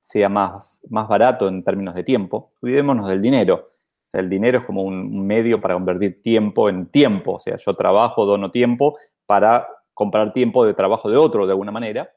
sea 0.00 0.28
más, 0.28 0.80
más 0.88 1.08
barato 1.08 1.48
en 1.48 1.64
términos 1.64 1.94
de 1.94 2.04
tiempo. 2.04 2.52
Olvidémonos 2.62 3.08
del 3.08 3.20
dinero. 3.20 3.54
O 3.56 4.10
sea, 4.10 4.20
el 4.20 4.30
dinero 4.30 4.58
es 4.58 4.64
como 4.64 4.82
un 4.82 5.26
medio 5.26 5.60
para 5.60 5.74
convertir 5.74 6.22
tiempo 6.22 6.68
en 6.68 6.86
tiempo. 6.86 7.34
O 7.34 7.40
sea, 7.40 7.56
yo 7.56 7.74
trabajo, 7.74 8.24
dono 8.24 8.50
tiempo 8.50 8.96
para 9.26 9.66
comprar 9.94 10.32
tiempo 10.32 10.64
de 10.64 10.74
trabajo 10.74 11.10
de 11.10 11.16
otro 11.16 11.46
de 11.46 11.52
alguna 11.52 11.72
manera. 11.72 12.10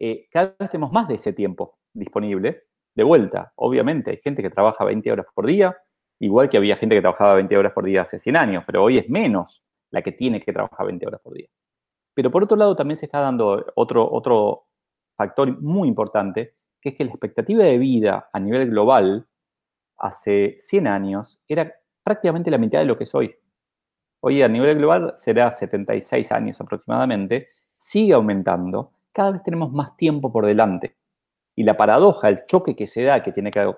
Eh, 0.00 0.26
cada 0.30 0.56
vez 0.58 0.70
tenemos 0.70 0.90
más 0.90 1.06
de 1.06 1.16
ese 1.16 1.32
tiempo 1.32 1.78
disponible. 1.92 2.64
De 2.94 3.04
vuelta, 3.04 3.52
obviamente, 3.56 4.10
hay 4.10 4.16
gente 4.16 4.42
que 4.42 4.50
trabaja 4.50 4.84
20 4.84 5.12
horas 5.12 5.26
por 5.32 5.46
día, 5.46 5.76
igual 6.18 6.48
que 6.48 6.56
había 6.56 6.76
gente 6.76 6.96
que 6.96 7.00
trabajaba 7.00 7.34
20 7.34 7.56
horas 7.56 7.72
por 7.72 7.84
día 7.84 8.02
hace 8.02 8.18
100 8.18 8.36
años, 8.36 8.64
pero 8.66 8.82
hoy 8.82 8.98
es 8.98 9.08
menos 9.08 9.62
la 9.90 10.02
que 10.02 10.12
tiene 10.12 10.40
que 10.40 10.52
trabajar 10.52 10.86
20 10.86 11.06
horas 11.06 11.20
por 11.22 11.34
día. 11.34 11.48
Pero 12.14 12.30
por 12.30 12.44
otro 12.44 12.56
lado, 12.56 12.76
también 12.76 12.98
se 12.98 13.06
está 13.06 13.20
dando 13.20 13.64
otro, 13.76 14.10
otro 14.10 14.66
factor 15.16 15.60
muy 15.60 15.88
importante, 15.88 16.54
que 16.80 16.90
es 16.90 16.94
que 16.96 17.04
la 17.04 17.10
expectativa 17.10 17.64
de 17.64 17.78
vida 17.78 18.28
a 18.32 18.40
nivel 18.40 18.70
global 18.70 19.26
hace 19.98 20.56
100 20.60 20.86
años 20.86 21.40
era 21.46 21.72
prácticamente 22.02 22.50
la 22.50 22.58
mitad 22.58 22.80
de 22.80 22.86
lo 22.86 22.96
que 22.96 23.04
es 23.04 23.14
hoy. 23.14 23.34
Hoy 24.22 24.42
a 24.42 24.48
nivel 24.48 24.78
global 24.78 25.14
será 25.16 25.50
76 25.50 26.32
años 26.32 26.60
aproximadamente, 26.60 27.48
sigue 27.76 28.12
aumentando, 28.12 28.92
cada 29.12 29.32
vez 29.32 29.42
tenemos 29.42 29.72
más 29.72 29.96
tiempo 29.96 30.32
por 30.32 30.46
delante. 30.46 30.96
Y 31.56 31.64
la 31.64 31.76
paradoja, 31.76 32.28
el 32.28 32.46
choque 32.46 32.74
que 32.76 32.86
se 32.86 33.02
da, 33.02 33.22
que 33.22 33.32
tiene 33.32 33.50
que, 33.50 33.74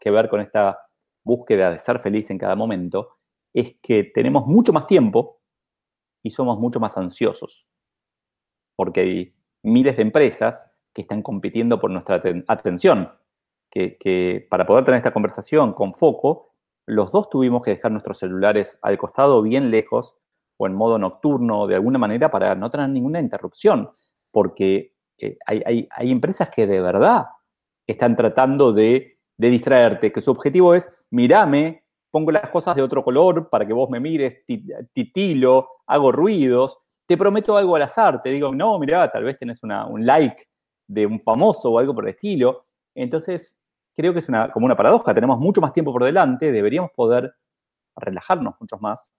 que 0.00 0.10
ver 0.10 0.28
con 0.28 0.40
esta 0.40 0.78
búsqueda 1.24 1.70
de 1.70 1.78
ser 1.78 2.00
feliz 2.00 2.30
en 2.30 2.38
cada 2.38 2.56
momento, 2.56 3.18
es 3.52 3.76
que 3.82 4.04
tenemos 4.14 4.46
mucho 4.46 4.72
más 4.72 4.86
tiempo 4.86 5.41
y 6.22 6.30
somos 6.30 6.58
mucho 6.58 6.80
más 6.80 6.96
ansiosos. 6.96 7.66
Porque 8.76 9.00
hay 9.00 9.34
miles 9.62 9.96
de 9.96 10.02
empresas 10.02 10.70
que 10.92 11.02
están 11.02 11.22
compitiendo 11.22 11.80
por 11.80 11.90
nuestra 11.90 12.22
atención. 12.48 13.12
Que, 13.70 14.46
para 14.50 14.66
poder 14.66 14.84
tener 14.84 14.98
esta 14.98 15.14
conversación 15.14 15.72
con 15.72 15.94
foco, 15.94 16.54
los 16.86 17.10
dos 17.10 17.30
tuvimos 17.30 17.62
que 17.62 17.70
dejar 17.70 17.90
nuestros 17.90 18.18
celulares 18.18 18.78
al 18.82 18.98
costado 18.98 19.40
bien 19.40 19.70
lejos 19.70 20.16
o 20.58 20.66
en 20.66 20.74
modo 20.74 20.98
nocturno 20.98 21.66
de 21.66 21.76
alguna 21.76 21.98
manera 21.98 22.30
para 22.30 22.54
no 22.54 22.70
tener 22.70 22.90
ninguna 22.90 23.20
interrupción. 23.20 23.90
Porque 24.30 24.94
eh, 25.18 25.38
hay, 25.46 25.88
empresas 25.98 26.50
que 26.50 26.66
de 26.66 26.82
verdad 26.82 27.26
están 27.86 28.14
tratando 28.14 28.74
de, 28.74 29.18
de 29.38 29.50
distraerte, 29.50 30.12
que 30.12 30.20
su 30.20 30.30
objetivo 30.30 30.74
es, 30.74 30.90
mirame, 31.10 31.81
pongo 32.12 32.30
las 32.30 32.48
cosas 32.50 32.76
de 32.76 32.82
otro 32.82 33.02
color 33.02 33.48
para 33.48 33.66
que 33.66 33.72
vos 33.72 33.90
me 33.90 33.98
mires, 33.98 34.44
titilo, 34.92 35.68
hago 35.86 36.12
ruidos, 36.12 36.78
te 37.06 37.16
prometo 37.16 37.56
algo 37.56 37.74
al 37.74 37.82
azar, 37.82 38.22
te 38.22 38.30
digo, 38.30 38.54
no, 38.54 38.78
mirá, 38.78 39.10
tal 39.10 39.24
vez 39.24 39.38
tenés 39.38 39.60
un 39.62 40.06
like 40.06 40.46
de 40.86 41.06
un 41.06 41.20
famoso 41.20 41.70
o 41.70 41.78
algo 41.78 41.94
por 41.94 42.04
el 42.04 42.10
estilo. 42.10 42.66
Entonces, 42.94 43.58
creo 43.96 44.12
que 44.12 44.20
es 44.20 44.28
una, 44.28 44.52
como 44.52 44.66
una 44.66 44.76
paradoja, 44.76 45.14
tenemos 45.14 45.38
mucho 45.38 45.60
más 45.60 45.72
tiempo 45.72 45.90
por 45.92 46.04
delante, 46.04 46.52
deberíamos 46.52 46.90
poder 46.92 47.34
relajarnos 47.96 48.54
mucho 48.60 48.76
más, 48.78 49.12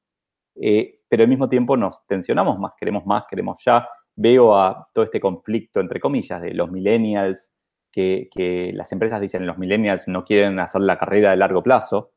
eh, 0.56 1.00
pero 1.10 1.24
al 1.24 1.30
mismo 1.30 1.50
tiempo 1.50 1.76
nos 1.76 2.06
tensionamos 2.08 2.60
más, 2.60 2.74
queremos 2.80 3.06
más, 3.06 3.26
queremos 3.28 3.60
ya. 3.66 3.90
Veo 4.16 4.56
a 4.56 4.88
todo 4.94 5.04
este 5.04 5.20
conflicto, 5.20 5.80
entre 5.80 6.00
comillas, 6.00 6.40
de 6.42 6.54
los 6.54 6.72
millennials, 6.72 7.52
que, 7.92 8.72
las 8.74 8.92
empresas 8.92 9.22
dicen 9.22 9.46
los 9.46 9.58
millennials 9.58 10.08
no 10.08 10.26
quieren 10.26 10.60
hacer 10.60 10.82
la 10.82 10.98
carrera 10.98 11.32
de 11.32 11.38
largo 11.38 11.62
plazo, 11.62 12.12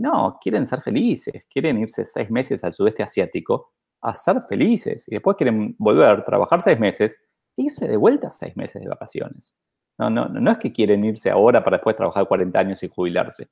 no, 0.00 0.38
quieren 0.40 0.66
ser 0.66 0.80
felices, 0.80 1.44
quieren 1.52 1.78
irse 1.78 2.06
seis 2.06 2.30
meses 2.30 2.64
al 2.64 2.72
sudeste 2.72 3.02
asiático 3.02 3.72
a 4.00 4.14
ser 4.14 4.42
felices 4.48 5.06
y 5.06 5.12
después 5.12 5.36
quieren 5.36 5.76
volver, 5.78 6.24
trabajar 6.24 6.62
seis 6.62 6.80
meses 6.80 7.20
e 7.54 7.64
irse 7.64 7.86
de 7.86 7.98
vuelta 7.98 8.30
seis 8.30 8.56
meses 8.56 8.80
de 8.80 8.88
vacaciones. 8.88 9.54
No, 9.98 10.08
no, 10.08 10.26
no 10.28 10.50
es 10.50 10.56
que 10.56 10.72
quieren 10.72 11.04
irse 11.04 11.30
ahora 11.30 11.62
para 11.62 11.76
después 11.76 11.96
trabajar 11.96 12.26
40 12.26 12.58
años 12.58 12.82
y 12.82 12.88
jubilarse. 12.88 13.48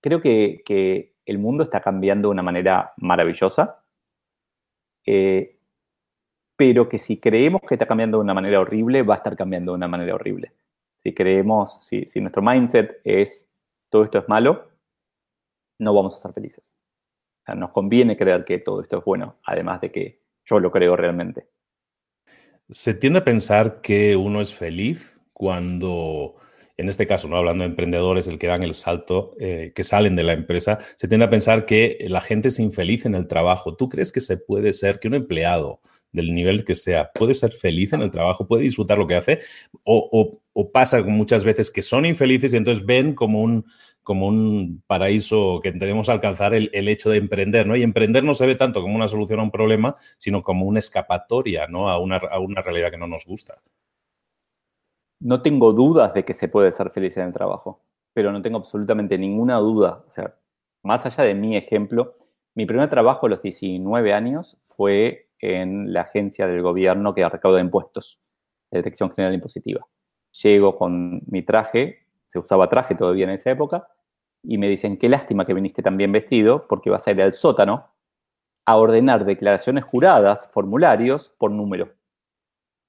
Creo 0.00 0.20
que, 0.20 1.14
el 1.26 1.38
mundo 1.38 1.62
está 1.62 1.80
cambiando 1.80 2.28
de 2.28 2.32
una 2.32 2.42
manera 2.42 2.92
maravillosa, 2.98 3.82
eh, 5.06 5.56
pero 6.54 6.86
que 6.86 6.98
si 6.98 7.18
creemos 7.18 7.62
que 7.66 7.76
está 7.76 7.86
cambiando 7.86 8.18
de 8.18 8.24
una 8.24 8.34
manera 8.34 8.60
horrible, 8.60 9.02
va 9.02 9.14
a 9.14 9.16
estar 9.18 9.34
cambiando 9.34 9.72
de 9.72 9.76
una 9.76 9.88
manera 9.88 10.14
horrible. 10.16 10.52
Si 10.98 11.14
creemos, 11.14 11.82
si, 11.82 12.04
si 12.04 12.20
nuestro 12.20 12.42
mindset 12.42 13.00
es 13.04 13.48
todo 13.88 14.04
esto 14.04 14.18
es 14.18 14.28
malo, 14.28 14.73
no 15.78 15.94
vamos 15.94 16.16
a 16.16 16.18
ser 16.18 16.32
felices. 16.32 16.74
nos 17.54 17.70
conviene 17.72 18.16
creer 18.16 18.44
que 18.44 18.58
todo 18.58 18.82
esto 18.82 18.98
es 18.98 19.04
bueno, 19.04 19.38
además 19.44 19.80
de 19.80 19.92
que 19.92 20.22
yo 20.44 20.58
lo 20.58 20.70
creo 20.70 20.96
realmente. 20.96 21.48
Se 22.70 22.94
tiende 22.94 23.18
a 23.18 23.24
pensar 23.24 23.80
que 23.80 24.16
uno 24.16 24.40
es 24.40 24.54
feliz 24.54 25.20
cuando, 25.32 26.36
en 26.76 26.88
este 26.88 27.06
caso, 27.06 27.28
no 27.28 27.36
hablando 27.36 27.62
de 27.62 27.70
emprendedores, 27.70 28.26
el 28.26 28.38
que 28.38 28.48
dan 28.48 28.64
el 28.64 28.74
salto, 28.74 29.36
eh, 29.38 29.72
que 29.74 29.84
salen 29.84 30.16
de 30.16 30.24
la 30.24 30.32
empresa, 30.32 30.78
se 30.96 31.06
tiende 31.06 31.26
a 31.26 31.30
pensar 31.30 31.66
que 31.66 31.98
la 32.08 32.20
gente 32.20 32.48
es 32.48 32.58
infeliz 32.58 33.06
en 33.06 33.14
el 33.14 33.28
trabajo. 33.28 33.76
¿Tú 33.76 33.88
crees 33.88 34.10
que 34.10 34.20
se 34.20 34.38
puede 34.38 34.72
ser 34.72 34.98
que 34.98 35.06
un 35.06 35.14
empleado 35.14 35.80
del 36.10 36.32
nivel 36.32 36.64
que 36.64 36.74
sea 36.74 37.12
puede 37.12 37.34
ser 37.34 37.52
feliz 37.52 37.92
en 37.92 38.02
el 38.02 38.10
trabajo, 38.10 38.48
puede 38.48 38.64
disfrutar 38.64 38.98
lo 38.98 39.06
que 39.06 39.14
hace? 39.14 39.38
¿O, 39.84 40.40
pasa 40.72 41.02
muchas 41.02 41.44
veces 41.44 41.70
que 41.70 41.82
son 41.82 42.06
infelices 42.06 42.54
y 42.54 42.56
entonces 42.56 42.84
ven 42.84 43.14
como 43.14 43.40
un, 43.42 43.66
como 44.02 44.26
un 44.28 44.82
paraíso 44.86 45.60
que 45.62 45.72
tenemos 45.72 46.08
alcanzar 46.08 46.54
el, 46.54 46.88
hecho 46.88 47.10
de 47.10 47.18
emprender, 47.18 47.66
¿no? 47.66 47.76
Y 47.76 47.82
emprender 47.82 48.24
no 48.24 48.34
se 48.34 48.46
ve 48.46 48.54
tanto 48.56 48.82
como 48.82 48.96
una 48.96 49.08
solución 49.08 49.40
a 49.40 49.44
un 49.44 49.50
problema, 49.50 49.96
sino 50.18 50.42
como 50.42 50.66
una 50.66 50.80
escapatoria, 50.80 51.66
¿no? 51.68 51.88
A 51.88 51.98
una, 51.98 52.16
a 52.16 52.38
una 52.40 52.62
realidad 52.62 52.90
que 52.90 52.98
no 52.98 53.06
nos 53.06 53.24
gusta. 53.24 53.60
No 55.24 55.40
tengo 55.40 55.72
dudas 55.72 56.12
de 56.12 56.22
que 56.26 56.34
se 56.34 56.48
puede 56.48 56.70
ser 56.70 56.90
feliz 56.90 57.16
en 57.16 57.28
el 57.28 57.32
trabajo, 57.32 57.80
pero 58.12 58.30
no 58.30 58.42
tengo 58.42 58.58
absolutamente 58.58 59.16
ninguna 59.16 59.56
duda. 59.56 60.04
O 60.06 60.10
sea, 60.10 60.34
más 60.82 61.06
allá 61.06 61.24
de 61.24 61.32
mi 61.34 61.56
ejemplo, 61.56 62.18
mi 62.54 62.66
primer 62.66 62.90
trabajo 62.90 63.24
a 63.24 63.30
los 63.30 63.40
19 63.40 64.12
años 64.12 64.58
fue 64.76 65.30
en 65.38 65.94
la 65.94 66.02
agencia 66.02 66.46
del 66.46 66.60
gobierno 66.60 67.14
que 67.14 67.26
recauda 67.26 67.58
impuestos, 67.58 68.20
de 68.70 68.80
Detección 68.80 69.14
General 69.14 69.32
Impositiva. 69.32 69.86
Llego 70.42 70.76
con 70.76 71.22
mi 71.26 71.42
traje, 71.42 72.00
se 72.28 72.38
usaba 72.38 72.68
traje 72.68 72.94
todavía 72.94 73.24
en 73.24 73.30
esa 73.30 73.50
época, 73.50 73.88
y 74.42 74.58
me 74.58 74.68
dicen, 74.68 74.98
qué 74.98 75.08
lástima 75.08 75.46
que 75.46 75.54
viniste 75.54 75.82
tan 75.82 75.96
bien 75.96 76.12
vestido, 76.12 76.66
porque 76.68 76.90
vas 76.90 77.08
a 77.08 77.12
ir 77.12 77.22
al 77.22 77.32
sótano 77.32 77.86
a 78.66 78.76
ordenar 78.76 79.24
declaraciones 79.24 79.84
juradas, 79.84 80.50
formularios, 80.52 81.34
por 81.38 81.50
número. 81.50 81.94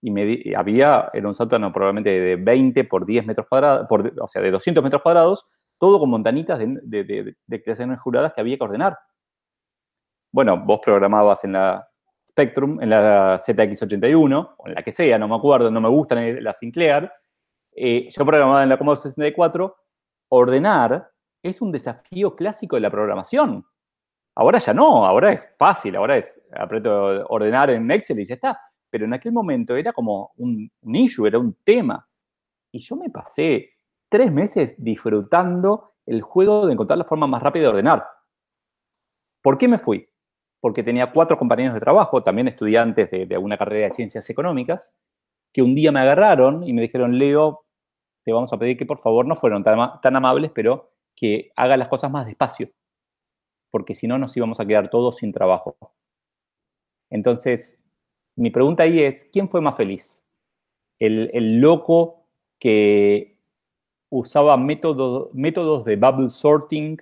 Y 0.01 0.12
me 0.12 0.43
había, 0.55 1.10
era 1.13 1.27
un 1.27 1.34
sótano 1.34 1.71
probablemente 1.73 2.10
de 2.10 2.36
20 2.36 2.84
por 2.84 3.05
10 3.05 3.25
metros 3.25 3.47
cuadrados, 3.47 3.88
o 3.89 4.27
sea, 4.27 4.41
de 4.41 4.51
200 4.51 4.84
metros 4.84 5.01
cuadrados, 5.01 5.45
todo 5.79 5.99
con 5.99 6.10
montanitas 6.10 6.60
de, 6.60 7.36
declaraciones 7.47 7.99
juradas 7.99 8.34
que 8.34 8.41
había 8.41 8.58
que 8.58 8.63
ordenar. 8.63 8.97
Bueno, 10.31 10.58
vos 10.58 10.79
programabas 10.84 11.43
en 11.43 11.53
la 11.53 11.88
Spectrum, 12.29 12.81
en 12.81 12.89
la 12.89 13.39
ZX81, 13.39 14.55
o 14.58 14.67
en 14.67 14.75
la 14.75 14.84
que 14.84 14.91
sea, 14.91 15.17
no 15.17 15.27
me 15.27 15.36
acuerdo, 15.36 15.71
no 15.71 15.81
me 15.81 15.89
gustan 15.89 16.43
la 16.43 16.53
Sinclair. 16.53 17.12
Eh, 17.71 18.10
yo 18.10 18.25
programaba 18.25 18.63
en 18.63 18.69
la 18.69 18.77
Commodore 18.77 19.01
64, 19.01 19.75
ordenar 20.29 21.10
es 21.41 21.62
un 21.62 21.71
desafío 21.71 22.36
clásico 22.36 22.75
de 22.75 22.81
la 22.81 22.89
programación. 22.89 23.65
Ahora 24.36 24.60
ya 24.60 24.73
no, 24.73 25.05
ahora 25.05 25.31
es 25.31 25.41
fácil, 25.58 25.95
ahora 25.95 26.17
es 26.17 26.41
aprieto 26.51 27.25
ordenar 27.27 27.69
en 27.69 27.89
Excel 27.89 28.19
y 28.19 28.25
ya 28.25 28.36
está. 28.36 28.60
Pero 28.95 29.03
en 29.03 29.13
aquel 29.13 29.34
momento 29.34 29.75
era 29.75 29.91
como 29.91 30.31
un, 30.38 30.71
un 30.79 30.95
issue, 30.95 31.27
era 31.27 31.38
un 31.38 31.53
tema. 31.65 32.08
Y 32.71 32.79
yo 32.79 32.95
me 32.95 33.10
pasé 33.10 33.71
tres 34.08 34.31
meses 34.31 34.81
disfrutando 34.81 35.95
el 36.05 36.21
juego 36.21 36.65
de 36.65 36.71
encontrar 36.71 36.97
la 36.97 37.03
forma 37.03 37.27
más 37.27 37.43
rápida 37.43 37.63
de 37.63 37.69
ordenar. 37.71 38.05
¿Por 39.41 39.58
qué 39.58 39.67
me 39.67 39.79
fui? 39.79 40.08
Porque 40.62 40.81
tenía 40.81 41.12
cuatro 41.12 41.38
compañeros 41.38 41.73
de 41.73 41.81
trabajo, 41.81 42.23
también 42.23 42.47
estudiantes 42.47 43.12
de, 43.12 43.25
de 43.25 43.38
una 43.38 43.58
carrera 43.58 43.88
de 43.88 43.91
ciencias 43.91 44.29
económicas, 44.29 44.95
que 45.51 45.62
un 45.62 45.75
día 45.75 45.91
me 45.91 45.99
agarraron 45.99 46.63
y 46.63 46.71
me 46.71 46.81
dijeron, 46.81 47.19
Leo, 47.19 47.65
te 48.23 48.31
vamos 48.31 48.53
a 48.53 48.58
pedir 48.58 48.77
que 48.77 48.86
por 48.86 49.01
favor 49.01 49.25
no 49.25 49.36
fueron 49.36 49.62
tan, 49.65 49.99
tan 49.99 50.15
amables, 50.15 50.51
pero 50.55 50.93
que 51.17 51.51
haga 51.58 51.75
las 51.75 51.89
cosas 51.89 52.10
más 52.12 52.27
despacio, 52.27 52.69
porque 53.71 53.93
si 53.93 54.08
no 54.08 54.17
nos 54.17 54.38
íbamos 54.38 54.62
a 54.62 54.65
quedar 54.65 54.89
todos 54.89 55.17
sin 55.17 55.34
trabajo. 55.34 55.75
Entonces, 57.10 57.85
mi 58.36 58.50
pregunta 58.50 58.84
ahí 58.84 59.02
es, 59.02 59.28
¿quién 59.32 59.50
fue 59.50 59.62
más 59.62 59.78
feliz? 59.78 60.24
¿El, 61.00 61.60
loco 61.60 62.26
que 62.60 63.36
usaba 64.10 64.58
métodos 64.58 65.86
de 65.86 65.95
bubble 65.95 66.30
sorting 66.30 66.98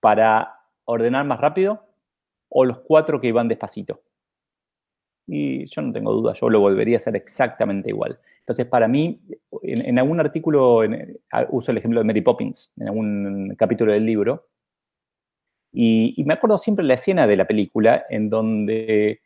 para 0.00 0.60
ordenar 0.84 1.26
más 1.26 1.40
rápido 1.40 1.82
o 2.48 2.64
los 2.64 2.78
cuatro 2.80 3.20
que 3.20 3.28
iban 3.28 3.48
despacito? 3.48 4.00
Y 5.26 5.66
yo 5.66 5.82
no 5.82 5.92
tengo 5.92 6.12
duda, 6.12 6.32
yo 6.34 6.48
lo 6.48 6.60
volvería 6.60 6.96
a 6.96 6.98
hacer 6.98 7.16
exactamente 7.16 7.90
igual. 7.90 8.18
Entonces, 8.40 8.64
para 8.64 8.88
mí, 8.88 9.20
en, 9.62 9.98
algún 9.98 10.20
artículo, 10.20 10.80
uso 11.50 11.70
el 11.70 11.76
ejemplo 11.76 12.00
de 12.00 12.04
Mary 12.04 12.22
Poppins, 12.22 12.72
en 12.78 12.88
algún 12.88 13.54
capítulo 13.58 13.92
del 13.92 14.06
libro, 14.06 14.46
y, 15.70 16.22
me 16.24 16.34
acuerdo 16.34 16.58
siempre 16.58 16.84
la 16.84 16.94
escena 16.94 17.26
de 17.26 17.36
la 17.36 17.46
película 17.46 18.06
en 18.08 18.30
donde, 18.30 19.20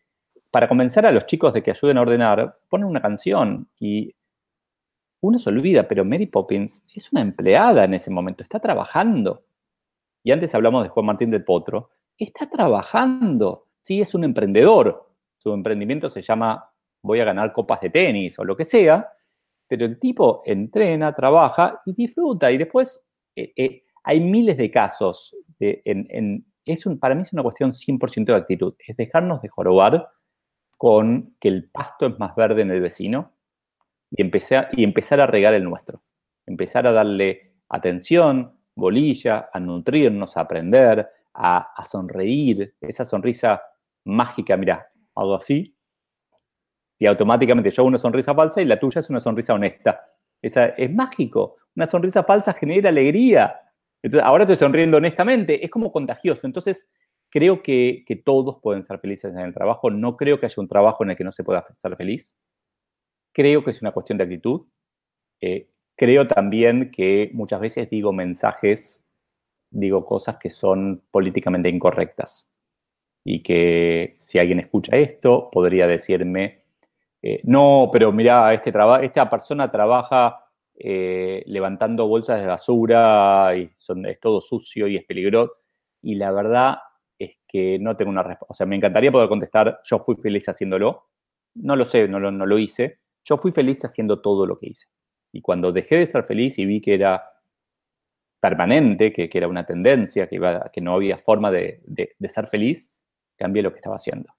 para 0.52 0.68
convencer 0.68 1.06
a 1.06 1.10
los 1.10 1.26
chicos 1.26 1.54
de 1.54 1.62
que 1.62 1.70
ayuden 1.70 1.96
a 1.96 2.02
ordenar, 2.02 2.58
ponen 2.68 2.86
una 2.86 3.00
canción 3.00 3.68
y 3.80 4.14
uno 5.22 5.38
se 5.38 5.48
olvida, 5.48 5.88
pero 5.88 6.04
Mary 6.04 6.26
Poppins 6.26 6.82
es 6.94 7.10
una 7.10 7.22
empleada 7.22 7.84
en 7.84 7.94
ese 7.94 8.10
momento, 8.10 8.42
está 8.42 8.60
trabajando. 8.60 9.44
Y 10.22 10.30
antes 10.30 10.54
hablamos 10.54 10.82
de 10.82 10.90
Juan 10.90 11.06
Martín 11.06 11.30
del 11.30 11.42
Potro, 11.42 11.90
está 12.18 12.50
trabajando, 12.50 13.68
sí, 13.80 14.02
es 14.02 14.14
un 14.14 14.24
emprendedor. 14.24 15.10
Su 15.38 15.54
emprendimiento 15.54 16.10
se 16.10 16.22
llama 16.22 16.68
voy 17.02 17.20
a 17.20 17.24
ganar 17.24 17.52
copas 17.52 17.80
de 17.80 17.90
tenis 17.90 18.38
o 18.38 18.44
lo 18.44 18.54
que 18.54 18.66
sea, 18.66 19.08
pero 19.66 19.86
el 19.86 19.98
tipo 19.98 20.42
entrena, 20.44 21.14
trabaja 21.14 21.80
y 21.86 21.94
disfruta. 21.94 22.52
Y 22.52 22.58
después 22.58 23.08
eh, 23.34 23.52
eh, 23.56 23.84
hay 24.04 24.20
miles 24.20 24.58
de 24.58 24.70
casos. 24.70 25.34
De, 25.58 25.80
en, 25.86 26.44
es 26.66 26.84
para 27.00 27.14
mí 27.14 27.22
es 27.22 27.32
una 27.32 27.42
cuestión 27.42 27.72
100% 27.72 28.26
de 28.26 28.34
actitud. 28.34 28.74
Es 28.86 28.96
dejarnos 28.98 29.40
de 29.40 29.48
jorobar 29.48 30.08
con 30.82 31.36
que 31.38 31.46
el 31.46 31.70
pasto 31.70 32.06
es 32.06 32.18
más 32.18 32.34
verde 32.34 32.62
en 32.62 32.72
el 32.72 32.80
vecino 32.80 33.30
y 34.10 34.20
empezar, 34.20 34.68
y 34.72 34.82
empezar 34.82 35.20
a 35.20 35.28
regar 35.28 35.54
el 35.54 35.62
nuestro. 35.62 36.02
Empezar 36.44 36.88
a 36.88 36.92
darle 36.92 37.52
atención, 37.68 38.58
bolilla, 38.74 39.48
a 39.52 39.60
nutrirnos, 39.60 40.36
a 40.36 40.40
aprender, 40.40 41.08
a, 41.34 41.58
a 41.58 41.84
sonreír. 41.84 42.74
Esa 42.80 43.04
sonrisa 43.04 43.62
mágica, 44.02 44.56
mira, 44.56 44.88
algo 45.14 45.36
así, 45.36 45.72
y 46.98 47.06
automáticamente 47.06 47.70
yo 47.70 47.82
hago 47.82 47.88
una 47.88 47.98
sonrisa 47.98 48.34
falsa 48.34 48.60
y 48.60 48.64
la 48.64 48.80
tuya 48.80 49.02
es 49.02 49.08
una 49.08 49.20
sonrisa 49.20 49.54
honesta. 49.54 50.04
Esa, 50.42 50.64
es 50.66 50.92
mágico. 50.92 51.58
Una 51.76 51.86
sonrisa 51.86 52.24
falsa 52.24 52.54
genera 52.54 52.88
alegría. 52.88 53.54
Entonces, 54.02 54.26
ahora 54.26 54.42
estoy 54.42 54.56
sonriendo 54.56 54.96
honestamente. 54.96 55.64
Es 55.64 55.70
como 55.70 55.92
contagioso. 55.92 56.44
Entonces, 56.44 56.88
creo 57.32 57.62
que, 57.62 58.04
todos 58.24 58.58
pueden 58.60 58.84
ser 58.84 58.98
felices 58.98 59.32
en 59.32 59.40
el 59.40 59.54
trabajo. 59.54 59.90
No 59.90 60.16
creo 60.18 60.38
que 60.38 60.46
haya 60.46 60.54
un 60.58 60.68
trabajo 60.68 61.02
en 61.02 61.10
el 61.10 61.16
que 61.16 61.24
no 61.24 61.32
se 61.32 61.42
pueda 61.42 61.66
ser 61.74 61.96
feliz. 61.96 62.36
Creo 63.32 63.64
que 63.64 63.70
es 63.70 63.80
una 63.80 63.92
cuestión 63.92 64.18
de 64.18 64.24
actitud. 64.24 64.66
Eh, 65.40 65.70
creo 65.96 66.28
también 66.28 66.90
que 66.90 67.30
muchas 67.32 67.60
veces 67.60 67.88
digo 67.88 68.12
mensajes, 68.12 69.02
digo 69.70 70.04
cosas 70.04 70.36
que 70.36 70.50
son 70.50 71.02
políticamente 71.10 71.70
incorrectas. 71.70 72.50
Y 73.24 73.42
que 73.42 74.16
si 74.18 74.38
alguien 74.38 74.60
escucha 74.60 74.96
esto, 74.96 75.48
podría 75.50 75.86
decirme, 75.86 76.60
eh, 77.22 77.40
no, 77.44 77.88
pero 77.90 78.12
mira, 78.12 78.52
este 78.52 78.70
esta 79.02 79.30
persona 79.30 79.70
trabaja 79.70 80.44
eh, 80.74 81.44
levantando 81.46 82.06
bolsas 82.08 82.40
de 82.40 82.46
basura 82.46 83.56
y 83.56 83.70
son, 83.76 84.04
es 84.04 84.20
todo 84.20 84.42
sucio 84.42 84.86
y 84.86 84.96
es 84.96 85.04
peligroso. 85.04 85.54
Y 86.02 86.16
la 86.16 86.30
verdad 86.32 86.78
es 87.24 87.38
que 87.48 87.78
no 87.78 87.96
tengo 87.96 88.10
una 88.10 88.22
respuesta. 88.22 88.52
O 88.52 88.54
sea, 88.54 88.66
me 88.66 88.76
encantaría 88.76 89.12
poder 89.12 89.28
contestar, 89.28 89.80
yo 89.84 89.98
fui 90.00 90.16
feliz 90.16 90.48
haciéndolo. 90.48 91.08
No 91.54 91.76
lo 91.76 91.84
sé, 91.84 92.08
no 92.08 92.20
lo, 92.20 92.30
no 92.30 92.46
lo 92.46 92.58
hice. 92.58 92.98
Yo 93.24 93.36
fui 93.36 93.52
feliz 93.52 93.84
haciendo 93.84 94.20
todo 94.20 94.46
lo 94.46 94.58
que 94.58 94.68
hice. 94.70 94.86
Y 95.32 95.40
cuando 95.40 95.72
dejé 95.72 95.96
de 95.96 96.06
ser 96.06 96.24
feliz 96.24 96.58
y 96.58 96.66
vi 96.66 96.80
que 96.80 96.94
era 96.94 97.24
permanente, 98.40 99.12
que, 99.12 99.30
era 99.32 99.48
una 99.48 99.64
tendencia, 99.64 100.28
que, 100.28 100.36
iba, 100.36 100.70
que 100.72 100.80
no 100.80 100.94
había 100.94 101.18
forma 101.18 101.50
de, 101.50 101.80
de 101.86 102.28
ser 102.28 102.48
feliz, 102.48 102.90
cambié 103.36 103.62
lo 103.62 103.72
que 103.72 103.78
estaba 103.78 103.96
haciendo. 103.96 104.32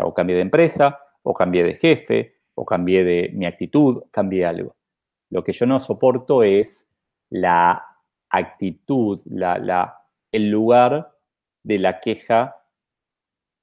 O 0.00 0.14
cambié 0.14 0.36
de 0.36 0.42
empresa, 0.42 0.98
o 1.22 1.34
cambié 1.34 1.62
de 1.62 1.74
jefe, 1.74 2.36
o 2.54 2.64
cambié 2.64 3.04
de 3.04 3.30
mi 3.34 3.46
actitud, 3.46 4.04
cambié 4.10 4.46
algo. 4.46 4.76
Lo 5.30 5.44
que 5.44 5.52
yo 5.52 5.66
no 5.66 5.80
soporto 5.80 6.42
es 6.42 6.88
la 7.30 7.82
actitud, 8.30 9.20
la, 9.24 9.98
el 10.32 10.50
lugar 10.50 11.11
de 11.62 11.78
la 11.78 12.00
queja 12.00 12.56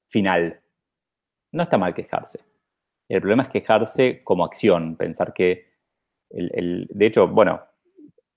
final. 0.08 0.60
No 1.52 1.64
está 1.64 1.78
mal 1.78 1.94
quejarse. 1.94 2.40
El 3.08 3.22
problema 3.22 3.44
es 3.44 3.50
quejarse 3.50 4.24
como 4.24 4.46
acción, 4.46 4.96
pensar 4.96 5.34
que, 5.34 5.70
el, 6.30 6.88
de 6.92 7.06
hecho, 7.06 7.28
bueno, 7.28 7.62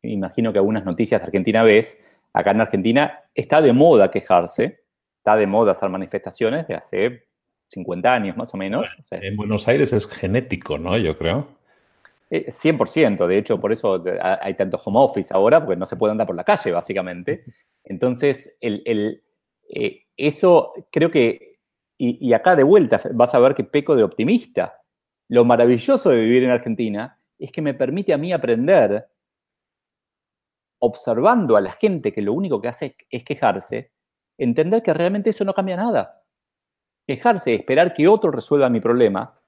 imagino 0.03 0.53
que 0.53 0.59
algunas 0.59 0.85
noticias 0.85 1.21
de 1.21 1.27
Argentina 1.27 1.63
ves, 1.63 2.01
acá 2.33 2.53
en 2.53 2.63
Argentina 2.63 3.21
está 3.35 3.61
de 3.61 3.73
moda 3.73 4.11
quejarse, 4.11 4.81
está 5.19 5.37
de 5.37 5.47
moda 5.47 5.73
hacer 5.73 5.91
manifestaciones 5.91 6.67
de 6.67 6.75
hace 6.75 7.25
50 7.69 8.13
años 8.13 8.37
más 8.37 8.53
o 8.55 8.57
menos. 8.57 8.89
en 9.11 9.37
Buenos 9.37 9.69
Aires 9.69 9.93
es 9.93 10.07
genético, 10.09 10.79
¿no? 10.79 10.97
Yo 10.97 11.17
creo. 11.17 11.47
100%, 12.31 13.25
eh, 13.25 13.29
de 13.29 13.39
hecho, 13.39 13.61
por 13.61 13.73
eso 13.73 14.03
hay 14.21 14.55
tanto 14.55 14.81
home 14.83 15.01
office 15.01 15.33
ahora, 15.35 15.63
porque 15.63 15.79
no 15.79 15.85
se 15.85 15.97
puede 15.97 16.13
andar 16.13 16.27
por 16.27 16.37
la 16.37 16.45
calle, 16.45 16.73
básicamente. 16.73 17.45
Entonces, 17.85 18.57
el, 18.61 19.23
eh, 19.73 20.05
eso 20.17 20.73
creo 20.91 21.11
que, 21.11 21.59
y, 21.99 22.33
acá 22.33 22.57
de 22.57 22.65
vuelta 22.65 23.01
vas 23.15 23.35
a 23.35 23.39
ver 23.39 23.55
que 23.55 23.65
peco 23.65 23.97
de 23.97 24.03
optimista. 24.03 24.81
Lo 25.29 25.45
maravilloso 25.45 26.11
de 26.11 26.21
vivir 26.21 26.45
en 26.45 26.51
Argentina 26.51 27.19
es 27.39 27.51
que 27.53 27.63
me 27.63 27.75
permite 27.75 28.13
a 28.13 28.19
mí 28.19 28.33
aprender, 28.33 29.09
observando 30.81 31.57
a 31.57 31.61
la 31.61 31.73
gente 31.73 32.13
que 32.13 32.23
lo 32.23 32.33
único 32.33 32.61
que 32.61 32.69
hace 32.69 32.97
es 33.09 33.25
quejarse, 33.25 33.93
entender 34.39 34.83
que 34.83 34.93
realmente 34.93 35.31
eso 35.31 35.45
no 35.45 35.55
cambia 35.55 35.77
nada 35.77 36.23
quejarse, 37.07 37.55
esperar 37.55 37.95
que 37.95 38.09
otro 38.09 38.31
resuelva 38.31 38.69
mi 38.69 38.81
problema, 38.81 39.39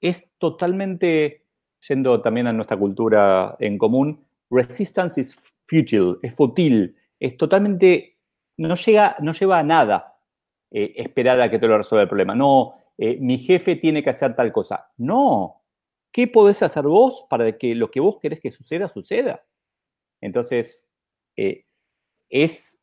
es 0.00 0.30
totalmente, 0.38 1.44
yendo 1.88 2.20
también 2.22 2.46
a 2.46 2.52
nuestra 2.52 2.76
cultura 2.76 3.56
en 3.58 3.78
común, 3.78 4.24
resistance 4.50 5.20
is 5.20 5.36
futile, 5.66 6.16
es 6.22 6.34
fútil, 6.34 6.96
es 7.18 7.36
totalmente, 7.36 8.18
no, 8.68 8.74
llega, 8.74 9.16
no 9.20 9.32
lleva 9.32 9.58
a 9.58 9.62
nada 9.62 10.18
eh, 10.70 10.92
esperar 10.96 11.40
a 11.40 11.50
que 11.50 11.58
te 11.58 11.66
lo 11.66 11.78
resuelva 11.78 12.02
el 12.02 12.08
problema. 12.08 12.34
No, 12.34 12.74
eh, 12.98 13.18
mi 13.18 13.38
jefe 13.38 13.76
tiene 13.76 14.02
que 14.02 14.10
hacer 14.10 14.36
tal 14.36 14.52
cosa. 14.52 14.90
No, 14.98 15.62
¿qué 16.12 16.26
podés 16.26 16.62
hacer 16.62 16.82
vos 16.84 17.24
para 17.30 17.56
que 17.56 17.74
lo 17.74 17.90
que 17.90 18.00
vos 18.00 18.18
querés 18.18 18.40
que 18.40 18.50
suceda, 18.50 18.88
suceda? 18.88 19.44
Entonces, 20.20 20.86
eh, 21.36 21.64
es, 22.28 22.78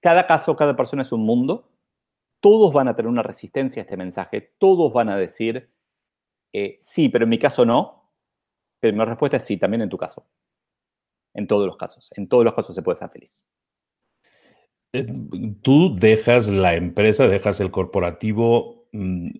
cada 0.00 0.26
caso, 0.26 0.54
cada 0.54 0.76
persona 0.76 1.02
es 1.02 1.12
un 1.12 1.24
mundo 1.24 1.70
todos 2.38 2.72
van 2.72 2.86
a 2.86 2.94
tener 2.94 3.08
una 3.08 3.22
resistencia 3.22 3.80
a 3.80 3.84
este 3.84 3.96
mensaje, 3.96 4.52
todos 4.58 4.92
van 4.92 5.08
a 5.08 5.16
decir, 5.16 5.68
sí, 6.80 7.08
pero 7.08 7.24
en 7.24 7.30
mi 7.30 7.38
caso 7.40 7.64
no, 7.64 8.12
pero 8.78 8.96
mi 8.96 9.04
respuesta 9.04 9.38
es 9.38 9.44
sí, 9.44 9.56
también 9.56 9.80
en 9.82 9.88
tu 9.88 9.96
caso. 9.96 10.24
En 11.34 11.48
todos 11.48 11.66
los 11.66 11.76
casos, 11.76 12.08
en 12.14 12.28
todos 12.28 12.44
los 12.44 12.54
casos 12.54 12.76
se 12.76 12.82
puede 12.82 12.98
ser 12.98 13.08
feliz. 13.08 13.42
Eh, 14.98 15.06
tú 15.62 15.94
dejas 15.94 16.48
la 16.48 16.74
empresa, 16.74 17.28
dejas 17.28 17.60
el 17.60 17.70
corporativo, 17.70 18.88
mm, 18.92 19.30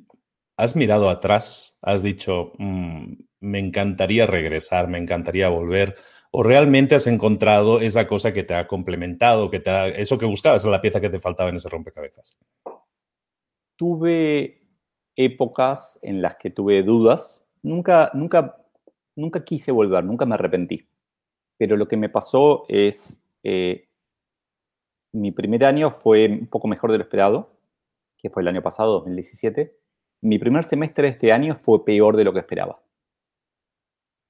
has 0.56 0.76
mirado 0.76 1.10
atrás, 1.10 1.78
has 1.82 2.02
dicho, 2.02 2.52
mm, 2.58 3.14
me 3.40 3.58
encantaría 3.58 4.26
regresar, 4.26 4.88
me 4.88 4.98
encantaría 4.98 5.48
volver, 5.48 5.94
o 6.30 6.42
realmente 6.42 6.94
has 6.94 7.06
encontrado 7.06 7.80
esa 7.80 8.06
cosa 8.06 8.32
que 8.32 8.42
te 8.42 8.54
ha 8.54 8.66
complementado, 8.66 9.50
que 9.50 9.60
te 9.60 10.00
eso 10.00 10.18
que 10.18 10.26
buscabas, 10.26 10.64
la 10.64 10.80
pieza 10.80 11.00
que 11.00 11.10
te 11.10 11.20
faltaba 11.20 11.50
en 11.50 11.56
ese 11.56 11.68
rompecabezas 11.68 12.36
tuve 13.76 14.62
épocas 15.14 15.98
en 16.02 16.20
las 16.20 16.36
que 16.36 16.50
tuve 16.50 16.82
dudas. 16.82 17.46
Nunca, 17.62 18.10
nunca, 18.14 18.56
nunca 19.14 19.44
quise 19.44 19.70
volver, 19.70 20.04
nunca 20.04 20.26
me 20.26 20.34
arrepentí. 20.34 20.88
Pero 21.58 21.76
lo 21.76 21.86
que 21.88 21.96
me 21.96 22.08
pasó 22.08 22.64
es, 22.68 23.20
eh, 23.42 23.85
mi 25.20 25.32
primer 25.32 25.64
año 25.64 25.90
fue 25.90 26.28
un 26.28 26.46
poco 26.46 26.68
mejor 26.68 26.92
de 26.92 26.98
lo 26.98 27.04
esperado, 27.04 27.50
que 28.18 28.30
fue 28.30 28.42
el 28.42 28.48
año 28.48 28.62
pasado, 28.62 28.92
2017. 28.92 29.76
Mi 30.22 30.38
primer 30.38 30.64
semestre 30.64 31.04
de 31.04 31.12
este 31.12 31.32
año 31.32 31.58
fue 31.62 31.84
peor 31.84 32.16
de 32.16 32.24
lo 32.24 32.32
que 32.32 32.40
esperaba. 32.40 32.80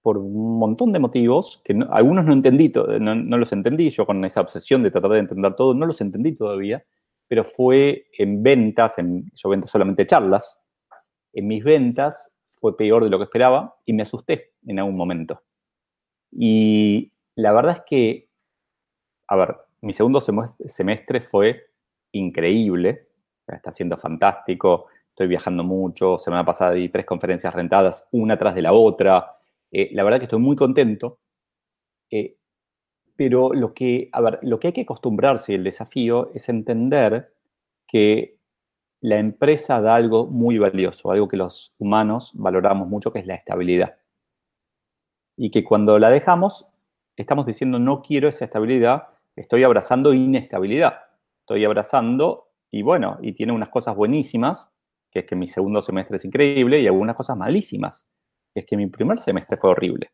Por 0.03 0.19
un 0.19 0.59
montón 0.59 0.93
de 0.93 0.99
motivos, 0.99 1.61
que 1.65 1.77
algunos 1.91 2.25
no 2.25 2.33
entendí, 2.33 2.73
no, 3.01 3.15
no 3.15 3.39
los 3.39 3.53
entendí, 3.53 3.91
yo 3.91 4.07
con 4.07 4.25
esa 4.25 4.41
obsesión 4.41 4.83
de 4.83 4.91
tratar 4.91 5.11
de 5.13 5.19
entender 5.21 5.55
todo, 5.55 5.75
no 5.75 5.87
los 5.87 6.01
entendí 6.01 6.33
todavía 6.33 6.85
pero 7.29 7.45
fue 7.45 8.07
en 8.19 8.43
ventas, 8.43 8.99
en, 8.99 9.31
yo 9.35 9.49
vendo 9.49 9.67
solamente 9.67 10.07
charlas, 10.07 10.61
en 11.33 11.47
mis 11.49 11.65
ventas 11.65 12.33
fue 12.61 12.77
peor 12.77 13.05
de 13.05 13.11
lo 13.11 13.19
que 13.19 13.25
esperaba 13.25 13.77
y 13.85 13.93
me 13.93 14.03
asusté 14.03 14.53
en 14.67 14.79
algún 14.79 14.97
momento. 14.97 15.43
Y 16.31 17.13
la 17.35 17.53
verdad 17.53 17.79
es 17.79 17.83
que, 17.87 18.31
a 19.29 19.37
ver, 19.37 19.57
mi 19.87 19.93
segundo 19.93 20.21
semestre 20.21 21.21
fue 21.21 21.71
increíble, 22.13 23.09
está 23.47 23.73
siendo 23.73 23.97
fantástico, 23.97 24.87
estoy 25.11 25.29
viajando 25.29 25.63
mucho, 25.63 26.19
semana 26.19 26.45
pasada 26.45 26.73
di 26.73 26.89
tres 26.89 27.07
conferencias 27.07 27.55
rentadas, 27.55 28.07
una 28.11 28.37
tras 28.37 28.57
de 28.57 28.63
la 28.63 28.73
otra, 28.73 29.37
eh, 29.71 29.91
la 29.93 30.03
verdad 30.03 30.19
que 30.19 30.25
estoy 30.25 30.41
muy 30.41 30.57
contento, 30.57 31.21
eh, 32.11 32.37
pero 33.15 33.53
lo 33.55 33.73
que, 33.75 34.11
hay 34.13 34.73
que 34.73 34.81
acostumbrarse, 34.81 35.55
el 35.55 35.63
desafío, 35.63 36.33
es 36.35 36.49
entender 36.49 37.33
que 37.87 38.41
la 39.01 39.19
empresa 39.19 39.81
da 39.81 39.95
algo 39.95 40.27
muy 40.27 40.59
valioso, 40.59 41.13
algo 41.13 41.29
que 41.29 41.37
los 41.37 41.75
humanos 41.79 42.33
valoramos 42.35 42.89
mucho, 42.89 43.13
que 43.13 43.21
es 43.21 43.27
la 43.27 43.37
estabilidad. 43.37 43.99
Y 45.37 45.51
que 45.53 45.63
cuando 45.63 45.99
la 46.01 46.11
dejamos, 46.11 46.67
estamos 47.17 47.47
diciendo 47.47 47.79
no 47.79 48.03
quiero 48.03 48.29
esa 48.29 48.45
estabilidad, 48.45 49.16
estoy 49.37 49.63
abrazando 49.63 50.13
inestabilidad. 50.13 51.01
Estoy 51.41 51.65
abrazando, 51.65 52.49
y 52.71 52.83
bueno, 52.83 53.19
y 53.23 53.33
tiene 53.33 53.53
unas 53.53 53.69
cosas 53.69 53.95
buenísimas, 53.95 54.71
que 55.11 55.21
es 55.21 55.27
que 55.27 55.37
mi 55.37 55.47
segundo 55.47 55.83
semestre 55.83 56.17
es 56.17 56.25
increíble, 56.25 56.81
y 56.81 56.87
algunas 56.87 57.15
cosas 57.15 57.37
malísimas, 57.37 58.09
que 58.53 58.61
es 58.61 58.67
que 58.67 58.77
mi 58.77 58.87
primer 58.87 59.21
semestre 59.21 59.57
fue 59.57 59.71
horrible. 59.71 60.11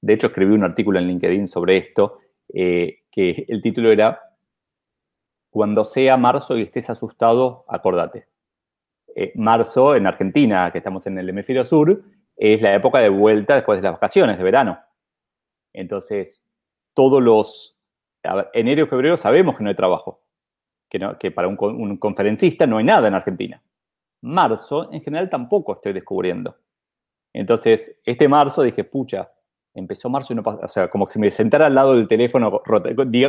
De 0.00 0.14
hecho, 0.14 0.26
escribí 0.26 0.54
un 0.54 0.64
artículo 0.64 0.98
en 0.98 1.06
LinkedIn 1.06 1.48
sobre 1.48 1.76
esto, 1.76 2.18
eh, 2.52 3.02
que 3.10 3.46
el 3.48 3.62
título 3.62 3.90
era 3.90 4.20
Cuando 5.50 5.84
sea 5.84 6.16
marzo 6.16 6.58
y 6.58 6.62
estés 6.62 6.90
asustado, 6.90 7.64
acordate. 7.68 8.26
Eh, 9.14 9.32
marzo 9.36 9.94
en 9.94 10.06
Argentina, 10.06 10.70
que 10.72 10.78
estamos 10.78 11.06
en 11.06 11.18
el 11.18 11.28
hemisferio 11.28 11.64
sur, 11.64 12.02
es 12.36 12.60
la 12.60 12.74
época 12.74 12.98
de 12.98 13.08
vuelta 13.08 13.54
después 13.54 13.78
de 13.78 13.84
las 13.84 13.92
vacaciones 13.92 14.36
de 14.36 14.44
verano. 14.44 14.78
Entonces, 15.72 16.44
todos 16.94 17.22
los... 17.22 17.73
enero 18.52 18.84
y 18.84 18.86
febrero 18.86 19.16
sabemos 19.16 19.56
que 19.56 19.62
no 19.62 19.70
hay 19.70 19.76
trabajo, 19.76 20.22
que, 20.88 21.30
para 21.30 21.48
un, 21.48 21.96
conferencista 21.96 22.66
no 22.66 22.78
hay 22.78 22.84
nada 22.84 23.08
en 23.08 23.14
Argentina. 23.14 23.62
Marzo, 24.22 24.92
en 24.92 25.02
general, 25.02 25.28
tampoco 25.28 25.74
estoy 25.74 25.92
descubriendo. 25.92 26.56
Entonces, 27.32 27.98
este 28.04 28.28
marzo 28.28 28.62
dije, 28.62 28.84
pucha, 28.84 29.30
empezó 29.74 30.08
marzo 30.08 30.32
y 30.32 30.36
no 30.36 30.42
pasó, 30.42 30.60
o 30.62 30.68
sea, 30.68 30.88
como 30.88 31.06
si 31.06 31.18
me 31.18 31.30
sentara 31.30 31.66
al 31.66 31.74
lado 31.74 31.96
del 31.96 32.08
teléfono 32.08 32.62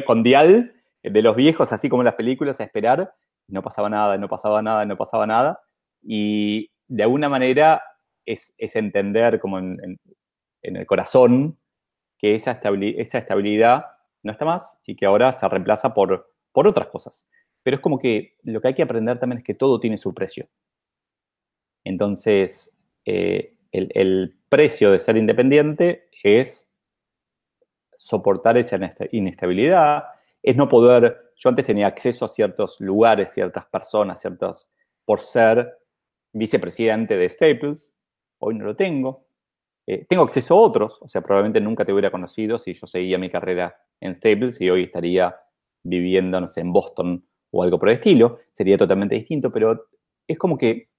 con 0.05 0.23
dial 0.23 0.73
de 1.03 1.21
los 1.21 1.35
viejos, 1.35 1.73
así 1.73 1.89
como 1.89 2.03
en 2.03 2.05
las 2.05 2.15
películas, 2.15 2.59
a 2.59 2.63
esperar, 2.63 3.13
no 3.47 3.61
pasaba 3.61 3.89
nada, 3.89 4.17
no 4.17 4.29
pasaba 4.29 4.61
nada, 4.61 4.85
no 4.85 4.95
pasaba 4.95 5.25
nada. 5.25 5.59
Y 6.01 6.71
de 6.87 7.03
alguna 7.03 7.29
manera 7.29 7.81
es, 8.25 8.53
entender 8.57 9.39
como 9.39 9.59
en, 9.59 9.99
el 10.61 10.85
corazón 10.85 11.57
que 12.17 12.35
esa 12.35 12.51
estabilidad 12.51 13.85
no 14.25 14.31
está 14.31 14.43
más 14.43 14.77
y 14.85 14.95
que 14.95 15.05
ahora 15.05 15.31
se 15.31 15.47
reemplaza 15.47 15.93
por, 15.93 16.33
por 16.51 16.67
otras 16.67 16.87
cosas. 16.87 17.25
Pero 17.63 17.77
es 17.77 17.81
como 17.81 17.99
que 17.99 18.35
lo 18.43 18.59
que 18.59 18.69
hay 18.69 18.73
que 18.73 18.81
aprender 18.81 19.19
también 19.19 19.37
es 19.37 19.45
que 19.45 19.53
todo 19.53 19.79
tiene 19.79 19.97
su 19.97 20.13
precio. 20.13 20.47
Entonces, 21.83 22.71
eh, 23.05 23.53
el, 23.71 24.35
precio 24.49 24.91
de 24.91 24.99
ser 24.99 25.17
independiente 25.17 26.07
es 26.23 26.69
soportar 27.93 28.57
esa 28.57 28.79
inestabilidad, 29.11 30.05
es 30.41 30.55
no 30.55 30.69
poder, 30.69 31.33
yo 31.35 31.49
antes 31.49 31.65
tenía 31.65 31.87
acceso 31.87 32.23
a 32.23 32.29
ciertos 32.29 32.79
lugares, 32.79 33.33
ciertas 33.33 33.65
personas, 33.65 34.21
ciertos, 34.21 34.69
por 35.03 35.19
ser 35.19 35.77
vicepresidente 36.31 37.17
de 37.17 37.27
Staples, 37.27 37.93
hoy 38.39 38.55
no 38.55 38.65
lo 38.65 38.75
tengo. 38.75 39.25
Eh, 39.87 40.05
tengo 40.07 40.23
acceso 40.23 40.53
a 40.53 40.61
otros, 40.61 41.01
o 41.01 41.09
sea, 41.09 41.21
probablemente 41.21 41.59
nunca 41.59 41.83
te 41.83 41.91
hubiera 41.91 42.11
conocido 42.11 42.57
si 42.57 42.73
yo 42.73 42.87
seguía 42.87 43.17
mi 43.17 43.29
carrera 43.29 43.75
en 44.01 44.15
Staples 44.15 44.59
y 44.61 44.69
hoy 44.69 44.83
estaría 44.83 45.35
viviendo, 45.83 46.39
no 46.41 46.47
sé, 46.47 46.61
en 46.61 46.73
Boston 46.73 47.25
o 47.51 47.63
algo 47.63 47.79
por 47.79 47.89
el 47.89 47.95
estilo, 47.95 48.39
sería 48.51 48.77
totalmente 48.77 49.15
distinto, 49.15 49.51
pero 49.51 49.87
es 50.27 50.37
como 50.37 50.57
que 50.57 50.89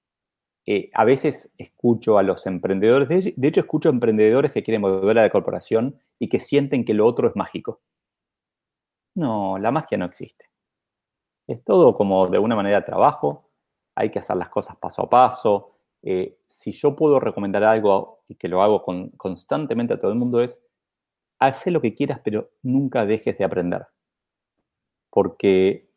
eh, 0.66 0.90
a 0.94 1.04
veces 1.04 1.52
escucho 1.58 2.18
a 2.18 2.22
los 2.22 2.46
emprendedores, 2.46 3.08
de, 3.08 3.48
hecho 3.48 3.60
escucho 3.60 3.88
emprendedores 3.88 4.52
que 4.52 4.64
quieren 4.64 4.82
volver 4.82 5.18
a 5.18 5.22
la 5.22 5.30
corporación 5.30 6.00
y 6.18 6.28
que 6.28 6.40
sienten 6.40 6.84
que 6.84 6.94
lo 6.94 7.06
otro 7.06 7.28
es 7.28 7.36
mágico. 7.36 7.80
No, 9.14 9.58
la 9.58 9.70
magia 9.70 9.96
no 9.96 10.04
existe. 10.04 10.46
Es 11.46 11.62
todo 11.64 11.96
como 11.96 12.26
de 12.28 12.38
una 12.38 12.56
manera 12.56 12.84
trabajo, 12.84 13.50
hay 13.94 14.10
que 14.10 14.18
hacer 14.18 14.36
las 14.36 14.48
cosas 14.48 14.76
paso 14.76 15.02
a 15.02 15.10
paso. 15.10 15.78
Eh, 16.02 16.36
si 16.48 16.72
yo 16.72 16.96
puedo 16.96 17.20
recomendar 17.20 17.62
algo 17.64 18.24
y 18.28 18.34
que 18.34 18.48
lo 18.48 18.62
hago 18.62 18.84
constantemente 19.16 19.94
a 19.94 20.00
todo 20.00 20.10
el 20.10 20.18
mundo 20.18 20.40
es, 20.40 20.60
haz 21.38 21.66
lo 21.66 21.80
que 21.80 21.94
quieras, 21.94 22.20
pero 22.24 22.50
nunca 22.62 23.06
dejes 23.06 23.36
de 23.38 23.44
aprender. 23.44 23.86
Porque 25.10 25.88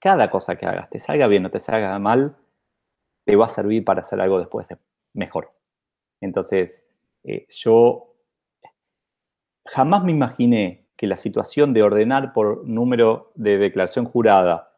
cada 0.00 0.30
cosa 0.30 0.56
que 0.56 0.66
hagas, 0.66 0.90
te 0.90 0.98
salga 0.98 1.26
bien 1.26 1.46
o 1.46 1.50
te 1.50 1.60
salga 1.60 1.98
mal, 1.98 2.36
te 3.24 3.36
va 3.36 3.46
a 3.46 3.50
servir 3.50 3.84
para 3.84 4.02
hacer 4.02 4.20
algo 4.20 4.38
después 4.38 4.66
de 4.68 4.78
mejor. 5.12 5.52
Entonces, 6.20 6.86
eh, 7.24 7.46
yo 7.50 8.14
jamás 9.66 10.04
me 10.04 10.12
imaginé 10.12 10.86
que 10.96 11.06
la 11.06 11.16
situación 11.16 11.72
de 11.72 11.82
ordenar 11.82 12.32
por 12.32 12.66
número 12.66 13.32
de 13.34 13.58
declaración 13.58 14.04
jurada 14.04 14.72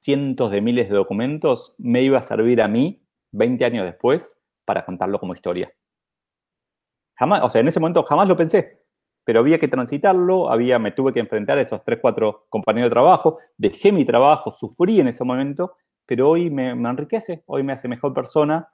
cientos 0.00 0.50
de 0.50 0.60
miles 0.60 0.88
de 0.88 0.96
documentos 0.96 1.74
me 1.78 2.02
iba 2.02 2.18
a 2.18 2.22
servir 2.22 2.60
a 2.60 2.68
mí 2.68 3.02
20 3.32 3.64
años 3.64 3.86
después 3.86 4.38
para 4.64 4.84
contarlo 4.84 5.18
como 5.18 5.34
historia. 5.34 5.72
Jamás, 7.16 7.42
o 7.42 7.50
sea, 7.50 7.60
en 7.60 7.68
ese 7.68 7.80
momento 7.80 8.02
jamás 8.02 8.28
lo 8.28 8.36
pensé, 8.36 8.83
pero 9.24 9.40
había 9.40 9.58
que 9.58 9.68
transitarlo, 9.68 10.50
había, 10.50 10.78
me 10.78 10.92
tuve 10.92 11.12
que 11.12 11.20
enfrentar 11.20 11.58
a 11.58 11.62
esos 11.62 11.82
3, 11.84 11.98
4 12.00 12.46
compañeros 12.48 12.90
de 12.90 12.94
trabajo, 12.94 13.38
dejé 13.56 13.90
mi 13.90 14.04
trabajo, 14.04 14.52
sufrí 14.52 15.00
en 15.00 15.08
ese 15.08 15.24
momento, 15.24 15.76
pero 16.06 16.30
hoy 16.30 16.50
me, 16.50 16.74
me 16.74 16.88
enriquece, 16.88 17.42
hoy 17.46 17.62
me 17.62 17.72
hace 17.72 17.88
mejor 17.88 18.12
persona 18.12 18.68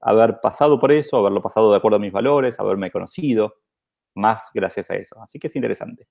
haber 0.00 0.40
pasado 0.40 0.78
por 0.78 0.92
eso, 0.92 1.16
haberlo 1.16 1.40
pasado 1.40 1.70
de 1.70 1.78
acuerdo 1.78 1.96
a 1.96 2.00
mis 2.00 2.12
valores, 2.12 2.60
haberme 2.60 2.90
conocido, 2.90 3.56
más 4.14 4.50
gracias 4.52 4.90
a 4.90 4.96
eso. 4.96 5.20
Así 5.20 5.38
que 5.38 5.46
es 5.46 5.56
interesante. 5.56 6.06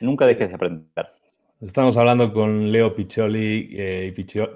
Nunca 0.00 0.26
dejes 0.26 0.48
de 0.48 0.54
aprender. 0.54 1.08
Estamos 1.60 1.96
hablando 1.96 2.32
con 2.32 2.72
Leo 2.72 2.94
Piccioli, 2.94 3.68
eh, 3.72 4.12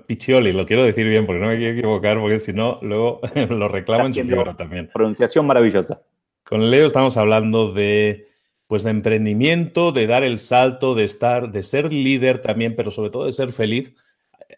Piccioli, 0.06 0.52
lo 0.52 0.66
quiero 0.66 0.84
decir 0.84 1.08
bien 1.08 1.24
porque 1.24 1.40
no 1.40 1.46
me 1.46 1.56
quiero 1.56 1.72
equivocar, 1.72 2.18
porque 2.18 2.40
si 2.40 2.52
no, 2.52 2.78
luego 2.82 3.20
lo 3.48 3.68
reclamo 3.68 4.06
en 4.06 4.14
su 4.14 4.24
libro 4.24 4.54
también. 4.54 4.90
Pronunciación 4.92 5.46
maravillosa. 5.46 6.02
Con 6.48 6.70
Leo 6.70 6.86
estamos 6.86 7.16
hablando 7.16 7.72
de, 7.72 8.28
pues, 8.68 8.84
de 8.84 8.90
emprendimiento, 8.90 9.90
de 9.90 10.06
dar 10.06 10.22
el 10.22 10.38
salto, 10.38 10.94
de 10.94 11.02
estar, 11.02 11.50
de 11.50 11.64
ser 11.64 11.92
líder 11.92 12.38
también, 12.38 12.76
pero 12.76 12.92
sobre 12.92 13.10
todo 13.10 13.26
de 13.26 13.32
ser 13.32 13.52
feliz 13.52 13.94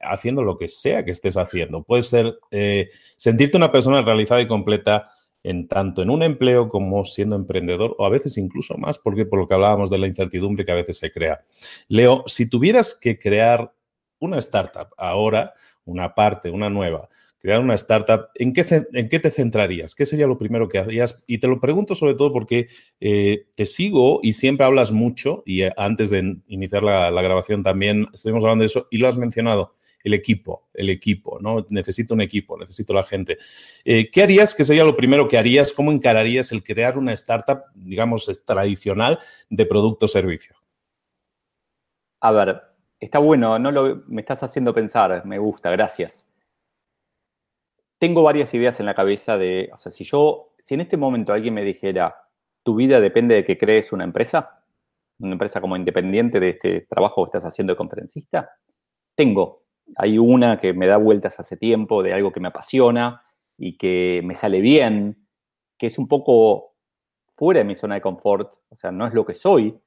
haciendo 0.02 0.42
lo 0.42 0.58
que 0.58 0.68
sea 0.68 1.06
que 1.06 1.12
estés 1.12 1.38
haciendo. 1.38 1.82
Puede 1.82 2.02
ser 2.02 2.38
eh, 2.50 2.90
sentirte 3.16 3.56
una 3.56 3.72
persona 3.72 4.02
realizada 4.02 4.42
y 4.42 4.46
completa 4.46 5.08
en 5.42 5.66
tanto 5.66 6.02
en 6.02 6.10
un 6.10 6.22
empleo 6.22 6.68
como 6.68 7.06
siendo 7.06 7.36
emprendedor 7.36 7.94
o 7.96 8.04
a 8.04 8.10
veces 8.10 8.36
incluso 8.36 8.76
más, 8.76 8.98
porque 8.98 9.24
por 9.24 9.38
lo 9.38 9.48
que 9.48 9.54
hablábamos 9.54 9.88
de 9.88 9.96
la 9.96 10.08
incertidumbre 10.08 10.66
que 10.66 10.72
a 10.72 10.74
veces 10.74 10.98
se 10.98 11.10
crea. 11.10 11.42
Leo, 11.88 12.22
si 12.26 12.50
tuvieras 12.50 12.94
que 12.94 13.18
crear 13.18 13.72
una 14.18 14.38
startup 14.40 14.88
ahora, 14.98 15.54
una 15.86 16.14
parte, 16.14 16.50
una 16.50 16.68
nueva, 16.68 17.08
crear 17.38 17.60
una 17.60 17.74
startup, 17.74 18.28
¿en 18.34 18.52
qué, 18.52 18.64
te 18.64 19.30
centrarías? 19.30 19.94
¿Qué 19.94 20.04
sería 20.06 20.26
lo 20.26 20.38
primero 20.38 20.68
que 20.68 20.78
harías? 20.78 21.22
Y 21.26 21.38
te 21.38 21.46
lo 21.46 21.60
pregunto 21.60 21.94
sobre 21.94 22.14
todo 22.14 22.32
porque 22.32 22.68
eh, 23.00 23.46
te 23.54 23.64
sigo 23.66 24.20
y 24.22 24.32
siempre 24.32 24.66
hablas 24.66 24.90
mucho, 24.92 25.42
y 25.46 25.62
eh, 25.62 25.72
antes 25.76 26.10
de 26.10 26.38
iniciar 26.48 26.82
la, 26.82 27.10
grabación 27.22 27.62
también 27.62 28.08
estuvimos 28.12 28.42
hablando 28.44 28.62
de 28.62 28.66
eso 28.66 28.88
y 28.90 28.98
lo 28.98 29.08
has 29.08 29.16
mencionado 29.16 29.74
el 30.02 30.14
equipo, 30.14 30.68
el 30.74 30.90
equipo, 30.90 31.38
¿no? 31.40 31.64
Necesito 31.70 32.14
un 32.14 32.20
equipo, 32.20 32.56
necesito 32.56 32.92
la 32.94 33.02
gente. 33.02 33.38
Eh, 33.84 34.10
¿Qué 34.10 34.22
harías? 34.22 34.54
¿Qué 34.54 34.64
sería 34.64 34.84
lo 34.84 34.96
primero 34.96 35.28
que 35.28 35.38
harías? 35.38 35.72
¿Cómo 35.72 35.92
encararías 35.92 36.52
el 36.52 36.62
crear 36.62 36.96
una 36.96 37.12
startup, 37.12 37.62
digamos, 37.74 38.30
tradicional 38.44 39.18
de 39.50 39.66
producto 39.66 40.06
o 40.06 40.08
servicio? 40.08 40.54
A 42.20 42.32
ver, 42.32 42.62
está 42.98 43.18
bueno, 43.18 43.58
no 43.58 43.70
lo, 43.70 44.02
me 44.06 44.22
estás 44.22 44.42
haciendo 44.42 44.72
pensar, 44.72 45.24
me 45.24 45.38
gusta, 45.38 45.70
gracias. 45.70 46.27
Tengo 47.98 48.22
varias 48.22 48.52
ideas 48.54 48.78
en 48.80 48.86
la 48.86 48.94
cabeza 48.94 49.38
de, 49.38 49.70
o 49.72 49.78
sea, 49.78 49.92
si 49.92 50.04
yo, 50.04 50.54
si 50.58 50.74
en 50.74 50.80
este 50.80 50.96
momento 50.96 51.32
alguien 51.32 51.54
me 51.54 51.64
dijera, 51.64 52.16
tu 52.62 52.76
vida 52.76 53.00
depende 53.00 53.34
de 53.34 53.44
que 53.44 53.58
crees 53.58 53.92
una 53.92 54.04
empresa, 54.04 54.62
una 55.18 55.32
empresa 55.32 55.60
como 55.60 55.76
independiente 55.76 56.38
de 56.40 56.50
este 56.50 56.80
trabajo 56.82 57.24
que 57.24 57.36
estás 57.36 57.46
haciendo 57.46 57.72
de 57.72 57.76
conferencista, 57.76 58.50
tengo 59.16 59.68
hay 59.96 60.18
una 60.18 60.58
que 60.58 60.72
me 60.72 60.86
da 60.86 60.96
vueltas 60.96 61.38
hace 61.40 61.56
tiempo 61.56 62.02
de 62.02 62.12
algo 62.12 62.32
que 62.32 62.40
me 62.40 62.48
apasiona 62.48 63.22
y 63.56 63.76
que 63.76 64.20
me 64.24 64.34
sale 64.34 64.60
bien, 64.60 65.28
que 65.78 65.86
es 65.86 65.98
un 65.98 66.08
poco 66.08 66.74
fuera 67.36 67.58
de 67.58 67.64
mi 67.64 67.74
zona 67.74 67.96
de 67.96 68.00
confort, 68.00 68.52
o 68.68 68.76
sea, 68.76 68.90
no 68.90 69.06
es 69.06 69.14
lo 69.14 69.24
que 69.24 69.34
soy, 69.34 69.78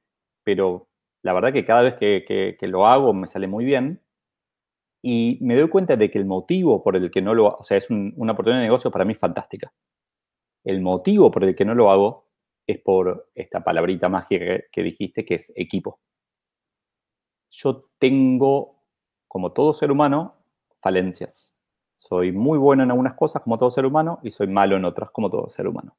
pero 0.42 0.88
la 1.22 1.32
verdad 1.32 1.52
que 1.52 1.64
cada 1.64 1.82
vez 1.82 1.94
que, 1.94 2.56
lo 2.62 2.86
hago 2.86 3.12
me 3.14 3.26
sale 3.26 3.46
muy 3.46 3.64
bien. 3.64 4.01
Y 5.02 5.38
me 5.40 5.56
doy 5.56 5.68
cuenta 5.68 5.96
de 5.96 6.10
que 6.10 6.18
el 6.18 6.24
motivo 6.24 6.82
por 6.82 6.96
el 6.96 7.10
que 7.10 7.20
no 7.20 7.34
lo 7.34 7.56
o 7.56 7.64
sea, 7.64 7.76
es 7.76 7.90
una 7.90 8.32
oportunidad 8.32 8.60
de 8.60 8.66
negocio 8.66 8.90
para 8.90 9.04
mí 9.04 9.14
fantástica. 9.14 9.72
El 10.64 10.80
motivo 10.80 11.30
por 11.30 11.44
el 11.44 11.56
que 11.56 11.64
no 11.64 11.74
lo 11.74 11.90
hago 11.90 12.28
es 12.66 12.78
por 12.80 13.30
esta 13.34 13.64
palabrita 13.64 14.08
mágica 14.08 14.62
que 14.70 14.82
dijiste, 14.82 15.24
que 15.24 15.34
es 15.34 15.52
equipo. 15.56 15.98
Yo 17.50 17.88
tengo 17.98 18.82
como 19.26 19.52
todo 19.52 19.72
ser 19.74 19.90
humano, 19.90 20.36
falencias. 20.80 21.54
Soy 21.96 22.32
muy 22.32 22.58
bueno 22.58 22.82
en 22.82 22.90
algunas 22.90 23.14
cosas 23.14 23.42
como 23.42 23.58
todo 23.58 23.70
ser 23.70 23.86
humano 23.86 24.20
y 24.22 24.30
soy 24.30 24.46
malo 24.46 24.76
en 24.76 24.84
otras 24.84 25.10
como 25.10 25.30
todo 25.30 25.50
ser 25.50 25.66
humano. 25.66 25.96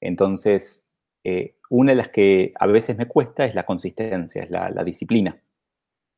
Entonces, 0.00 0.84
eh, 1.24 1.56
una 1.70 1.92
de 1.92 1.96
las 1.96 2.08
que 2.10 2.52
a 2.58 2.66
veces 2.66 2.96
me 2.96 3.08
cuesta 3.08 3.44
es 3.44 3.54
la 3.54 3.64
consistencia, 3.64 4.42
es 4.42 4.50
la, 4.50 4.84
disciplina. 4.84 5.41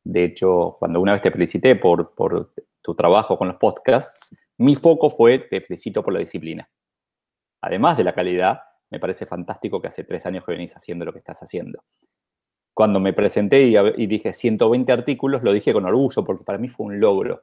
De 0.05 0.25
hecho, 0.25 0.77
cuando 0.79 1.01
una 1.01 1.13
vez 1.13 1.23
te 1.23 1.31
felicité 1.31 1.77
por, 1.77 2.15
por 2.15 2.53
tu 2.83 2.95
trabajo 2.95 3.39
con 3.39 3.49
los 3.49 3.57
podcasts, 3.57 4.37
mi 4.59 4.77
foco 4.77 5.11
fue 5.11 5.39
te 5.39 5.61
felicito 5.63 6.03
por 6.03 6.13
la 6.13 6.21
disciplina. 6.21 6.69
Además 7.63 7.97
de 7.97 8.05
la 8.05 8.15
calidad, 8.15 8.61
me 8.91 9.01
parece 9.01 9.27
fantástico 9.27 9.81
que 9.81 9.89
hace 9.89 10.05
tres 10.05 10.27
años 10.27 10.45
que 10.45 10.53
venís 10.53 10.77
haciendo 10.77 11.05
lo 11.05 11.13
que 11.13 11.19
estás 11.19 11.43
haciendo. 11.43 11.83
Cuando 12.75 13.01
me 13.01 13.13
presenté 13.13 13.63
y, 13.63 14.07
dije 14.07 14.35
120 14.35 14.93
artículos, 14.93 15.43
lo 15.43 15.53
dije 15.53 15.73
con 15.73 15.85
orgullo 15.85 16.25
porque 16.25 16.45
para 16.45 16.59
mí 16.59 16.69
fue 16.69 16.87
un 16.87 17.01
logro 17.01 17.43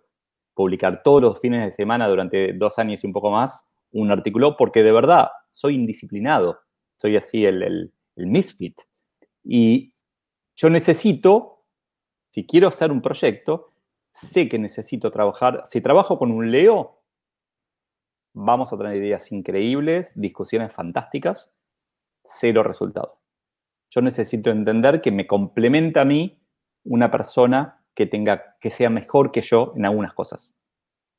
publicar 0.54 1.02
todos 1.04 1.22
los 1.22 1.40
fines 1.40 1.66
de 1.66 1.72
semana 1.72 2.08
durante 2.08 2.54
dos 2.54 2.78
años 2.78 3.04
y 3.04 3.08
un 3.08 3.14
poco 3.14 3.32
más 3.32 3.66
un 3.92 4.12
artículo 4.12 4.58
porque 4.58 4.84
de 4.84 4.92
verdad 4.92 5.30
soy 5.50 5.76
indisciplinado, 5.76 6.60
soy 6.98 7.18
así 7.18 7.46
el, 7.46 7.64
el, 7.64 7.94
el 8.18 8.28
misfit. 8.28 8.80
Y 9.44 9.94
yo 10.56 10.70
necesito, 10.70 11.61
si 12.32 12.46
quiero 12.46 12.68
hacer 12.68 12.92
un 12.92 13.02
proyecto, 13.02 13.72
sé 14.14 14.50
que 14.50 14.60
necesito 14.60 15.12
trabajar. 15.12 15.64
Si 15.68 15.82
trabajo 15.82 16.18
con 16.18 16.32
un 16.32 16.52
Leo, 16.52 17.02
vamos 18.34 18.72
a 18.72 18.78
tener 18.78 18.96
ideas 18.96 19.32
increíbles, 19.32 20.12
discusiones 20.16 20.74
fantásticas, 20.74 21.54
cero 22.24 22.64
resultado. 22.64 23.20
Yo 23.90 24.02
necesito 24.02 24.50
entender 24.50 25.02
que 25.02 25.12
me 25.12 25.28
complementa 25.28 26.02
a 26.02 26.06
mí 26.06 26.42
una 26.86 27.12
persona 27.12 27.84
que 27.94 28.06
tenga 28.06 28.56
que 28.62 28.72
sea 28.72 28.90
mejor 28.90 29.32
que 29.32 29.42
yo 29.42 29.74
en 29.76 29.86
algunas 29.86 30.14
cosas. 30.14 30.56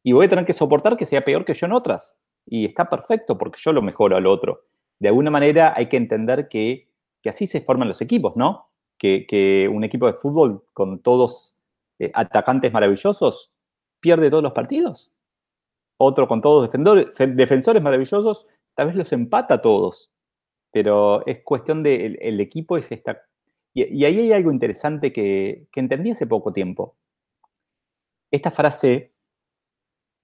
Y 0.03 0.13
voy 0.13 0.27
a 0.27 0.29
tener 0.29 0.47
que 0.47 0.53
soportar 0.53 0.97
que 0.97 1.07
sea 1.07 1.25
peor 1.25 1.45
que 1.45 1.55
yo 1.55 1.67
en 1.67 1.73
otras. 1.73 2.17
Y 2.47 2.65
está 2.65 2.89
perfecto 2.89 3.39
porque 3.39 3.61
yo 3.63 3.73
lo 3.73 3.83
mejoro 3.83 4.17
al 4.17 4.27
otro. 4.27 4.65
De 4.99 5.09
alguna 5.09 5.31
manera 5.31 5.75
hay 5.77 5.89
que 5.89 5.97
entender 5.97 6.49
que, 6.49 6.89
así 7.25 7.47
se 7.47 7.61
forman 7.61 7.89
los 7.89 8.01
equipos, 8.01 8.37
¿no? 8.37 8.71
Que, 9.03 9.69
un 9.69 9.83
equipo 9.83 10.07
de 10.07 10.13
fútbol 10.13 10.65
con 10.73 11.01
todos 11.01 11.57
eh, 11.99 12.13
atacantes 12.15 12.73
maravillosos 12.73 13.51
pierde 14.01 14.31
todos 14.31 14.45
los 14.45 14.53
partidos 14.53 15.11
otro 16.03 16.29
con 16.29 16.41
todos 16.41 16.71
defensores 16.71 17.83
maravillosos, 17.83 18.47
tal 18.75 18.89
vez 18.89 18.97
los 18.97 19.13
empata 19.13 19.55
a 19.55 19.63
todos. 19.63 20.11
Pero 20.73 21.25
es 21.27 21.43
cuestión 21.45 21.83
de, 21.83 22.19
el, 22.21 22.41
equipo 22.41 22.77
es. 22.77 22.89
Y, 23.75 24.05
ahí 24.05 24.19
hay 24.21 24.33
algo 24.33 24.51
interesante 24.51 25.13
que, 25.13 25.69
entendí 25.75 26.11
hace 26.11 26.27
poco 26.27 26.53
tiempo. 26.53 26.97
Esta 28.31 28.51
frase, 28.51 29.13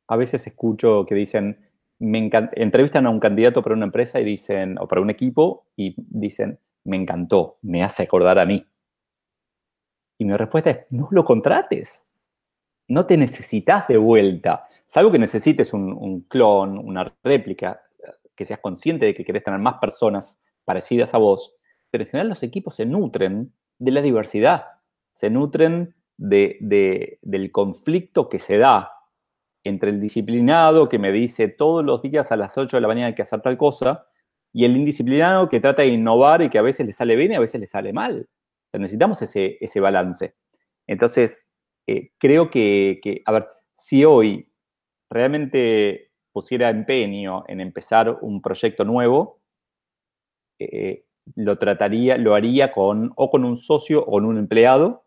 a 0.09 0.17
veces 0.17 0.47
escucho 0.47 1.05
que 1.07 1.15
dicen, 1.15 1.69
me 1.99 2.31
entrevistan 2.53 3.07
a 3.07 3.11
un 3.11 3.21
candidato 3.21 3.63
para 3.63 3.75
una 3.75 3.87
empresa 3.87 4.21
y 4.21 4.25
dicen, 4.25 4.79
o 4.79 4.89
para 4.89 5.03
un 5.03 5.11
equipo, 5.11 5.67
y 5.77 5.95
dicen, 5.97 6.59
me 6.85 6.97
encantó, 6.97 7.59
me 7.63 7.83
hace 7.83 8.05
acordar 8.05 8.39
a 8.39 8.47
mí. 8.47 8.65
Y 10.19 10.25
mi 10.25 10.37
respuesta 10.37 10.71
es, 10.71 10.87
no 10.91 11.09
lo 11.11 11.25
contrates. 11.25 12.05
No 12.89 13.07
te 13.07 13.17
necesitas 13.17 13.87
de 13.89 13.97
vuelta. 13.97 14.67
Salvo 14.89 15.13
que 15.13 15.19
necesites 15.19 15.73
un, 15.73 16.27
clon, 16.29 16.79
una 16.79 17.15
réplica, 17.23 17.83
que 18.35 18.47
seas 18.47 18.61
consciente 18.61 19.07
de 19.07 19.15
que 19.15 19.25
querés 19.25 19.45
tener 19.45 19.61
más 19.61 19.79
personas 19.79 20.41
parecidas 20.65 21.15
a 21.15 21.19
vos, 21.19 21.55
pero 21.91 22.05
en 22.05 22.11
general 22.11 22.29
los 22.29 22.43
equipos 22.43 22.77
se 22.77 22.87
nutren 22.87 23.53
de 23.79 23.91
la 23.91 24.01
diversidad, 24.01 24.65
se 25.13 25.31
nutren 25.31 25.95
del 26.17 27.51
conflicto 27.53 28.29
que 28.29 28.39
se 28.39 28.59
da 28.59 28.93
entre 29.65 29.91
el 29.91 30.01
disciplinado 30.01 30.89
que 30.89 30.99
me 30.99 31.13
dice 31.13 31.49
todos 31.49 31.85
los 31.85 32.03
días 32.03 32.33
a 32.33 32.37
las 32.37 32.57
8 32.57 32.77
de 32.77 32.81
la 32.81 32.89
mañana 32.89 33.15
que 33.15 33.23
hacer 33.23 33.41
tal 33.41 33.57
cosa, 33.57 34.08
y 34.59 34.65
el 34.65 34.77
indisciplinado 34.77 35.49
que 35.49 35.61
trata 35.61 35.83
de 35.83 35.89
innovar 35.89 36.43
y 36.43 36.51
que 36.51 36.59
a 36.59 36.63
veces 36.63 36.85
le 36.85 36.93
sale 36.93 37.15
bien 37.15 37.31
y 37.31 37.37
a 37.37 37.41
veces 37.41 37.61
le 37.61 37.69
sale 37.69 37.93
mal. 37.93 38.29
necesitamos 38.73 39.23
ese, 39.23 39.81
balance. 39.81 40.35
Entonces, 40.89 41.47
eh, 41.87 42.11
creo 42.19 42.51
que, 42.51 42.99
que, 43.01 43.23
a 43.25 43.31
ver, 43.31 43.47
si 43.79 44.05
hoy 44.05 44.51
realmente 45.09 46.11
pusiera 46.33 46.71
empeño 46.71 47.45
en 47.47 47.61
empezar 47.61 48.19
un 48.21 48.43
proyecto 48.43 48.85
nuevo, 48.85 49.41
eh, 50.59 51.05
lo 51.37 51.57
trataría, 51.57 52.19
lo 52.19 52.35
haría 52.35 52.73
con 52.73 53.13
o 53.15 53.31
con 53.31 53.45
un 53.45 53.57
socio 53.57 54.03
o 54.03 54.11
con 54.11 54.25
un 54.25 54.39
empleado 54.39 55.05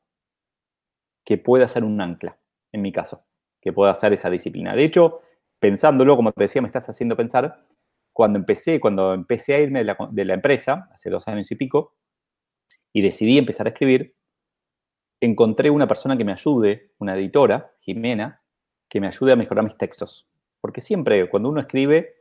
que 1.26 1.38
pueda 1.38 1.68
ser 1.68 1.84
un 1.84 1.99
ancla, 1.99 2.39
en 2.72 2.82
mi 2.82 2.93
caso, 2.93 3.26
que 3.60 3.74
pueda 3.74 3.91
hacer 3.91 4.14
esa 4.14 4.30
disciplina. 4.30 4.78
De 4.78 4.86
hecho, 4.86 5.20
pensándolo, 5.60 6.16
como 6.16 6.32
te 6.32 6.43
decía, 6.43 6.62
me 6.62 6.70
estás 6.70 6.88
haciendo 6.88 7.18
pensar, 7.18 7.66
cuando 8.14 8.39
empecé, 8.39 8.80
cuando 8.80 9.14
empecé 9.14 9.55
a 9.55 9.59
irme 9.59 9.84
de 9.84 10.26
la, 10.26 10.34
empresa, 10.34 10.89
hace 10.93 11.09
dos 11.09 11.28
años 11.28 11.49
y 11.51 11.55
pico, 11.55 11.95
y 12.93 13.01
decidí 13.01 13.38
empezar 13.38 13.68
a 13.68 13.70
escribir, 13.70 14.16
encontré 15.22 15.70
una 15.70 15.88
persona 15.88 16.18
que 16.18 16.26
me 16.26 16.34
ayude, 16.34 16.91
una 16.97 17.16
editora, 17.16 17.72
Jimena, 17.82 18.41
que 18.89 18.99
me 18.99 19.07
ayude 19.07 19.32
a 19.32 19.36
mejorar 19.36 19.64
mis 19.64 19.78
textos. 19.78 20.28
Porque 20.59 20.82
siempre, 20.82 21.30
cuando 21.30 21.49
uno 21.49 21.62
escribe, 21.62 22.16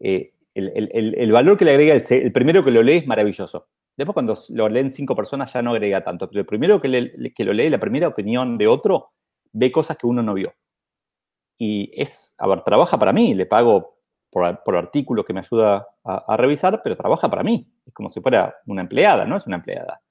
eh, 0.00 0.32
el, 0.54 1.32
valor 1.32 1.58
que 1.58 1.64
le 1.64 1.72
agrega 1.72 1.94
el, 1.94 2.32
primero 2.32 2.64
que 2.64 2.70
lo 2.70 2.82
lee 2.82 2.98
es 2.98 3.06
maravilloso. 3.06 3.68
Después, 3.96 4.14
cuando 4.14 4.36
lo 4.50 4.68
leen 4.68 4.90
cinco 4.90 5.14
personas, 5.14 5.52
ya 5.52 5.62
no 5.62 5.72
agrega 5.72 6.02
tanto. 6.02 6.28
Pero 6.28 6.40
el 6.40 6.46
primero 6.46 6.80
que, 6.80 6.88
lo 6.88 7.52
lee, 7.52 7.70
la 7.70 7.78
primera 7.78 8.08
opinión 8.08 8.56
de 8.56 8.66
otro, 8.66 9.12
ve 9.52 9.70
cosas 9.70 9.96
que 9.96 10.06
uno 10.06 10.22
no 10.22 10.34
vio. 10.34 10.54
Y 11.58 11.90
es, 12.00 12.34
a 12.38 12.48
ver, 12.48 12.62
trabaja 12.62 12.98
para 12.98 13.12
mí, 13.12 13.34
le 13.34 13.46
pago 13.46 13.93
por, 14.34 14.62
por 14.62 14.76
artículo 14.76 15.24
que 15.24 15.32
me 15.32 15.40
ayuda 15.40 15.88
a, 16.04 16.34
a, 16.34 16.36
revisar, 16.36 16.82
pero 16.82 16.98
trabaja 16.98 17.30
para 17.30 17.42
mí. 17.42 17.66
Es 17.86 17.94
como 17.94 18.10
si 18.10 18.20
fuera 18.20 18.56
una 18.66 18.82
empleada, 18.82 19.24
no 19.24 19.38
es 19.38 19.46
una 19.46 19.56
empleada. 19.56 20.02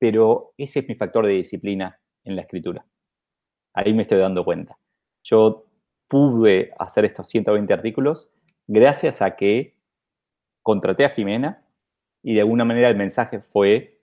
Pero 0.00 0.54
ese 0.56 0.80
es 0.80 0.88
mi 0.88 0.96
factor 0.96 1.26
de 1.26 1.34
disciplina 1.34 2.00
en 2.24 2.34
la 2.34 2.42
escritura. 2.42 2.84
Ahí 3.74 3.94
me 3.94 4.02
estoy 4.02 4.18
dando 4.18 4.44
cuenta 4.44 4.76
yo 5.28 5.66
pude 6.08 6.72
hacer 6.78 7.04
estos 7.04 7.28
120 7.28 7.72
artículos 7.72 8.30
gracias 8.66 9.22
a 9.22 9.36
que 9.36 9.74
contraté 10.62 11.04
a 11.04 11.10
Jimena 11.10 11.64
y 12.22 12.34
de 12.34 12.40
alguna 12.40 12.64
manera 12.64 12.88
el 12.88 12.96
mensaje 12.96 13.40
fue 13.40 14.00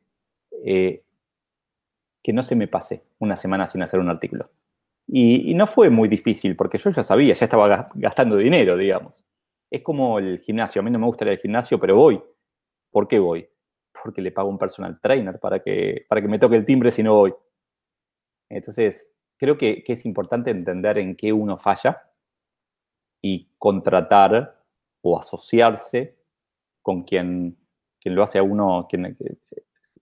eh, 0.64 1.04
que 2.24 2.34
no 2.34 2.44
se 2.44 2.56
me 2.56 2.68
pase 2.68 3.04
una 3.20 3.38
semana 3.38 3.68
sin 3.68 3.82
hacer 3.82 4.00
un 4.00 4.10
artículo. 4.10 4.50
Y, 5.08 5.54
no 5.54 5.68
fue 5.68 5.92
muy 5.92 6.10
difícil 6.10 6.56
porque 6.56 6.80
yo 6.80 6.90
ya 6.90 7.04
sabía, 7.04 7.36
ya 7.36 7.46
estaba 7.46 7.90
gastando 7.94 8.38
dinero, 8.38 8.76
digamos. 8.76 9.24
Es 9.70 9.82
como 9.82 10.20
el 10.20 10.40
gimnasio, 10.40 10.80
a 10.80 10.84
mí 10.84 10.92
no 10.92 11.00
me 11.00 11.06
gusta 11.06 11.26
ir 11.26 11.32
al 11.32 11.38
gimnasio, 11.38 11.80
pero 11.80 11.96
voy. 11.96 12.22
¿Por 12.92 13.08
qué 13.08 13.20
voy? 13.20 13.48
Porque 14.04 14.22
le 14.22 14.32
pago 14.32 14.50
un 14.50 14.58
personal 14.58 15.00
trainer 15.02 15.40
para 15.40 15.60
que, 15.60 16.06
para 16.08 16.22
que 16.22 16.28
me 16.28 16.40
toque 16.40 16.56
el 16.56 16.66
timbre 16.66 16.92
si 16.92 17.04
no 17.04 17.16
voy. 17.16 17.34
Entonces, 18.50 19.10
creo 19.38 19.58
que, 19.58 19.84
es 19.86 20.06
importante 20.06 20.52
entender 20.52 20.98
en 20.98 21.16
qué 21.16 21.34
uno 21.34 21.58
falla 21.58 22.10
y 23.22 23.50
contratar 23.58 24.62
o 25.02 25.20
asociarse 25.20 26.16
con 26.82 27.04
quien, 27.04 27.58
quien 28.00 28.16
lo 28.16 28.24
hace 28.24 28.38
a 28.38 28.44
uno, 28.44 28.86
quien, 28.90 29.18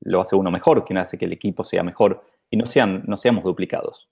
lo 0.01 0.21
hace 0.21 0.35
uno 0.35 0.51
mejor, 0.51 0.83
quien 0.85 0.97
hace 0.97 1.17
que 1.17 1.25
el 1.25 1.33
equipo 1.33 1.63
sea 1.63 1.83
mejor 1.83 2.23
y 2.49 2.57
no, 2.57 2.65
sean, 2.65 3.03
no 3.07 3.17
seamos 3.17 3.43
duplicados. 3.43 4.09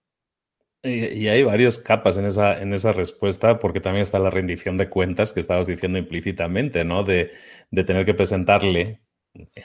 Y, 0.84 1.28
hay 1.28 1.44
varias 1.44 1.78
capas 1.78 2.18
en 2.18 2.26
esa, 2.26 2.60
en 2.60 2.74
esa 2.74 2.92
respuesta, 2.92 3.60
porque 3.60 3.82
también 3.82 4.04
está 4.04 4.18
la 4.20 4.32
rendición 4.32 4.78
de 4.78 4.90
cuentas 4.90 5.32
que 5.34 5.40
estabas 5.40 5.68
diciendo 5.68 6.00
implícitamente, 6.00 6.84
¿no? 6.84 7.04
De, 7.04 7.32
de 7.70 7.84
tener 7.84 8.06
que 8.06 8.16
presentarle 8.16 9.02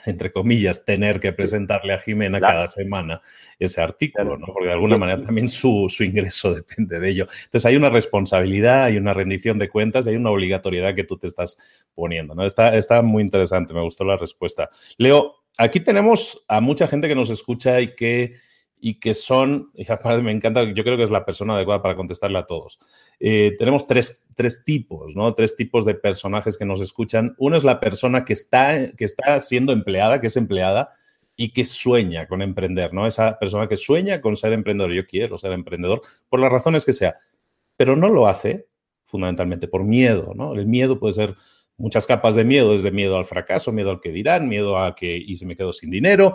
entre 0.05 0.31
comillas, 0.31 0.85
tener 0.85 1.19
que 1.19 1.33
presentarle 1.33 1.93
a 1.93 1.99
Jimena 1.99 2.39
cada 2.39 2.67
semana 2.67 3.21
ese 3.59 3.81
artículo, 3.81 4.37
¿no? 4.37 4.47
Porque 4.47 4.67
de 4.67 4.73
alguna 4.73 4.97
manera 4.97 5.21
también 5.21 5.49
su, 5.49 5.89
ingreso 5.99 6.53
depende 6.55 6.99
de 6.99 7.09
ello. 7.09 7.27
Entonces 7.45 7.65
hay 7.65 7.75
una 7.75 7.89
responsabilidad, 7.89 8.85
hay 8.85 8.97
una 8.97 9.13
rendición 9.13 9.59
de 9.59 9.69
cuentas, 9.69 10.07
hay 10.07 10.15
una 10.15 10.31
obligatoriedad 10.31 10.95
que 10.95 11.03
tú 11.03 11.17
te 11.17 11.27
estás 11.27 11.85
poniendo, 11.93 12.33
¿no? 12.33 12.45
Está, 12.45 12.75
está 12.75 13.01
muy 13.01 13.23
interesante, 13.23 13.73
me 13.73 13.81
gustó 13.81 14.05
la 14.05 14.17
respuesta. 14.17 14.69
Leo, 14.97 15.35
aquí 15.57 15.81
tenemos 15.81 16.45
a 16.47 16.61
mucha 16.61 16.87
gente 16.87 17.09
que 17.09 17.15
nos 17.15 17.29
escucha 17.29 17.81
y 17.81 17.93
que 17.95 18.35
y 18.79 18.99
que 18.99 19.13
son, 19.13 19.71
y 19.73 19.91
aparte 19.91 20.21
me 20.21 20.31
encanta, 20.31 20.63
yo 20.63 20.83
creo 20.83 20.97
que 20.97 21.03
es 21.03 21.09
la 21.09 21.25
persona 21.25 21.55
adecuada 21.55 21.81
para 21.81 21.95
contestarle 21.95 22.37
a 22.37 22.45
todos. 22.45 22.79
Eh, 23.19 23.55
tenemos 23.57 23.85
tres, 23.87 24.25
tipos, 24.65 25.15
¿no? 25.15 25.33
Tres 25.33 25.55
tipos 25.55 25.85
de 25.85 25.95
personajes 25.95 26.57
que 26.57 26.65
nos 26.65 26.81
escuchan. 26.81 27.35
Uno 27.39 27.57
es 27.57 27.63
la 27.63 27.79
persona 27.79 28.23
que 28.23 28.33
está, 28.33 28.91
que 28.95 29.05
está 29.05 29.41
siendo 29.41 29.73
empleada, 29.73 30.21
que 30.21 30.27
es 30.27 30.37
empleada 30.37 30.89
y 31.35 31.53
que 31.53 31.65
sueña 31.65 32.27
con 32.27 32.41
emprender, 32.41 32.93
¿no? 32.93 33.07
Esa 33.07 33.39
persona 33.39 33.67
que 33.67 33.77
sueña 33.77 34.21
con 34.21 34.35
ser 34.35 34.53
emprendedor. 34.53 34.93
Yo 34.93 35.05
quiero 35.07 35.37
ser 35.37 35.51
emprendedor 35.53 36.01
por 36.29 36.39
las 36.39 36.51
razones 36.51 36.85
que 36.85 36.93
sea, 36.93 37.15
pero 37.75 37.95
no 37.95 38.09
lo 38.09 38.27
hace 38.27 38.67
fundamentalmente 39.05 39.67
por 39.67 39.83
miedo, 39.83 40.33
¿no? 40.35 40.53
El 40.53 40.67
miedo 40.67 40.99
puede 40.99 41.13
ser 41.13 41.35
muchas 41.77 42.07
capas 42.07 42.35
de 42.35 42.43
miedo, 42.43 42.73
desde 42.73 42.91
miedo 42.91 43.17
al 43.17 43.25
fracaso, 43.25 43.71
miedo 43.71 43.91
al 43.91 44.01
que 44.01 44.11
dirán, 44.11 44.49
miedo 44.49 44.77
a 44.77 44.95
que 44.95 45.15
y 45.15 45.37
se 45.37 45.45
me 45.45 45.55
quedo 45.55 45.73
sin 45.73 45.89
dinero, 45.89 46.33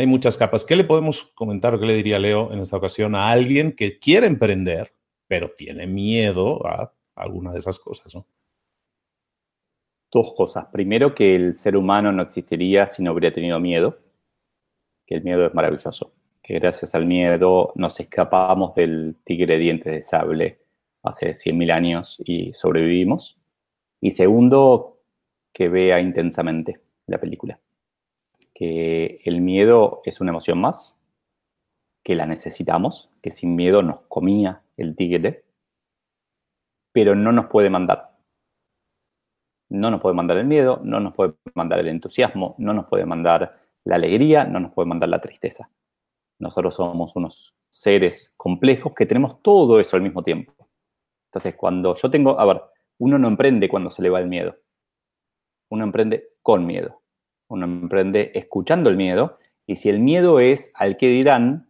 hay 0.00 0.06
muchas 0.06 0.38
capas. 0.38 0.64
¿Qué 0.64 0.76
le 0.76 0.84
podemos 0.84 1.24
comentar 1.34 1.74
o 1.74 1.78
qué 1.78 1.84
le 1.84 1.94
diría 1.94 2.18
Leo 2.18 2.50
en 2.52 2.60
esta 2.60 2.78
ocasión 2.78 3.14
a 3.14 3.30
alguien 3.30 3.72
que 3.72 3.98
quiere 3.98 4.26
emprender, 4.26 4.90
pero 5.26 5.50
tiene 5.50 5.86
miedo 5.86 6.66
a 6.66 6.94
alguna 7.14 7.52
de 7.52 7.58
esas 7.58 7.78
cosas? 7.78 8.16
Dos 10.10 10.32
cosas. 10.34 10.66
Primero, 10.72 11.14
que 11.14 11.36
el 11.36 11.54
ser 11.54 11.76
humano 11.76 12.12
no 12.12 12.22
existiría 12.22 12.86
si 12.86 13.02
no 13.02 13.12
hubiera 13.12 13.34
tenido 13.34 13.60
miedo, 13.60 13.98
que 15.06 15.16
el 15.16 15.22
miedo 15.22 15.44
es 15.44 15.52
maravilloso, 15.52 16.14
que 16.42 16.54
gracias 16.54 16.94
al 16.94 17.04
miedo 17.04 17.72
nos 17.74 18.00
escapamos 18.00 18.74
del 18.74 19.16
tigre 19.24 19.54
de 19.54 19.60
dientes 19.60 19.92
de 19.92 20.02
sable 20.02 20.60
hace 21.02 21.34
100.000 21.34 21.72
años 21.72 22.16
y 22.24 22.54
sobrevivimos. 22.54 23.38
Y 24.00 24.12
segundo, 24.12 25.02
que 25.52 25.68
vea 25.68 26.00
intensamente 26.00 26.80
la 27.06 27.18
película. 27.20 27.60
Que 28.60 29.22
el 29.24 29.40
miedo 29.40 30.02
es 30.04 30.20
una 30.20 30.32
emoción 30.32 30.60
más, 30.60 31.00
que 32.04 32.14
la 32.14 32.26
necesitamos, 32.26 33.10
que 33.22 33.30
sin 33.30 33.56
miedo 33.56 33.80
nos 33.80 34.00
comía 34.02 34.60
el 34.76 34.96
tigre, 34.96 35.46
pero 36.92 37.14
no 37.14 37.32
nos 37.32 37.46
puede 37.46 37.70
mandar. 37.70 38.18
No 39.70 39.90
nos 39.90 40.02
puede 40.02 40.14
mandar 40.14 40.36
el 40.36 40.46
miedo, 40.46 40.78
no 40.84 41.00
nos 41.00 41.14
puede 41.14 41.36
mandar 41.54 41.78
el 41.78 41.88
entusiasmo, 41.88 42.54
no 42.58 42.74
nos 42.74 42.84
puede 42.84 43.06
mandar 43.06 43.58
la 43.84 43.94
alegría, 43.94 44.44
no 44.44 44.60
nos 44.60 44.74
puede 44.74 44.90
mandar 44.90 45.08
la 45.08 45.22
tristeza. 45.22 45.70
Nosotros 46.38 46.74
somos 46.74 47.16
unos 47.16 47.54
seres 47.70 48.34
complejos 48.36 48.92
que 48.94 49.06
tenemos 49.06 49.40
todo 49.40 49.80
eso 49.80 49.96
al 49.96 50.02
mismo 50.02 50.22
tiempo. 50.22 50.68
Entonces, 51.28 51.54
cuando 51.54 51.94
yo 51.94 52.10
tengo, 52.10 52.38
a 52.38 52.44
ver, 52.44 52.60
uno 52.98 53.18
no 53.18 53.26
emprende 53.26 53.70
cuando 53.70 53.90
se 53.90 54.02
le 54.02 54.10
va 54.10 54.20
el 54.20 54.26
miedo. 54.26 54.54
Uno 55.70 55.84
emprende 55.84 56.34
con 56.42 56.66
miedo. 56.66 56.99
Uno 57.50 57.66
emprende 57.66 58.32
escuchando 58.34 58.88
el 58.88 58.96
miedo. 58.96 59.38
Y 59.66 59.76
si 59.76 59.88
el 59.88 60.00
miedo 60.00 60.40
es 60.40 60.70
al 60.74 60.96
que 60.96 61.08
dirán, 61.08 61.68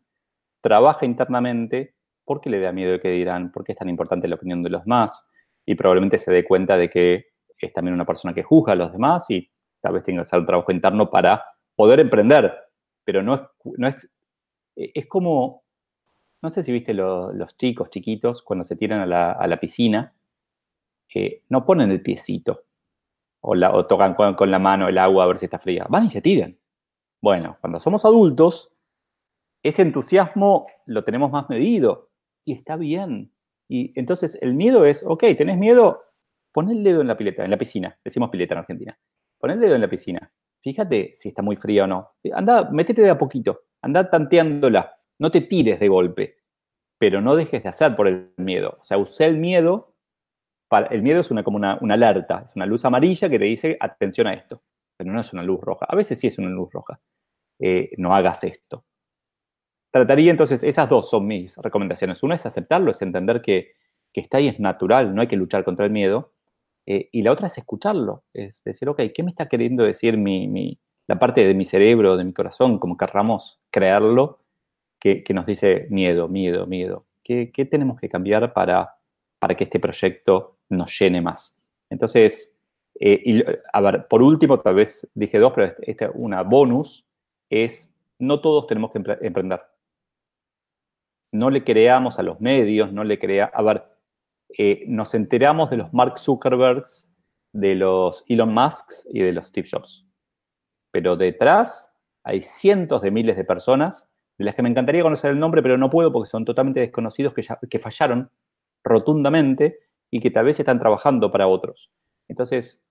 trabaja 0.61 1.05
internamente 1.05 1.95
por 2.25 2.41
qué 2.41 2.51
le 2.51 2.61
da 2.61 2.73
miedo 2.73 2.95
el 2.95 3.01
que 3.01 3.11
dirán, 3.11 3.51
por 3.51 3.65
qué 3.65 3.73
es 3.73 3.79
tan 3.79 3.89
importante 3.89 4.29
la 4.29 4.37
opinión 4.37 4.63
de 4.63 4.71
los 4.71 4.85
demás. 4.85 5.27
Y 5.67 5.75
probablemente 5.75 6.19
se 6.19 6.31
dé 6.31 6.45
cuenta 6.45 6.77
de 6.77 6.89
que 6.89 7.27
es 7.59 7.73
también 7.73 7.95
una 7.95 8.07
persona 8.07 8.33
que 8.33 8.43
juzga 8.43 8.73
a 8.73 8.77
los 8.77 8.93
demás 8.93 9.29
y 9.29 9.51
tal 9.81 9.95
vez 9.95 10.05
tenga 10.05 10.23
que 10.23 10.29
hacer 10.29 10.39
un 10.39 10.47
trabajo 10.47 10.73
interno 10.73 11.11
para 11.11 11.45
poder 11.75 12.01
emprender. 12.01 12.55
Pero 13.05 13.23
no 13.23 13.35
es, 13.35 13.41
no 13.77 13.89
es, 13.89 14.09
es 14.77 15.07
como 15.07 15.65
no 16.43 16.51
sé 16.51 16.63
si 16.63 16.73
viste 16.73 16.95
los 16.95 17.57
chicos 17.57 17.91
chiquitos 17.91 18.43
cuando 18.43 18.65
se 18.65 18.77
tiran 18.77 19.01
a 19.01 19.47
la, 19.47 19.61
piscina, 19.61 20.15
que 21.09 21.43
no 21.49 21.67
ponen 21.67 21.91
el 21.91 22.03
piecito 22.03 22.65
o, 23.41 23.87
tocan 23.87 24.15
con, 24.15 24.51
la 24.51 24.59
mano 24.59 24.89
el 24.89 24.99
agua 24.99 25.25
a 25.25 25.27
ver 25.27 25.39
si 25.39 25.47
está 25.47 25.59
fría. 25.59 25.87
Van 25.89 26.07
y 26.07 26.11
se 26.11 26.21
tiran. 26.21 26.59
Bueno, 27.23 27.59
cuando 27.61 27.81
somos 27.81 28.05
adultos, 28.05 28.73
ese 29.63 29.83
entusiasmo 29.83 30.67
lo 30.87 31.05
tenemos 31.05 31.31
más 31.31 31.49
medido 31.49 32.11
y 32.45 32.53
está 32.53 32.77
bien. 32.77 33.33
Y 33.69 33.99
entonces 33.99 34.39
el 34.41 34.55
miedo 34.55 34.85
es, 34.85 35.05
ok, 35.07 35.25
tenés 35.37 35.59
miedo, 35.59 36.03
pon 36.53 36.71
el 36.71 36.83
dedo 36.83 37.01
en 37.01 37.09
la 37.09 37.17
pileta, 37.17 37.45
en 37.45 37.51
la 37.51 37.59
piscina. 37.59 37.99
Decimos 38.05 38.31
pileta 38.31 38.55
en 38.55 38.59
Argentina. 38.59 38.99
Pon 39.39 39.51
el 39.51 39.61
dedo 39.61 39.75
en 39.75 39.81
la 39.81 39.89
piscina. 39.89 40.33
Fíjate 40.63 41.15
si 41.17 41.29
está 41.29 41.43
muy 41.43 41.57
fría 41.57 41.85
o 41.85 41.87
no. 41.87 42.11
Anda, 42.33 42.71
métete 42.71 43.03
de 43.03 43.11
a 43.11 43.19
poquito. 43.19 43.63
Anda 43.83 44.11
tanteándola 44.11 44.97
no 45.21 45.31
te 45.31 45.43
tires 45.43 45.79
de 45.79 45.89
golpe, 45.89 46.39
pero 46.99 47.21
no 47.21 47.37
dejes 47.37 47.63
de 47.63 47.69
hacer 47.69 47.95
por 47.95 48.09
el 48.09 48.33
miedo. 48.39 48.79
O 48.81 48.85
sea, 48.85 48.97
usé 48.97 49.27
el 49.27 49.37
miedo, 49.37 49.90
el 50.91 51.03
miedo 51.03 51.21
es 51.21 51.31
una, 51.31 51.43
como 51.43 51.57
una, 51.57 51.79
alerta, 51.91 52.45
es 52.47 52.55
una 52.57 52.67
luz 52.67 52.85
amarilla 52.85 53.29
que 53.29 53.39
te 53.39 53.45
dice, 53.45 53.77
atención 53.81 54.27
a 54.27 54.35
esto, 54.35 54.63
pero 54.97 55.13
no 55.13 55.21
es 55.21 55.33
una 55.33 55.43
luz 55.43 55.61
roja. 55.61 55.87
A 55.89 55.97
veces 55.97 56.19
sí 56.19 56.29
es 56.29 56.39
una 56.39 56.49
luz 56.49 56.71
roja. 56.73 57.01
Eh, 57.59 57.91
no 57.99 58.15
hagas 58.15 58.43
esto. 58.45 58.85
Trataría 59.93 60.31
entonces, 60.31 60.63
esas 60.63 60.89
dos 60.89 61.11
son 61.11 61.27
mis 61.27 61.57
recomendaciones. 61.57 62.23
Una 62.23 62.37
es 62.37 62.47
aceptarlo, 62.47 62.93
es 62.93 63.03
entender 63.03 63.43
que, 63.43 63.73
está 64.15 64.39
ahí, 64.39 64.49
es 64.49 64.61
natural, 64.61 65.15
no 65.15 65.23
hay 65.23 65.29
que 65.29 65.37
luchar 65.37 65.65
contra 65.65 65.85
el 65.85 65.91
miedo. 65.91 66.33
Eh, 66.87 67.09
y 67.13 67.23
la 67.23 67.33
otra 67.33 67.49
es 67.49 67.59
escucharlo, 67.59 68.25
es 68.33 68.63
decir, 68.65 68.89
ok, 68.89 69.01
¿qué 69.15 69.23
me 69.23 69.31
está 69.31 69.49
queriendo 69.49 69.85
decir 69.85 70.17
mi, 70.17 70.81
la 71.07 71.19
parte 71.19 71.45
de 71.45 71.55
mi 71.55 71.65
cerebro, 71.65 72.17
de 72.17 72.25
mi 72.25 72.33
corazón, 72.33 72.79
como 72.79 72.97
querramos 72.97 73.61
crearlo? 73.71 74.41
que, 75.01 75.25
nos 75.35 75.47
dice 75.47 75.87
miedo, 75.91 76.29
miedo, 76.29 76.67
miedo. 76.67 77.07
¿Qué, 77.25 77.51
tenemos 77.71 77.99
que 77.99 78.09
cambiar 78.09 78.53
para, 78.53 78.97
para 79.39 79.55
que 79.55 79.65
este 79.65 79.81
proyecto 79.81 80.59
nos 80.71 80.99
llene 80.99 81.21
más? 81.21 81.57
Entonces, 81.91 82.57
eh, 82.99 83.21
y, 83.25 83.45
a 83.73 83.81
ver, 83.81 84.07
por 84.09 84.23
último, 84.23 84.61
tal 84.61 84.77
vez 84.77 85.09
dije 85.15 85.39
dos, 85.39 85.53
pero 85.55 85.75
esta, 85.83 86.11
una 86.15 86.43
bonus 86.43 87.07
es, 87.49 87.93
no 88.19 88.41
todos 88.41 88.67
tenemos 88.67 88.93
que 88.93 88.99
emprender. 89.21 89.63
No 91.33 91.51
le 91.51 91.65
creamos 91.65 92.19
a 92.19 92.23
los 92.23 92.41
medios, 92.41 92.93
no 92.93 93.05
le 93.05 93.19
crea, 93.19 93.51
a 93.53 93.63
ver, 93.63 93.85
eh, 94.59 94.85
nos 94.87 95.15
enteramos 95.15 95.71
de 95.71 95.77
los 95.77 95.93
Mark 95.93 96.19
Zuckerbergs, 96.19 97.09
de 97.53 97.75
los 97.75 98.25
Elon 98.29 98.53
Musks 98.53 99.07
y 99.11 99.21
de 99.21 99.33
los 99.33 99.49
Steve 99.49 99.69
Jobs. 99.71 100.07
Pero 100.93 101.17
detrás 101.17 101.93
hay 102.25 102.43
cientos 102.43 103.03
de 103.03 103.11
miles 103.11 103.37
de 103.37 103.45
personas 103.45 104.09
de 104.39 104.45
las 104.45 104.55
que 104.55 104.63
me 104.63 104.71
encantaría 104.71 105.03
conocer 105.03 105.31
el 105.31 105.39
nombre, 105.39 105.63
pero 105.63 105.77
no 105.77 105.91
puedo 105.91 106.13
porque 106.13 106.31
son 106.31 106.45
totalmente 106.45 106.81
desconocidos 106.81 107.35
que, 107.35 107.43
que 107.69 107.79
fallaron 107.79 108.31
rotundamente 108.83 109.79
y 110.11 110.21
que 110.21 110.31
tal 110.31 110.47
vez 110.47 110.59
están 110.59 110.79
trabajando 110.79 111.31
para 111.31 111.47
otros. 111.47 111.91
Entonces, 112.29 112.83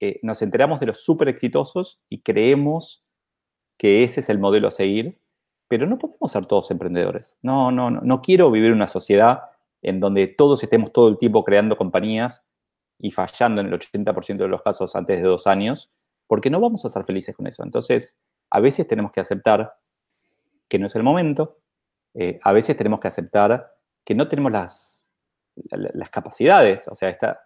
eh, 0.00 0.18
nos 0.22 0.42
enteramos 0.42 0.80
de 0.80 0.86
los 0.86 1.04
súper 1.04 1.28
exitosos 1.28 2.00
y 2.08 2.22
creemos 2.22 3.04
que 3.78 4.04
ese 4.04 4.20
es 4.20 4.28
el 4.28 4.38
modelo 4.38 4.68
a 4.68 4.72
seguir, 4.72 5.18
pero 5.68 5.86
no 5.86 5.98
podemos 5.98 6.32
ser 6.32 6.46
todos 6.46 6.70
emprendedores. 6.70 7.36
No, 7.42 7.70
no, 7.70 7.90
no, 7.90 8.00
no 8.00 8.22
quiero 8.22 8.50
vivir 8.50 8.70
en 8.70 8.76
una 8.76 8.88
sociedad 8.88 9.42
en 9.82 10.00
donde 10.00 10.28
todos 10.28 10.62
estemos 10.62 10.92
todo 10.92 11.08
el 11.08 11.18
tiempo 11.18 11.44
creando 11.44 11.76
compañías 11.76 12.44
y 12.98 13.10
fallando 13.10 13.60
en 13.60 13.68
el 13.68 13.78
80% 13.78 14.36
de 14.36 14.48
los 14.48 14.62
casos 14.62 14.94
antes 14.94 15.20
de 15.20 15.28
dos 15.28 15.46
años, 15.46 15.90
porque 16.26 16.50
no 16.50 16.60
vamos 16.60 16.84
a 16.84 16.90
ser 16.90 17.04
felices 17.04 17.34
con 17.34 17.46
eso. 17.46 17.62
Entonces, 17.64 18.16
a 18.50 18.60
veces 18.60 18.86
tenemos 18.86 19.12
que 19.12 19.20
aceptar 19.20 19.74
que 20.68 20.78
no 20.78 20.86
es 20.86 20.94
el 20.94 21.02
momento. 21.02 21.58
Eh, 22.14 22.38
a 22.42 22.52
veces 22.52 22.76
tenemos 22.76 23.00
que 23.00 23.08
aceptar 23.08 23.72
que 24.04 24.14
no 24.14 24.28
tenemos 24.28 24.52
las, 24.52 24.91
las 25.70 26.10
capacidades. 26.10 26.88
O 26.88 26.94
sea, 26.94 27.08
esta, 27.08 27.40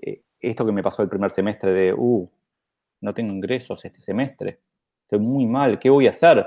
eh, 0.00 0.22
esto 0.40 0.64
que 0.66 0.72
me 0.72 0.82
pasó 0.82 1.02
el 1.02 1.08
primer 1.08 1.30
semestre 1.30 1.72
de, 1.72 1.94
uh, 1.94 2.28
no 3.00 3.14
tengo 3.14 3.32
ingresos 3.32 3.84
este 3.84 4.00
semestre, 4.00 4.60
estoy 5.02 5.20
muy 5.20 5.46
mal, 5.46 5.78
¿qué 5.78 5.90
voy 5.90 6.06
a 6.06 6.10
hacer? 6.10 6.46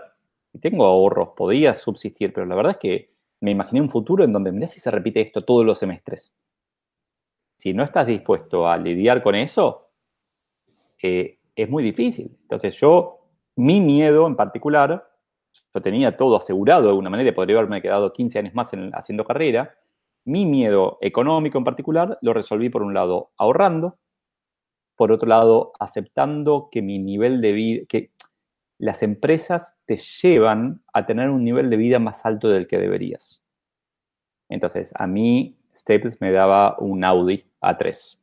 Y 0.53 0.59
tengo 0.59 0.85
ahorros, 0.85 1.29
podía 1.35 1.75
subsistir, 1.75 2.33
pero 2.33 2.45
la 2.45 2.55
verdad 2.55 2.71
es 2.71 2.77
que 2.77 3.11
me 3.41 3.51
imaginé 3.51 3.81
un 3.81 3.89
futuro 3.89 4.23
en 4.23 4.33
donde, 4.33 4.51
mirá 4.51 4.67
si 4.67 4.79
se 4.79 4.91
repite 4.91 5.21
esto 5.21 5.45
todos 5.45 5.65
los 5.65 5.79
semestres. 5.79 6.35
Si 7.57 7.73
no 7.73 7.83
estás 7.83 8.07
dispuesto 8.07 8.67
a 8.67 8.77
lidiar 8.77 9.21
con 9.21 9.35
eso, 9.35 9.89
eh, 11.01 11.37
es 11.55 11.69
muy 11.69 11.83
difícil. 11.83 12.37
Entonces 12.41 12.75
yo, 12.79 13.19
mi 13.55 13.79
miedo 13.79 14.27
en 14.27 14.35
particular 14.35 15.09
yo 15.73 15.81
tenía 15.81 16.15
todo 16.15 16.37
asegurado 16.37 16.83
de 16.83 16.89
alguna 16.89 17.09
manera, 17.09 17.33
podría 17.33 17.57
haberme 17.57 17.81
quedado 17.81 18.11
15 18.11 18.39
años 18.39 18.53
más 18.53 18.71
haciendo 18.93 19.25
carrera. 19.25 19.75
Mi 20.25 20.45
miedo 20.45 20.97
económico 21.01 21.57
en 21.57 21.63
particular 21.63 22.17
lo 22.21 22.33
resolví 22.33 22.69
por 22.69 22.83
un 22.83 22.93
lado 22.93 23.31
ahorrando, 23.37 23.97
por 24.95 25.11
otro 25.11 25.27
lado 25.27 25.71
aceptando 25.79 26.69
que 26.71 26.81
mi 26.81 26.99
nivel 26.99 27.41
de 27.41 27.51
vida, 27.51 27.85
que 27.87 28.11
las 28.79 29.03
empresas 29.03 29.77
te 29.85 29.97
llevan 30.21 30.81
a 30.93 31.05
tener 31.05 31.29
un 31.29 31.43
nivel 31.43 31.69
de 31.69 31.77
vida 31.77 31.99
más 31.99 32.25
alto 32.25 32.49
del 32.49 32.67
que 32.67 32.77
deberías. 32.77 33.43
Entonces, 34.49 34.91
a 34.95 35.05
mí 35.05 35.57
Staples 35.75 36.19
me 36.21 36.31
daba 36.31 36.75
un 36.79 37.03
Audi 37.03 37.45
A3. 37.61 38.19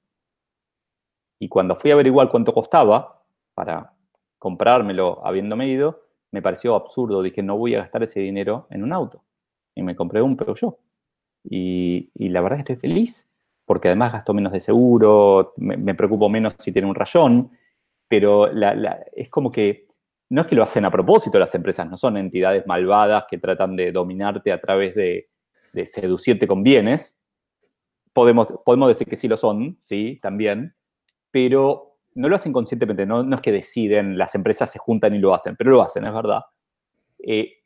Y 1.39 1.49
cuando 1.49 1.77
fui 1.77 1.91
a 1.91 1.95
averiguar 1.95 2.31
cuánto 2.31 2.53
costaba 2.53 3.23
para 3.55 3.93
comprármelo 4.39 5.25
habiendo 5.27 5.57
medido, 5.57 6.03
me 6.33 6.43
pareció 6.43 6.75
absurdo. 6.75 7.23
Dije, 7.23 7.43
no 7.43 7.57
voy 7.57 7.75
a 7.75 7.79
gastar 7.79 8.03
ese 8.03 8.21
dinero 8.21 8.67
en 8.71 8.83
un 8.83 8.93
auto. 8.93 9.23
Y 9.75 9.83
me 9.83 9.95
compré 9.95 10.23
un 10.23 10.37
Peugeot. 10.37 10.79
Y, 11.49 12.11
la 12.29 12.41
verdad 12.41 12.61
es 12.61 12.65
que 12.65 12.73
estoy 12.75 12.91
feliz, 12.91 13.29
porque 13.65 13.89
además 13.89 14.13
gasto 14.13 14.35
menos 14.35 14.53
de 14.53 14.61
seguro, 14.61 15.55
me, 15.57 15.95
preocupo 15.95 16.29
menos 16.29 16.55
si 16.59 16.73
tiene 16.73 16.89
un 16.89 16.95
rayón, 16.95 17.51
pero 18.09 18.49
es 19.15 19.29
como 19.31 19.51
que 19.51 19.87
no 20.29 20.43
es 20.43 20.47
que 20.49 20.57
lo 20.57 20.65
hacen 20.65 20.85
a 20.85 20.91
propósito 20.91 21.39
las 21.39 21.55
empresas, 21.55 21.89
no 21.89 21.97
son 21.97 22.17
entidades 22.17 22.67
malvadas 22.67 23.25
que 23.31 23.39
tratan 23.39 23.77
de 23.77 23.93
dominarte 23.93 24.53
a 24.53 24.61
través 24.61 24.95
de, 24.95 25.29
seducirte 25.87 26.47
con 26.47 26.63
bienes. 26.63 27.19
Podemos, 28.13 28.49
podemos 28.65 28.89
decir 28.89 29.07
que 29.07 29.17
sí 29.17 29.29
lo 29.29 29.37
son, 29.37 29.77
sí, 29.79 30.19
también, 30.23 30.75
pero 31.31 31.99
no 32.15 32.31
lo 32.31 32.37
hacen 32.37 32.53
conscientemente, 32.53 33.05
no, 33.05 33.35
es 33.35 33.41
que 33.43 33.53
deciden, 33.53 34.17
las 34.17 34.35
empresas 34.35 34.71
se 34.73 34.79
juntan 34.79 35.15
y 35.15 35.19
lo 35.19 35.35
hacen, 35.35 35.55
pero 35.55 35.71
lo 35.71 35.83
hacen, 35.83 36.07
es 36.07 36.15
verdad. 36.15 36.41
Eh, 37.19 37.59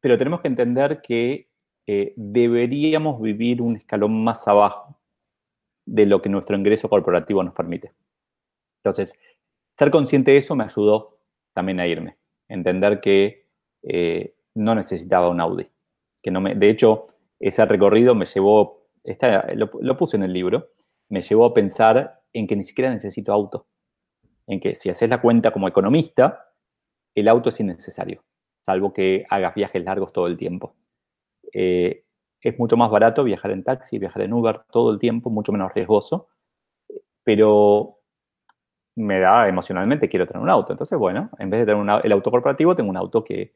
pero 0.00 0.16
tenemos 0.16 0.40
que 0.40 0.48
entender 0.48 1.02
que 1.02 1.48
eh, 1.90 2.12
deberíamos 2.16 3.18
vivir 3.18 3.62
un 3.62 3.76
escalón 3.76 4.22
más 4.22 4.46
abajo 4.46 5.00
de 5.86 6.04
lo 6.04 6.20
que 6.20 6.28
nuestro 6.28 6.54
ingreso 6.54 6.90
corporativo 6.90 7.42
nos 7.42 7.54
permite. 7.54 7.94
Entonces, 8.84 9.18
ser 9.78 9.90
consciente 9.90 10.32
de 10.32 10.36
eso 10.36 10.54
me 10.54 10.64
ayudó 10.64 11.18
también 11.54 11.80
a 11.80 11.86
irme, 11.86 12.18
entender 12.46 13.00
que 13.00 13.46
eh, 13.82 14.34
no 14.54 14.74
necesitaba 14.74 15.30
un 15.30 15.40
Audi. 15.40 15.66
Que 16.22 16.30
no 16.30 16.42
me, 16.42 16.54
de 16.54 16.68
hecho, 16.68 17.06
ese 17.40 17.64
recorrido 17.64 18.14
me 18.14 18.26
llevó, 18.26 18.86
lo 19.80 19.96
puse 19.96 20.18
en 20.18 20.24
el 20.24 20.34
libro, 20.34 20.68
me 21.08 21.22
llevó 21.22 21.46
a 21.46 21.54
pensar 21.54 22.20
en 22.34 22.46
que 22.46 22.54
ni 22.54 22.64
siquiera 22.64 22.92
necesito 22.92 23.32
auto. 23.32 23.66
en 24.46 24.60
que 24.60 24.74
si 24.74 24.90
haces 24.90 25.08
la 25.08 25.22
cuenta 25.22 25.52
como 25.52 25.68
economista, 25.68 26.52
el 27.14 27.28
auto 27.28 27.48
es 27.48 27.60
innecesario, 27.60 28.24
salvo 28.66 28.92
que 28.92 29.24
hagas 29.30 29.54
viajes 29.54 29.82
largos 29.82 30.12
todo 30.12 30.26
el 30.26 30.36
tiempo. 30.36 30.77
Eh, 31.52 32.04
es 32.40 32.58
mucho 32.58 32.76
más 32.76 32.90
barato 32.90 33.24
viajar 33.24 33.50
en 33.50 33.64
taxi, 33.64 33.98
viajar 33.98 34.22
en 34.22 34.32
Uber 34.32 34.60
todo 34.70 34.92
el 34.92 34.98
tiempo, 34.98 35.30
mucho 35.30 35.52
menos 35.52 35.72
riesgoso, 35.74 36.28
pero 37.24 37.98
me 38.96 39.20
da 39.20 39.48
emocionalmente, 39.48 40.08
quiero 40.08 40.26
tener 40.26 40.42
un 40.42 40.50
auto. 40.50 40.72
Entonces, 40.72 40.98
bueno, 40.98 41.30
en 41.38 41.50
vez 41.50 41.60
de 41.60 41.72
tener 41.72 42.00
el 42.04 42.12
auto 42.12 42.30
corporativo, 42.30 42.74
tengo 42.74 42.90
un 42.90 42.96
auto 42.96 43.24
que, 43.24 43.52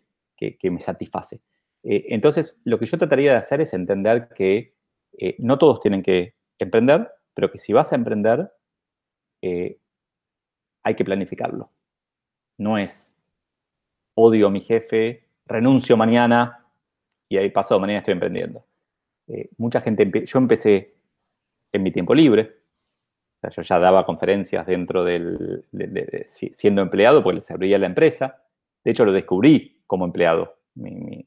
me 0.65 0.81
satisface. 0.81 1.41
Eh, 1.85 2.07
entonces, 2.09 2.61
lo 2.65 2.79
que 2.79 2.87
yo 2.87 2.99
trataría 2.99 3.33
de 3.33 3.39
hacer 3.39 3.61
es 3.61 3.73
entender 3.73 4.29
que 4.35 4.75
eh, 5.19 5.37
no 5.39 5.59
todos 5.59 5.81
tienen 5.81 6.03
que 6.03 6.35
emprender, 6.59 7.09
pero 7.35 7.51
que 7.51 7.59
si 7.59 7.73
vas 7.73 7.93
a 7.93 7.97
emprender, 7.97 8.51
hay 9.43 10.95
que 10.95 11.05
planificarlo. 11.05 11.71
No 12.59 12.79
es 12.79 13.17
odio 14.15 14.49
a 14.49 14.51
mi 14.51 14.61
jefe, 14.61 15.27
renuncio 15.47 15.97
mañana 15.97 16.62
y 17.33 17.39
ahí 17.39 17.49
pasado 17.49 17.81
mañana 17.81 18.01
estoy 18.01 18.13
emprendiendo. 18.13 18.63
Eh, 19.27 19.49
mucha 19.57 19.81
gente, 19.81 20.27
yo 20.27 20.39
empecé 20.39 20.95
en 21.73 21.83
mi 21.83 21.91
tiempo 21.91 22.15
libre, 22.15 22.57
yo 23.49 23.63
ya 23.63 23.79
daba 23.79 24.05
conferencias 24.05 24.67
dentro 24.67 25.03
del, 25.03 25.65
siendo 26.29 26.83
empleado 26.83 27.23
porque 27.23 27.37
les 27.37 27.51
abría 27.51 27.79
la 27.79 27.87
empresa. 27.87 28.45
De 28.85 28.91
hecho, 28.91 29.07
lo 29.07 29.13
descubrí 29.13 29.81
como 29.87 30.05
empleado, 30.05 30.59
mi, 30.75 31.25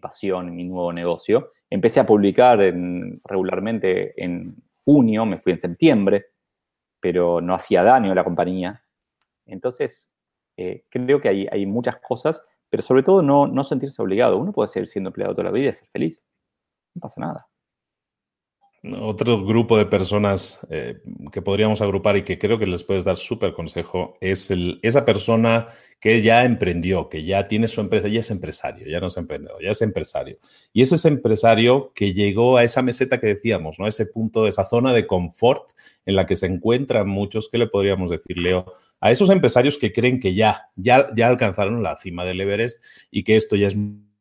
pasión, 0.00 0.54
mi 0.54 0.62
nuevo 0.62 0.92
negocio. 0.92 1.50
Empecé 1.68 1.98
a 1.98 2.06
publicar 2.06 2.58
regularmente 3.24 4.22
en 4.22 4.54
junio, 4.84 5.26
me 5.26 5.38
fui 5.38 5.52
en 5.52 5.58
septiembre, 5.58 6.26
pero 7.00 7.40
no 7.40 7.54
hacía 7.54 7.82
daño 7.82 8.12
a 8.12 8.14
la 8.14 8.24
compañía. 8.24 8.84
Entonces, 9.46 10.12
eh, 10.56 10.84
creo 10.88 11.20
que 11.20 11.28
hay, 11.28 11.48
hay, 11.50 11.66
muchas 11.66 11.96
cosas, 11.96 12.44
pero 12.70 12.82
sobre 12.82 13.02
todo 13.02 13.22
no, 13.22 13.46
no 13.46 13.64
sentirse 13.64 14.00
obligado. 14.02 14.38
Uno 14.38 14.52
puede 14.52 14.68
seguir 14.68 14.88
siendo 14.88 15.10
empleado 15.10 15.34
toda 15.34 15.44
la 15.46 15.52
vida 15.52 15.70
y 15.70 15.74
ser 15.74 15.88
feliz. 15.90 16.22
No 16.94 17.00
pasa 17.02 17.20
nada. 17.20 17.49
Otro 18.82 19.44
grupo 19.44 19.76
de 19.76 19.84
personas 19.84 20.58
eh, 20.70 21.02
que 21.30 21.42
podríamos 21.42 21.82
agrupar 21.82 22.16
y 22.16 22.22
que 22.22 22.38
creo 22.38 22.58
que 22.58 22.64
les 22.64 22.82
puedes 22.82 23.04
dar 23.04 23.18
súper 23.18 23.52
consejo 23.52 24.16
es 24.22 24.50
el, 24.50 24.80
esa 24.82 25.04
persona 25.04 25.68
que 26.00 26.22
ya 26.22 26.46
emprendió, 26.46 27.10
que 27.10 27.22
ya 27.22 27.46
tiene 27.46 27.68
su 27.68 27.82
empresa, 27.82 28.08
ya 28.08 28.20
es 28.20 28.30
empresario, 28.30 28.86
ya 28.86 28.98
no 28.98 29.08
es 29.08 29.18
emprendedor, 29.18 29.62
ya 29.62 29.72
es 29.72 29.82
empresario. 29.82 30.38
Y 30.72 30.80
es 30.80 30.92
ese 30.92 31.08
empresario 31.08 31.92
que 31.94 32.14
llegó 32.14 32.56
a 32.56 32.64
esa 32.64 32.80
meseta 32.80 33.20
que 33.20 33.26
decíamos, 33.26 33.78
¿no? 33.78 33.86
Ese 33.86 34.06
punto, 34.06 34.46
esa 34.46 34.64
zona 34.64 34.94
de 34.94 35.06
confort 35.06 35.72
en 36.06 36.16
la 36.16 36.24
que 36.24 36.36
se 36.36 36.46
encuentran 36.46 37.06
muchos, 37.06 37.50
¿qué 37.50 37.58
le 37.58 37.66
podríamos 37.66 38.10
decir, 38.10 38.38
Leo? 38.38 38.64
A 38.98 39.10
esos 39.10 39.28
empresarios 39.28 39.76
que 39.76 39.92
creen 39.92 40.20
que 40.20 40.34
ya, 40.34 40.70
ya, 40.74 41.08
ya 41.14 41.28
alcanzaron 41.28 41.82
la 41.82 41.98
cima 41.98 42.24
del 42.24 42.40
Everest 42.40 42.82
y 43.10 43.24
que 43.24 43.36
esto 43.36 43.56
ya 43.56 43.68
es 43.68 43.76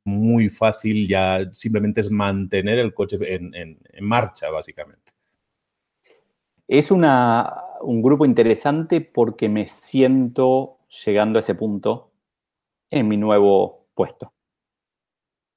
muy 0.05 0.49
fácil, 0.49 1.07
ya 1.07 1.51
simplemente 1.51 2.01
es 2.01 2.11
mantener 2.11 2.79
el 2.79 2.93
coche 2.93 3.17
en, 3.21 3.79
marcha, 4.01 4.49
básicamente. 4.49 5.13
Es 6.67 6.91
una, 6.91 7.51
un 7.81 8.01
grupo 8.01 8.25
interesante 8.25 9.01
porque 9.01 9.49
me 9.49 9.67
siento 9.67 10.79
llegando 11.05 11.39
a 11.39 11.41
ese 11.41 11.55
punto 11.55 12.11
en 12.89 13.07
mi 13.07 13.17
nuevo 13.17 13.87
puesto. 13.93 14.33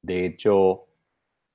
De 0.03 0.27
hecho, 0.27 0.87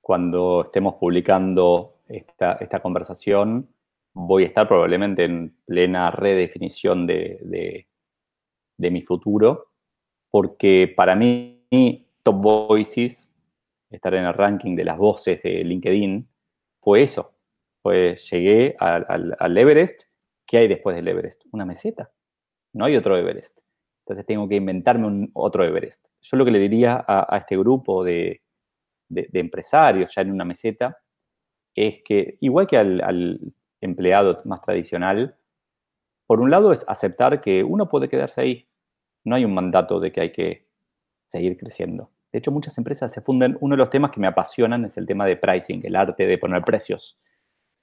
cuando 0.00 0.62
estemos 0.64 0.94
publicando 0.94 1.98
esta, 2.08 2.52
esta 2.54 2.80
conversación, 2.80 3.68
voy 4.14 4.44
a 4.44 4.46
estar 4.46 4.66
probablemente 4.66 5.24
en 5.24 5.54
plena 5.66 6.10
redefinición 6.10 7.06
de, 7.06 7.86
de 8.78 8.90
mi 8.90 9.02
futuro, 9.02 9.72
porque 10.30 10.92
para 10.96 11.14
mí 11.14 12.07
Top 12.22 12.36
Voices, 12.36 13.32
estar 13.90 14.14
en 14.14 14.24
el 14.24 14.34
ranking 14.34 14.76
de 14.76 14.84
las 14.84 14.98
voces 14.98 15.42
de 15.42 15.64
LinkedIn, 15.64 16.28
fue 16.80 17.02
eso. 17.02 17.34
Pues 17.82 18.30
llegué 18.30 18.76
al, 18.78 19.58
Everest. 19.58 20.02
¿Qué 20.46 20.58
hay 20.58 20.68
después 20.68 20.96
del 20.96 21.08
Everest? 21.08 21.42
Una 21.52 21.64
meseta. 21.64 22.10
No 22.72 22.84
hay 22.84 22.96
otro 22.96 23.16
Everest. 23.16 23.58
Entonces 24.04 24.26
tengo 24.26 24.48
que 24.48 24.56
inventarme 24.56 25.06
un 25.06 25.30
otro 25.34 25.64
Everest. 25.64 26.06
Yo 26.22 26.36
lo 26.36 26.44
que 26.44 26.50
le 26.50 26.58
diría 26.58 27.04
a, 27.06 27.36
este 27.38 27.56
grupo 27.56 28.04
de, 28.04 28.42
empresarios 29.10 30.14
ya 30.14 30.22
en 30.22 30.32
una 30.32 30.44
meseta 30.44 30.98
es 31.74 32.02
que, 32.02 32.36
igual 32.40 32.66
que 32.66 32.76
al, 32.76 33.52
empleado 33.80 34.42
más 34.44 34.60
tradicional, 34.62 35.36
por 36.26 36.40
un 36.40 36.50
lado 36.50 36.72
es 36.72 36.84
aceptar 36.88 37.40
que 37.40 37.62
uno 37.62 37.88
puede 37.88 38.08
quedarse 38.08 38.40
ahí. 38.40 38.68
No 39.24 39.36
hay 39.36 39.44
un 39.44 39.54
mandato 39.54 40.00
de 40.00 40.10
que 40.10 40.20
hay 40.20 40.32
que 40.32 40.67
seguir 41.30 41.56
creciendo. 41.56 42.10
De 42.32 42.38
hecho, 42.38 42.50
muchas 42.50 42.76
empresas 42.76 43.12
se 43.12 43.20
funden. 43.20 43.56
Uno 43.60 43.74
de 43.74 43.78
los 43.78 43.90
temas 43.90 44.10
que 44.10 44.20
me 44.20 44.26
apasionan 44.26 44.84
es 44.84 44.96
el 44.96 45.06
tema 45.06 45.26
de 45.26 45.36
pricing, 45.36 45.80
el 45.84 45.96
arte 45.96 46.26
de 46.26 46.38
poner 46.38 46.62
precios. 46.62 47.18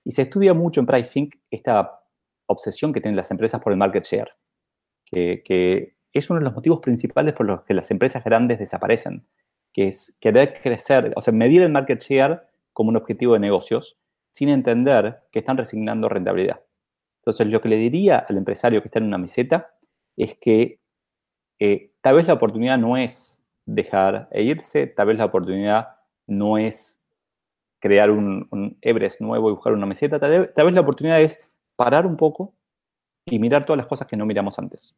Y 0.03 0.11
se 0.11 0.23
estudia 0.23 0.53
mucho 0.53 0.79
en 0.79 0.85
pricing 0.85 1.29
esta 1.49 1.99
obsesión 2.47 2.93
que 2.93 3.01
tienen 3.01 3.15
las 3.15 3.31
empresas 3.31 3.61
por 3.61 3.71
el 3.71 3.77
market 3.77 4.05
share, 4.05 4.31
que, 5.05 5.95
es 6.13 6.29
uno 6.29 6.39
de 6.39 6.45
los 6.45 6.53
motivos 6.53 6.79
principales 6.79 7.33
por 7.33 7.45
los 7.45 7.63
que 7.63 7.73
las 7.73 7.91
empresas 7.91 8.23
grandes 8.23 8.59
desaparecen, 8.59 9.27
que 9.73 9.87
es 9.87 10.15
querer 10.21 10.61
crecer, 10.61 11.11
o 11.17 11.21
sea, 11.21 11.33
medir 11.33 11.61
el 11.61 11.71
market 11.71 12.01
share 12.01 12.41
como 12.71 12.89
un 12.89 12.95
objetivo 12.95 13.33
de 13.33 13.39
negocios 13.39 13.97
sin 14.31 14.47
entender 14.47 15.19
que 15.31 15.39
están 15.39 15.57
resignando 15.57 16.07
rentabilidad. 16.07 16.61
Entonces, 17.19 17.47
lo 17.47 17.59
que 17.59 17.67
le 17.67 17.77
diría 17.77 18.19
al 18.19 18.37
empresario 18.37 18.81
que 18.81 18.87
está 18.87 18.99
en 18.99 19.05
una 19.05 19.17
meseta 19.17 19.73
es 20.15 20.37
que 20.39 20.79
eh, 21.59 21.91
tal 22.01 22.15
vez 22.15 22.27
la 22.27 22.35
oportunidad 22.35 22.77
no 22.77 22.95
es 22.95 23.34
dejar 23.65 24.27
e 24.31 24.43
irse. 24.43 24.87
Tal 24.87 25.07
vez 25.07 25.17
la 25.17 25.25
oportunidad 25.25 25.89
no 26.27 26.57
es 26.57 26.99
crear 27.79 28.09
un, 28.11 28.77
Everest 28.81 29.21
nuevo 29.21 29.49
y 29.49 29.53
buscar 29.53 29.73
una 29.73 29.85
meseta. 29.85 30.19
Tal 30.19 30.51
vez, 30.55 30.73
la 30.73 30.81
oportunidad 30.81 31.21
es 31.21 31.39
parar 31.75 32.05
un 32.05 32.17
poco 32.17 32.53
y 33.25 33.39
mirar 33.39 33.65
todas 33.65 33.77
las 33.77 33.87
cosas 33.87 34.07
que 34.07 34.17
no 34.17 34.25
miramos 34.25 34.57
antes. 34.59 34.95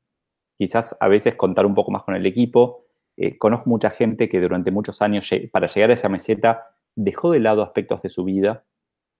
Quizás 0.57 0.95
a 0.99 1.07
veces 1.07 1.35
contar 1.35 1.65
un 1.65 1.75
poco 1.75 1.91
más 1.91 2.03
con 2.03 2.15
el 2.15 2.25
equipo. 2.25 2.85
Eh, 3.15 3.37
conozco 3.37 3.69
mucha 3.69 3.89
gente 3.89 4.29
que 4.29 4.39
durante 4.39 4.71
muchos 4.71 5.01
años, 5.01 5.29
para 5.51 5.67
llegar 5.67 5.91
a 5.91 5.93
esa 5.93 6.09
meseta, 6.09 6.67
dejó 6.95 7.31
de 7.31 7.39
lado 7.39 7.63
aspectos 7.63 8.01
de 8.01 8.09
su 8.09 8.23
vida 8.23 8.63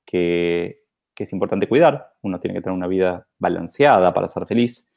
que 0.06 0.84
es 1.18 1.34
importante 1.34 1.68
cuidar. 1.68 2.14
Uno 2.22 2.40
tiene 2.40 2.56
que 2.56 2.62
tener 2.62 2.76
una 2.76 2.88
vida 2.88 3.28
balanceada 3.40 4.14
para 4.14 4.28
ser 4.28 4.46
feliz, 4.46 4.88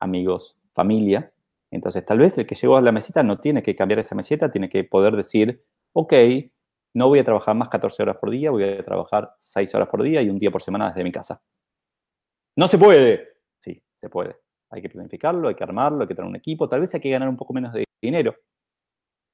amigos, 0.00 0.56
familia, 0.74 1.32
entonces, 1.70 2.04
tal 2.04 2.18
vez 2.18 2.36
el 2.38 2.46
que 2.46 2.56
llegó 2.56 2.76
a 2.76 2.80
la 2.80 2.92
meseta 2.92 3.22
no 3.22 3.38
tiene 3.38 3.62
que 3.62 3.76
cambiar 3.76 4.00
esa 4.00 4.14
meseta, 4.14 4.50
tiene 4.50 4.68
que 4.68 4.84
poder 4.84 5.16
decir, 5.16 5.64
ok, 5.92 6.12
no 6.94 7.08
voy 7.08 7.20
a 7.20 7.24
trabajar 7.24 7.54
más 7.54 7.68
14 7.68 8.02
horas 8.02 8.16
por 8.16 8.30
día, 8.30 8.50
voy 8.50 8.64
a 8.64 8.84
trabajar 8.84 9.34
6 9.38 9.74
horas 9.74 9.88
por 9.88 10.02
día 10.02 10.20
y 10.22 10.28
un 10.28 10.38
día 10.38 10.50
por 10.50 10.62
semana 10.62 10.88
desde 10.88 11.04
mi 11.04 11.12
casa. 11.12 11.40
No 12.56 12.66
se 12.66 12.78
puede. 12.78 13.28
Sí, 13.60 13.80
se 14.00 14.08
puede. 14.08 14.36
Hay 14.70 14.82
que 14.82 14.88
planificarlo, 14.88 15.48
hay 15.48 15.54
que 15.54 15.64
armarlo, 15.64 16.02
hay 16.02 16.08
que 16.08 16.14
tener 16.14 16.28
un 16.28 16.36
equipo, 16.36 16.68
tal 16.68 16.80
vez 16.80 16.94
hay 16.94 17.00
que 17.00 17.10
ganar 17.10 17.28
un 17.28 17.36
poco 17.36 17.52
menos 17.52 17.72
de 17.72 17.84
dinero, 18.02 18.34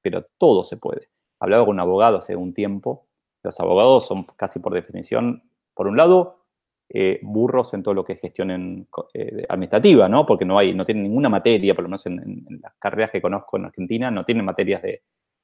pero 0.01 0.25
todo 0.37 0.63
se 0.63 0.77
puede. 0.77 1.09
Hablaba 1.39 1.65
con 1.65 1.75
un 1.75 1.79
abogado 1.79 2.17
hace 2.17 2.35
un 2.35 2.53
tiempo, 2.53 3.07
los 3.43 3.59
abogados 3.59 4.07
son 4.07 4.23
casi 4.35 4.59
por 4.59 4.73
definición, 4.73 5.43
por 5.73 5.87
un 5.87 5.97
lado, 5.97 6.46
eh, 6.89 7.19
burros 7.21 7.73
en 7.73 7.83
todo 7.83 7.93
lo 7.93 8.05
que 8.05 8.13
es 8.13 8.21
gestión 8.21 8.87
eh, 9.13 9.45
administrativa, 9.49 10.07
¿no? 10.07 10.25
Porque 10.25 10.45
no 10.45 10.57
hay, 10.57 10.73
no 10.73 10.85
tienen 10.85 11.03
ninguna 11.03 11.27
materia, 11.27 11.75
por 11.75 11.83
lo 11.83 11.89
menos 11.89 12.05
en, 12.05 12.45
las 12.61 12.73
carreras 12.79 13.11
que 13.11 13.21
conozco 13.21 13.57
en 13.57 13.65
Argentina, 13.65 14.09
no 14.09 14.23
tienen 14.23 14.45
materias 14.45 14.81
de, 14.81 15.01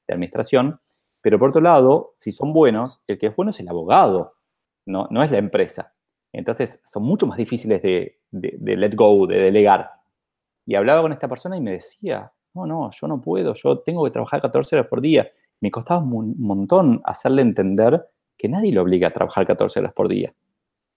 administración. 0.08 0.80
Pero 1.20 1.38
por 1.38 1.50
otro 1.50 1.60
lado, 1.60 2.14
si 2.18 2.32
son 2.32 2.52
buenos, 2.52 3.02
el 3.06 3.18
que 3.18 3.26
es 3.28 3.36
bueno 3.36 3.50
es 3.50 3.60
el 3.60 3.68
abogado, 3.68 4.34
no, 4.86 5.06
no 5.10 5.22
es 5.22 5.30
la 5.30 5.38
empresa. 5.38 5.94
Entonces 6.32 6.80
son 6.86 7.04
mucho 7.04 7.26
más 7.26 7.38
difíciles 7.38 7.82
de, 7.82 8.18
de, 8.30 8.76
let 8.76 8.94
go, 8.94 9.26
de 9.26 9.38
delegar. 9.38 9.90
Y 10.66 10.74
hablaba 10.74 11.02
con 11.02 11.12
esta 11.12 11.28
persona 11.28 11.56
y 11.56 11.60
me 11.60 11.72
decía, 11.72 12.32
no, 12.54 12.66
no, 12.66 12.90
yo 12.90 13.06
no 13.06 13.20
puedo, 13.20 13.54
yo 13.54 13.78
tengo 13.80 14.04
que 14.04 14.10
trabajar 14.10 14.40
14 14.42 14.76
horas 14.76 14.88
por 14.88 15.00
día. 15.00 15.30
Me 15.60 15.70
costaba 15.70 16.00
un 16.00 16.34
montón 16.38 17.00
hacerle 17.04 17.42
entender 17.42 18.06
que 18.36 18.48
nadie 18.48 18.72
lo 18.72 18.82
obliga 18.82 19.08
a 19.08 19.12
trabajar 19.12 19.46
14 19.46 19.80
horas 19.80 19.92
por 19.92 20.08
día 20.08 20.34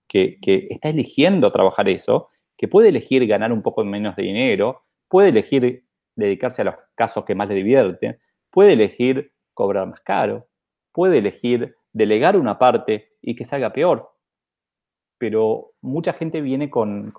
que, 0.08 0.68
está 0.70 0.90
eligiendo 0.90 1.52
trabajar 1.52 1.90
eso, 1.90 2.30
que 2.58 2.68
puede 2.68 2.90
elegir 2.90 3.26
ganar 3.28 3.52
un 3.52 3.62
poco 3.62 3.84
menos 3.84 4.16
de 4.16 4.24
dinero, 4.24 4.84
puede 5.08 5.30
elegir 5.30 5.84
dedicarse 6.16 6.62
a 6.62 6.66
los 6.66 6.76
casos 6.96 7.26
que 7.26 7.36
más 7.36 7.48
le 7.48 7.56
divierten, 7.56 8.20
puede 8.50 8.74
elegir 8.74 9.32
cobrar 9.54 9.88
más 9.88 10.02
caro, 10.02 10.48
puede 10.92 11.20
elegir 11.20 11.76
delegar 11.94 12.38
una 12.38 12.58
parte 12.58 13.14
y 13.22 13.36
que 13.36 13.46
salga 13.46 13.74
peor. 13.74 14.12
Pero 15.18 15.74
mucha 15.82 16.14
gente 16.14 16.42
viene 16.42 16.70
con, 16.70 17.12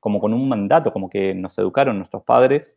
como 0.00 0.20
con 0.20 0.34
un 0.34 0.48
mandato, 0.48 0.92
como 0.92 1.10
que 1.10 1.34
nos 1.34 1.58
educaron 1.58 1.98
nuestros 1.98 2.22
padres 2.22 2.76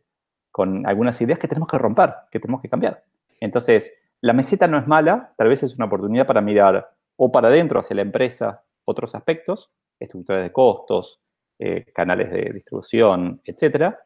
con 0.50 0.86
algunas 0.86 1.20
ideas 1.20 1.38
que 1.38 1.48
tenemos 1.48 1.68
que 1.68 1.78
romper, 1.78 2.14
que 2.30 2.40
tenemos 2.40 2.60
que 2.60 2.68
cambiar. 2.68 3.04
Entonces, 3.40 3.92
la 4.20 4.32
meseta 4.32 4.66
no 4.66 4.78
es 4.78 4.86
mala, 4.86 5.32
tal 5.36 5.48
vez 5.48 5.62
es 5.62 5.76
una 5.76 5.84
oportunidad 5.84 6.26
para 6.26 6.40
mirar 6.40 6.90
o 7.16 7.30
para 7.30 7.48
adentro 7.48 7.80
hacia 7.80 7.96
la 7.96 8.02
empresa 8.02 8.62
otros 8.88 9.14
aspectos, 9.14 9.70
estructuras 10.00 10.42
de 10.42 10.52
costos, 10.52 11.20
eh, 11.58 11.84
canales 11.94 12.30
de 12.30 12.52
distribución, 12.54 13.42
etcétera, 13.44 14.00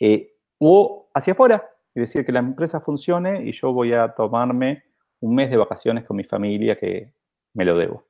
eh, 0.00 0.34
o 0.58 1.08
hacia 1.14 1.34
afuera, 1.34 1.70
es 1.94 2.00
decir, 2.00 2.24
que 2.24 2.32
la 2.32 2.40
empresa 2.40 2.80
funcione 2.80 3.44
y 3.44 3.52
yo 3.52 3.72
voy 3.72 3.92
a 3.92 4.12
tomarme 4.14 4.82
un 5.20 5.34
mes 5.34 5.50
de 5.50 5.56
vacaciones 5.56 6.04
con 6.04 6.16
mi 6.16 6.24
familia 6.24 6.78
que 6.78 7.12
me 7.54 7.64
lo 7.64 7.76
debo. 7.76 8.06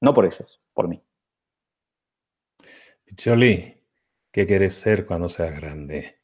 No 0.00 0.12
por 0.12 0.26
ellos, 0.26 0.60
por 0.74 0.88
mí. 0.88 1.02
Picholi, 3.04 3.74
¿qué 4.30 4.46
quieres 4.46 4.74
ser 4.74 5.06
cuando 5.06 5.28
seas 5.28 5.54
grande? 5.58 6.18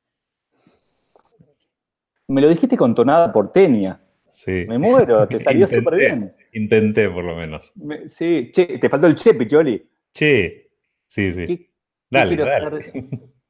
Me 2.26 2.42
lo 2.42 2.48
dijiste 2.48 2.76
con 2.76 2.94
tonada 2.94 3.32
porteña. 3.32 4.02
Sí. 4.28 4.66
Me 4.68 4.78
muero, 4.78 5.26
te 5.26 5.40
salió 5.40 5.66
súper 5.68 5.96
bien. 5.96 6.34
Intenté, 6.52 7.08
por 7.08 7.24
lo 7.24 7.36
menos. 7.36 7.72
sí, 8.08 8.50
che, 8.52 8.78
te 8.78 8.88
faltó 8.88 9.06
el 9.06 9.14
che, 9.14 9.34
Picholi. 9.34 9.88
Che, 10.12 10.70
sí, 11.06 11.32
sí. 11.32 11.70
dale, 12.10 12.36
dale. 12.36 12.84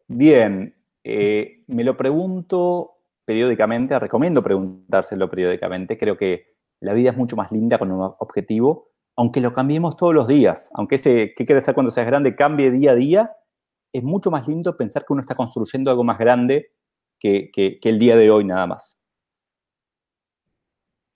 Bien, 0.09 0.75
eh, 1.05 1.63
me 1.67 1.85
lo 1.85 1.97
pregunto 1.97 2.99
periódicamente, 3.25 3.99
recomiendo 3.99 4.43
preguntárselo 4.43 5.31
periódicamente. 5.31 5.99
Creo 5.99 6.17
que 6.17 6.55
la 6.81 6.95
vida 6.95 7.11
es 7.11 7.17
mucho 7.17 7.37
más 7.37 7.53
linda 7.53 7.79
con 7.79 7.93
un 7.93 8.15
objetivo, 8.19 8.91
aunque 9.17 9.41
lo 9.41 9.53
cambiemos 9.53 9.97
todos 9.97 10.15
los 10.15 10.29
días. 10.29 10.71
Aunque 10.75 10.97
ese 10.97 11.35
qué 11.37 11.45
quieres 11.47 11.65
ser 11.65 11.75
cuando 11.75 11.91
seas 11.91 12.07
grande 12.07 12.37
cambie 12.37 12.71
día 12.71 12.93
a 12.93 12.95
día, 12.95 13.33
es 13.93 14.03
mucho 14.03 14.31
más 14.31 14.47
lindo 14.49 14.77
pensar 14.77 15.05
que 15.05 15.13
uno 15.13 15.21
está 15.21 15.35
construyendo 15.35 15.91
algo 15.91 16.05
más 16.05 16.19
grande 16.19 16.73
que, 17.19 17.51
el 17.83 17.99
día 17.99 18.17
de 18.17 18.31
hoy 18.31 18.45
nada 18.45 18.67
más. 18.67 18.98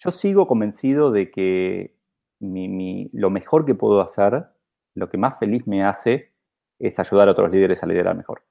Yo 0.04 0.10
sigo 0.10 0.48
convencido 0.48 1.12
de 1.12 1.30
que 1.30 1.94
lo 2.40 3.30
mejor 3.30 3.64
que 3.64 3.76
puedo 3.76 4.00
hacer, 4.00 4.46
lo 4.94 5.08
que 5.08 5.16
más 5.16 5.38
feliz 5.38 5.64
me 5.68 5.84
hace, 5.84 6.32
es 6.80 6.98
ayudar 6.98 7.28
a 7.28 7.32
otros 7.32 7.52
líderes 7.52 7.84
a 7.84 7.86
liderar 7.86 8.16
mejor. 8.16 8.42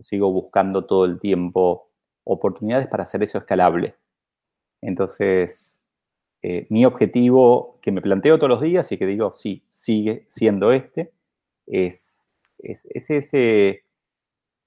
sigo 0.00 0.32
buscando 0.32 0.86
todo 0.86 1.04
el 1.04 1.20
tiempo 1.20 1.90
oportunidades 2.24 2.86
para 2.86 3.02
hacer 3.02 3.22
eso 3.22 3.36
escalable. 3.36 3.96
Entonces, 4.80 5.78
eh, 6.40 6.66
mi 6.70 6.86
objetivo 6.86 7.78
que 7.82 7.92
me 7.92 8.00
planteo 8.00 8.38
todos 8.38 8.48
los 8.48 8.62
días 8.62 8.90
y 8.90 8.96
que 8.96 9.06
digo, 9.06 9.34
sí, 9.34 9.66
sigue 9.68 10.26
siendo 10.30 10.72
este, 10.72 11.12
es, 11.66 12.30
es 12.60 13.10
ese 13.10 13.84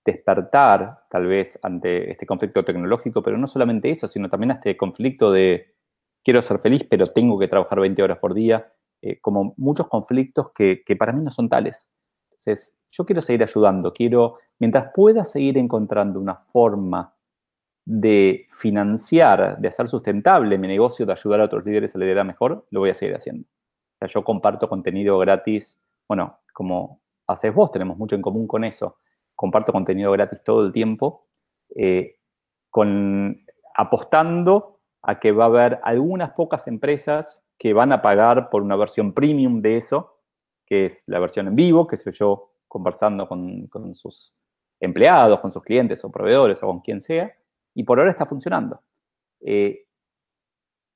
despertar 0.06 1.04
tal 1.10 1.26
vez 1.26 1.58
ante 1.64 2.12
este 2.12 2.28
conflicto 2.28 2.64
tecnológico, 2.64 3.24
pero 3.24 3.40
no 3.40 3.48
solamente 3.48 3.90
eso, 3.90 4.08
sino 4.08 4.30
también 4.30 4.52
este 4.52 4.78
conflicto 4.78 5.32
de 5.32 5.81
quiero 6.24 6.42
ser 6.42 6.60
feliz, 6.60 6.86
pero 6.90 7.08
tengo 7.08 7.40
que 7.40 7.48
trabajar 7.48 7.80
20 7.80 8.02
horas 8.04 8.20
por 8.20 8.34
día, 8.34 8.72
eh, 9.02 9.20
como 9.20 9.54
muchos 9.58 9.88
conflictos 9.88 10.52
que, 10.54 10.84
para 10.98 11.14
mí 11.14 11.24
no 11.24 11.32
son 11.32 11.50
tales. 11.50 11.88
Entonces, 12.32 12.76
yo 12.92 13.06
quiero 13.06 13.22
seguir 13.22 13.44
ayudando, 13.44 13.94
quiero, 13.94 14.38
mientras 14.60 14.92
pueda 14.94 15.26
seguir 15.26 15.58
encontrando 15.58 16.20
una 16.20 16.36
forma 16.36 17.16
de 17.86 18.48
financiar, 18.58 19.58
de 19.60 19.68
hacer 19.68 19.88
sustentable 19.88 20.58
mi 20.58 20.68
negocio, 20.68 21.06
de 21.06 21.14
ayudar 21.14 21.42
a 21.42 21.46
otros 21.46 21.66
líderes 21.66 21.96
a 21.96 22.00
liderar 22.00 22.26
mejor, 22.26 22.66
lo 22.70 22.82
voy 22.82 22.92
a 22.92 22.96
seguir 22.96 23.16
haciendo. 23.16 23.44
O 23.44 23.98
sea, 24.00 24.08
yo 24.08 24.24
comparto 24.24 24.70
contenido 24.70 25.18
gratis, 25.20 25.80
bueno, 26.08 26.40
como 26.54 27.02
haces 27.28 27.54
vos, 27.54 27.72
tenemos 27.72 27.98
mucho 27.98 28.16
en 28.16 28.22
común 28.22 28.48
con 28.48 28.64
eso 28.64 28.98
comparto 29.42 29.72
contenido 29.72 30.12
gratis 30.12 30.40
todo 30.44 30.64
el 30.68 30.72
tiempo, 30.72 31.26
eh, 31.76 32.18
con, 32.70 33.44
apostando 33.74 34.81
a 35.04 35.20
que 35.20 35.32
va 35.32 35.46
a 35.46 35.48
haber 35.48 35.80
algunas 35.84 36.32
pocas 36.32 36.68
empresas 36.68 37.44
que 37.58 37.74
van 37.74 37.92
a 37.92 38.02
pagar 38.02 38.50
por 38.50 38.62
una 38.62 38.76
versión 38.76 39.14
premium 39.14 39.62
de 39.62 39.78
eso, 39.78 40.18
que 40.66 40.86
es 40.86 41.04
la 41.08 41.20
versión 41.20 41.48
en 41.48 41.56
vivo, 41.56 41.88
que 41.88 41.98
soy 41.98 42.14
yo 42.14 42.54
conversando 42.68 43.28
con, 43.28 43.70
sus 43.94 44.34
empleados, 44.80 45.40
con 45.42 45.52
sus 45.52 45.64
clientes 45.64 46.04
o 46.04 46.12
proveedores 46.12 46.62
o 46.64 46.68
con 46.68 46.80
quien 46.82 47.02
sea, 47.02 47.32
y 47.74 47.84
por 47.84 48.00
ahora 48.00 48.12
está 48.12 48.26
funcionando. 48.26 48.82
Eh, 49.42 49.86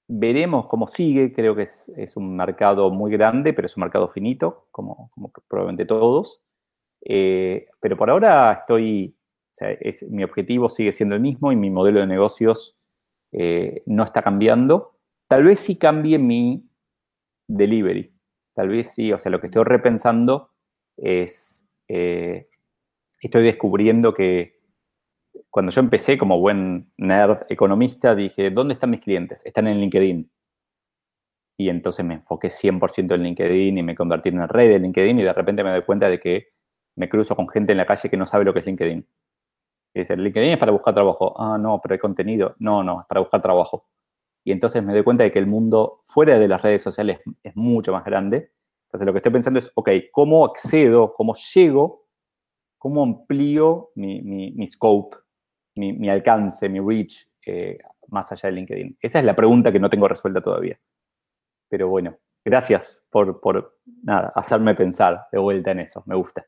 veremos 0.08 0.68
cómo 0.68 0.88
sigue, 0.88 1.34
creo 1.34 1.56
que 1.56 1.64
es, 1.64 2.16
un 2.16 2.36
mercado 2.36 2.90
muy 2.92 3.12
grande, 3.12 3.54
pero 3.54 3.66
es 3.68 3.76
un 3.76 3.82
mercado 3.82 4.10
finito, 4.10 4.68
como, 4.72 5.12
probablemente 5.48 5.86
todos. 5.86 6.42
Eh, 7.02 7.68
pero 7.80 7.98
por 7.98 8.10
ahora 8.10 8.54
estoy, 8.54 9.16
mi 10.10 10.24
objetivo 10.24 10.70
sigue 10.70 10.94
siendo 10.94 11.16
el 11.16 11.22
mismo 11.22 11.52
y 11.52 11.56
mi 11.56 11.70
modelo 11.70 12.00
de 12.00 12.08
negocios 12.08 12.75
eh, 13.38 13.84
no 13.86 14.04
está 14.04 14.22
cambiando. 14.22 14.98
Tal 15.28 15.44
vez 15.44 15.60
sí 15.60 15.76
cambie 15.76 16.18
mi 16.18 16.64
delivery. 17.48 18.14
Tal 18.54 18.70
vez 18.70 18.94
sí, 18.94 19.12
o 19.12 19.18
sea, 19.18 19.30
lo 19.30 19.42
que 19.42 19.48
estoy 19.48 19.64
repensando 19.64 20.52
es, 20.96 21.68
eh, 21.90 22.48
estoy 23.20 23.44
descubriendo 23.44 24.14
que 24.14 24.56
cuando 25.50 25.74
yo 25.74 25.82
empecé 25.82 26.18
como 26.18 26.40
buen 26.40 26.90
nerd 26.98 27.42
economista, 27.50 28.16
dije, 28.16 28.52
¿dónde 28.52 28.76
están 28.76 28.92
mis 28.92 29.02
clientes? 29.02 29.42
Están 29.46 29.68
en 29.68 29.82
LinkedIn. 29.82 30.32
Y 31.58 31.70
entonces 31.70 32.06
me 32.06 32.16
enfoqué 32.16 32.50
100% 32.50 33.16
en 33.16 33.24
LinkedIn 33.24 33.78
y 33.78 33.84
me 33.84 33.96
convertí 33.96 34.30
en 34.30 34.42
el 34.42 34.50
rey 34.50 34.70
de 34.70 34.80
LinkedIn 34.80 35.20
y 35.20 35.24
de 35.24 35.34
repente 35.34 35.64
me 35.64 35.72
doy 35.72 35.84
cuenta 35.84 36.08
de 36.08 36.22
que 36.22 36.48
me 36.96 37.10
cruzo 37.10 37.36
con 37.36 37.50
gente 37.50 37.74
en 37.74 37.80
la 37.80 37.86
calle 37.86 38.10
que 38.10 38.18
no 38.18 38.26
sabe 38.26 38.46
lo 38.46 38.54
que 38.54 38.60
es 38.60 38.66
LinkedIn. 38.66 39.06
Y 39.96 40.00
dice, 40.00 40.18
LinkedIn 40.18 40.52
es 40.52 40.60
para 40.60 40.74
buscar 40.74 40.94
trabajo. 40.94 41.34
Ah, 41.42 41.58
no, 41.58 41.80
pero 41.82 41.94
hay 41.94 42.00
contenido. 42.00 42.54
No, 42.60 42.84
no, 42.84 43.00
es 43.02 43.08
para 43.08 43.22
buscar 43.22 43.42
trabajo. 43.42 43.88
Y 44.44 44.52
entonces 44.52 44.84
me 44.84 44.94
doy 44.94 45.04
cuenta 45.06 45.24
de 45.24 45.32
que 45.32 45.40
el 45.40 45.48
mundo 45.48 46.04
fuera 46.06 46.38
de 46.38 46.50
las 46.50 46.62
redes 46.62 46.82
sociales 46.82 47.22
es 47.42 47.56
mucho 47.56 47.94
más 47.94 48.04
grande. 48.04 48.52
Entonces 48.88 49.06
lo 49.06 49.14
que 49.14 49.20
estoy 49.20 49.32
pensando 49.32 49.58
es, 49.58 49.72
ok, 49.74 49.90
¿cómo 50.12 50.46
accedo, 50.46 51.14
cómo 51.14 51.34
llego, 51.54 52.08
cómo 52.78 53.04
amplío 53.04 53.92
mi, 53.96 54.68
scope, 54.68 55.16
mi, 55.76 56.10
alcance, 56.10 56.68
mi 56.68 56.82
reach 56.82 57.16
eh, 57.46 57.78
más 58.10 58.30
allá 58.34 58.50
de 58.50 58.56
LinkedIn? 58.56 58.98
Esa 59.00 59.20
es 59.20 59.26
la 59.26 59.36
pregunta 59.36 59.72
que 59.72 59.80
no 59.80 59.90
tengo 59.90 60.10
resuelta 60.10 60.42
todavía. 60.42 60.78
Pero 61.70 61.88
bueno, 61.88 62.18
gracias 62.44 63.06
por, 63.10 63.40
por 63.40 63.78
nada, 64.04 64.34
hacerme 64.36 64.76
pensar 64.76 65.26
de 65.32 65.40
vuelta 65.40 65.72
en 65.72 65.80
eso. 65.80 66.04
Me 66.06 66.16
gusta. 66.16 66.46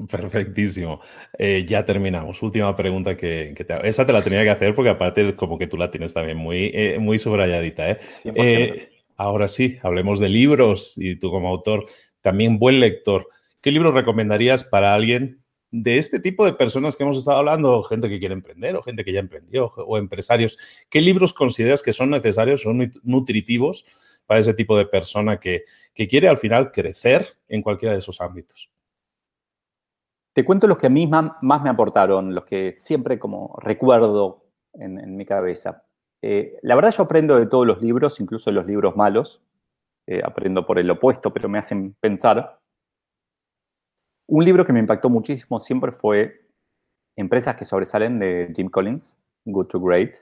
Perfectísimo. 0.08 1.00
Eh, 1.38 1.64
ya 1.66 1.84
terminamos. 1.84 2.42
Última 2.42 2.74
pregunta 2.74 3.16
que, 3.16 3.54
te 3.54 3.72
hago. 3.72 3.84
Esa 3.84 4.06
te 4.06 4.12
la 4.12 4.22
tenía 4.22 4.42
que 4.42 4.50
hacer 4.50 4.74
porque 4.74 4.90
aparte 4.90 5.36
como 5.36 5.58
que 5.58 5.66
tú 5.66 5.76
la 5.76 5.90
tienes 5.90 6.14
también 6.14 6.38
muy, 6.38 6.70
eh, 6.72 6.98
muy 6.98 7.18
subrayadita. 7.18 7.90
¿eh? 7.90 8.90
ahora 9.16 9.48
sí, 9.48 9.76
hablemos 9.82 10.18
de 10.18 10.28
libros 10.28 10.94
y 10.96 11.16
tú 11.16 11.30
como 11.30 11.48
autor, 11.48 11.86
también 12.20 12.58
buen 12.58 12.80
lector. 12.80 13.26
¿Qué 13.60 13.70
libro 13.70 13.92
recomendarías 13.92 14.64
para 14.64 14.94
alguien 14.94 15.42
de 15.72 15.98
este 15.98 16.18
tipo 16.18 16.44
de 16.44 16.54
personas 16.54 16.96
que 16.96 17.02
hemos 17.02 17.16
estado 17.16 17.38
hablando, 17.38 17.82
gente 17.82 18.08
que 18.08 18.18
quiere 18.18 18.34
emprender 18.34 18.74
o 18.76 18.82
gente 18.82 19.04
que 19.04 19.12
ya 19.12 19.20
emprendió 19.20 19.66
o 19.66 19.98
empresarios? 19.98 20.56
¿Qué 20.88 21.02
libros 21.02 21.34
consideras 21.34 21.82
que 21.82 21.92
son 21.92 22.10
necesarios, 22.10 22.62
son 22.62 22.90
nutritivos 23.02 23.84
para 24.24 24.40
ese 24.40 24.54
tipo 24.54 24.78
de 24.78 24.86
persona 24.86 25.38
que, 25.38 25.64
que 25.92 26.08
quiere 26.08 26.28
al 26.28 26.38
final 26.38 26.72
crecer 26.72 27.26
en 27.48 27.60
cualquiera 27.60 27.92
de 27.92 27.98
esos 27.98 28.20
ámbitos? 28.22 28.70
Te 30.32 30.44
cuento 30.44 30.66
los 30.66 30.78
que 30.78 30.86
a 30.86 30.90
mí 30.90 31.06
más, 31.06 31.62
me 31.62 31.70
aportaron, 31.70 32.34
los 32.34 32.44
que 32.44 32.74
siempre 32.78 33.18
como 33.18 33.56
recuerdo 33.60 34.44
en, 34.74 35.16
mi 35.16 35.26
cabeza. 35.26 35.84
Eh, 36.22 36.58
la 36.62 36.76
verdad 36.76 36.94
yo 36.96 37.02
aprendo 37.04 37.36
de 37.36 37.46
todos 37.46 37.66
los 37.66 37.82
libros, 37.82 38.20
incluso 38.20 38.50
de 38.50 38.54
los 38.54 38.66
libros 38.66 38.96
malos. 38.96 39.42
Eh, 40.06 40.22
aprendo 40.24 40.66
por 40.66 40.78
el 40.78 40.90
opuesto, 40.90 41.32
pero 41.32 41.48
me 41.48 41.58
hacen 41.58 41.94
pensar. 42.00 42.60
Un 44.28 44.44
libro 44.44 44.64
que 44.64 44.72
me 44.72 44.80
impactó 44.80 45.10
muchísimo 45.10 45.60
siempre 45.60 45.92
fue 45.92 46.46
Empresas 47.16 47.56
que 47.56 47.64
sobresalen 47.64 48.18
de 48.20 48.52
Jim 48.54 48.70
Collins, 48.70 49.18
Good 49.44 49.66
to 49.66 49.80
Great, 49.80 50.14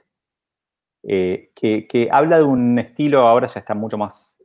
eh, 1.03 1.51
que, 1.55 2.09
habla 2.11 2.37
de 2.37 2.43
un 2.43 2.77
estilo, 2.79 3.27
ahora 3.27 3.47
ya 3.47 3.59
está 3.59 3.73
mucho 3.75 3.97
más, 3.97 4.37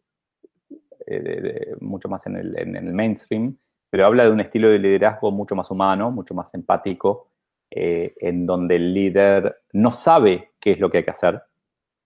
mucho 1.80 2.08
más 2.08 2.26
en 2.26 2.36
el 2.36 2.92
mainstream, 2.92 3.56
pero 3.94 4.06
habla 4.06 4.24
de 4.24 4.30
un 4.30 4.40
estilo 4.40 4.70
de 4.70 4.80
liderazgo 4.80 5.30
mucho 5.30 5.54
más 5.54 5.70
humano, 5.70 6.10
mucho 6.10 6.34
más 6.34 6.52
empático, 6.52 7.28
eh, 7.70 8.12
en 8.18 8.44
donde 8.44 8.74
el 8.74 8.92
líder 8.92 9.58
no 9.72 9.92
sabe 9.92 10.50
qué 10.58 10.72
es 10.72 10.80
lo 10.80 10.90
que 10.90 10.98
hay 10.98 11.04
que 11.04 11.12
hacer, 11.12 11.40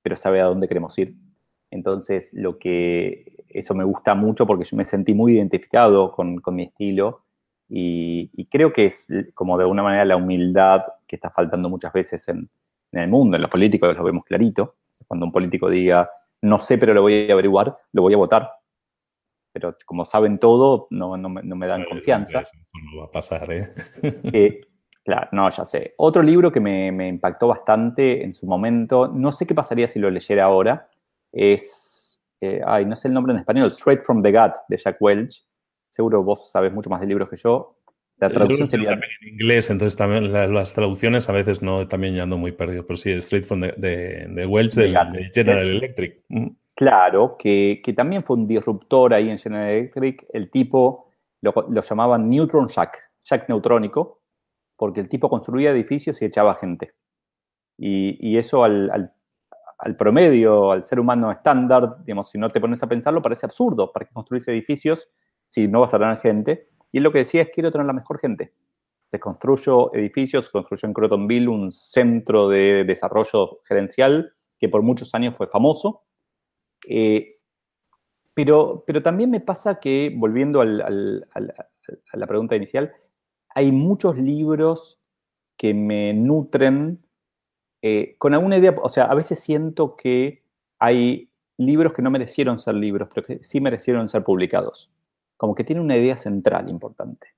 pero 0.02 0.14
sabe 0.14 0.42
a 0.42 0.44
dónde 0.44 0.68
queremos 0.68 0.98
ir. 0.98 1.14
Entonces, 1.70 2.30
lo 2.34 2.58
que 2.58 3.42
eso 3.48 3.74
me 3.74 3.84
gusta 3.84 4.14
mucho 4.14 4.46
porque 4.46 4.66
yo 4.66 4.76
me 4.76 4.84
sentí 4.84 5.14
muy 5.14 5.36
identificado 5.36 6.12
con, 6.12 6.42
mi 6.54 6.64
estilo 6.64 7.22
y, 7.70 8.46
creo 8.50 8.70
que 8.70 8.84
es 8.84 9.08
como 9.32 9.56
de 9.56 9.62
alguna 9.62 9.82
manera 9.82 10.04
la 10.04 10.16
humildad 10.16 10.82
que 11.06 11.16
está 11.16 11.30
faltando 11.30 11.70
muchas 11.70 11.94
veces 11.94 12.28
en, 12.28 12.50
en 12.92 13.00
el 13.00 13.08
mundo, 13.08 13.36
en 13.36 13.40
los 13.40 13.50
políticos 13.50 13.96
lo 13.96 14.04
vemos 14.04 14.26
clarito. 14.26 14.74
Cuando 15.06 15.24
un 15.24 15.32
político 15.32 15.70
diga, 15.70 16.10
no 16.42 16.58
sé, 16.58 16.76
pero 16.76 16.92
lo 16.92 17.00
voy 17.00 17.30
a 17.30 17.32
averiguar, 17.32 17.78
lo 17.92 18.02
voy 18.02 18.12
a 18.12 18.18
votar 18.18 18.57
pero 19.52 19.76
como 19.86 20.04
saben 20.04 20.38
todo, 20.38 20.86
no, 20.90 21.16
no, 21.16 21.28
me, 21.28 21.66
dan 21.66 21.84
confianza. 21.84 22.40
Eso 22.40 22.52
no 22.92 23.00
va 23.00 23.06
a 23.06 23.10
pasar, 23.10 23.50
¿eh? 23.52 23.72
eh 24.32 24.60
claro, 25.04 25.28
no, 25.32 25.50
ya 25.50 25.64
sé. 25.64 25.94
Otro 25.96 26.22
libro 26.22 26.52
que 26.52 26.60
me, 26.60 27.08
impactó 27.08 27.48
bastante 27.48 28.22
en 28.22 28.34
su 28.34 28.46
momento, 28.46 29.08
no 29.08 29.32
sé 29.32 29.46
qué 29.46 29.54
pasaría 29.54 29.88
si 29.88 29.98
lo 29.98 30.10
leyera 30.10 30.44
ahora, 30.44 30.88
es, 31.32 32.20
eh, 32.40 32.60
ay, 32.66 32.84
no 32.84 32.96
sé 32.96 33.08
el 33.08 33.14
nombre 33.14 33.32
en 33.32 33.40
español, 33.40 33.70
Straight 33.72 34.02
from 34.02 34.22
the 34.22 34.32
Gut, 34.32 34.52
de 34.68 34.76
Jack 34.76 34.96
Welch. 35.00 35.44
Seguro 35.88 36.22
vos 36.22 36.50
sabes 36.50 36.72
mucho 36.72 36.90
más 36.90 37.00
de 37.00 37.06
libros 37.06 37.28
que 37.28 37.36
yo. 37.36 37.78
La 38.20 38.30
traducción 38.30 38.66
sería... 38.66 38.92
En 38.92 39.28
inglés, 39.28 39.70
entonces 39.70 39.96
también 39.96 40.32
las 40.32 40.74
traducciones 40.74 41.28
a 41.28 41.32
veces 41.32 41.62
no, 41.62 41.86
también 41.86 42.16
ya 42.16 42.24
ando 42.24 42.36
muy 42.36 42.52
perdido, 42.52 42.84
pero 42.84 42.96
sí, 42.96 43.12
Straight 43.12 43.44
from 43.44 43.60
de, 43.60 44.26
de, 44.28 44.46
Welch, 44.46 44.74
de, 44.74 44.92
General 45.32 45.66
Electric. 45.66 46.20
Claro, 46.78 47.36
que, 47.36 47.82
también 47.96 48.22
fue 48.22 48.36
un 48.36 48.46
disruptor 48.46 49.12
ahí 49.12 49.28
en 49.30 49.38
General 49.38 49.68
Electric. 49.68 50.24
El 50.32 50.48
tipo 50.48 51.10
lo, 51.40 51.52
llamaban 51.82 52.30
Neutron 52.30 52.68
Jack, 52.68 52.96
Jack 53.24 53.48
neutrónico, 53.48 54.20
porque 54.76 55.00
el 55.00 55.08
tipo 55.08 55.28
construía 55.28 55.72
edificios 55.72 56.22
y 56.22 56.26
echaba 56.26 56.54
gente. 56.54 56.94
Y, 57.76 58.38
eso 58.38 58.62
al, 58.62 59.12
promedio, 59.98 60.70
al 60.70 60.86
ser 60.86 61.00
humano 61.00 61.32
estándar, 61.32 61.96
digamos, 62.04 62.30
si 62.30 62.38
no 62.38 62.48
te 62.48 62.60
pones 62.60 62.80
a 62.80 62.86
pensarlo, 62.86 63.22
parece 63.22 63.46
absurdo. 63.46 63.90
¿Para 63.90 64.06
qué 64.06 64.14
construirse 64.14 64.52
edificios 64.52 65.10
si 65.48 65.66
no 65.66 65.80
vas 65.80 65.92
a 65.94 65.98
tener 65.98 66.18
gente? 66.18 66.68
Y 66.92 66.98
él 66.98 67.02
lo 67.02 67.10
que 67.10 67.18
decía 67.18 67.42
es, 67.42 67.50
quiero 67.52 67.72
tener 67.72 67.88
la 67.88 67.92
mejor 67.92 68.20
gente. 68.20 68.52
Se 69.10 69.18
construyó 69.18 69.92
edificios, 69.96 70.48
construyó 70.48 70.86
en 70.86 70.94
Crotonville 70.94 71.48
un 71.48 71.72
centro 71.72 72.48
de 72.48 72.84
desarrollo 72.84 73.62
gerencial 73.64 74.32
que 74.60 74.68
por 74.68 74.82
muchos 74.82 75.12
años 75.12 75.34
fue 75.36 75.48
famoso. 75.48 76.04
Eh, 76.86 77.36
pero, 78.34 78.84
también 79.02 79.30
me 79.30 79.40
pasa 79.40 79.80
que, 79.80 80.12
volviendo 80.14 80.60
a 80.60 80.64
la 80.64 82.26
pregunta 82.26 82.54
inicial, 82.54 82.92
hay 83.48 83.72
muchos 83.72 84.16
libros 84.16 85.00
que 85.56 85.74
me 85.74 86.14
nutren 86.14 87.00
eh, 87.82 88.14
con 88.18 88.34
alguna 88.34 88.58
idea, 88.58 88.76
o 88.80 88.88
sea, 88.88 89.06
a 89.06 89.14
veces 89.14 89.40
siento 89.40 89.96
que 89.96 90.42
hay 90.78 91.30
libros 91.56 91.92
que 91.92 92.02
no 92.02 92.10
merecieron 92.10 92.60
ser 92.60 92.74
libros, 92.74 93.08
pero 93.12 93.26
que 93.26 93.42
sí 93.42 93.60
merecieron 93.60 94.08
ser 94.08 94.22
publicados 94.22 94.90
como 95.38 95.54
que 95.54 95.64
tiene 95.64 95.80
una 95.80 95.96
idea 95.96 96.18
central 96.18 96.68
importante. 96.68 97.28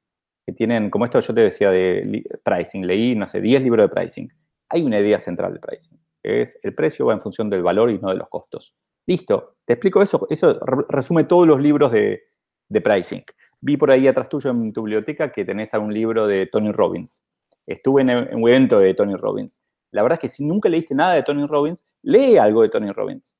Que 0.45 0.53
tienen, 0.53 0.91
como 0.91 1.05
esto 1.05 1.21
yo 1.21 1.35
te 1.35 1.43
decía 1.43 1.71
de 1.71 2.25
pricing, 2.43 2.85
leí, 2.85 3.15
no 3.15 3.29
sé, 3.29 3.41
10 3.41 3.63
libros 3.63 3.89
de 3.89 3.95
pricing. 3.95 4.33
Hay 4.71 4.83
una 4.83 4.99
idea 4.99 5.19
central 5.21 5.55
de 5.55 5.61
pricing, 5.61 5.99
que 6.23 6.43
es 6.43 6.59
el 6.63 6.75
precio 6.75 7.07
va 7.07 7.13
en 7.13 7.21
función 7.21 7.51
del 7.51 7.63
valor 7.63 7.91
y 7.91 7.99
no 7.99 8.09
de 8.09 8.17
los 8.17 8.29
costos. 8.29 8.75
Listo, 9.11 9.57
te 9.65 9.73
explico 9.73 10.03
eso. 10.03 10.29
Eso 10.31 10.57
resume 10.89 11.25
todos 11.25 11.45
los 11.45 11.61
libros 11.61 11.91
de, 11.91 12.23
pricing. 12.69 13.25
Vi 13.61 13.77
por 13.77 13.91
ahí 13.91 14.07
atrás 14.07 14.29
tuyo 14.29 14.53
en 14.53 14.73
tu 14.73 14.85
biblioteca 14.85 15.33
que 15.33 15.45
tenés 15.45 15.75
un 15.75 15.93
libro 15.93 16.29
de 16.29 16.47
Tony 16.47 16.71
Robbins. 16.71 17.25
Estuve 17.67 18.03
en, 18.03 18.11
en 18.11 18.41
un 18.41 18.49
evento 18.49 18.79
de 18.79 18.95
Tony 18.95 19.17
Robbins. 19.17 19.61
La 19.91 20.05
verdad 20.05 20.19
es 20.19 20.21
que 20.21 20.37
si 20.37 20.45
nunca 20.45 20.69
leíste 20.69 20.95
nada 20.95 21.15
de 21.15 21.25
Tony 21.25 21.45
Robbins, 21.45 21.85
lee 22.03 22.39
algo 22.39 22.63
de 22.63 22.69
Tony 22.69 22.93
Robbins. 22.93 23.35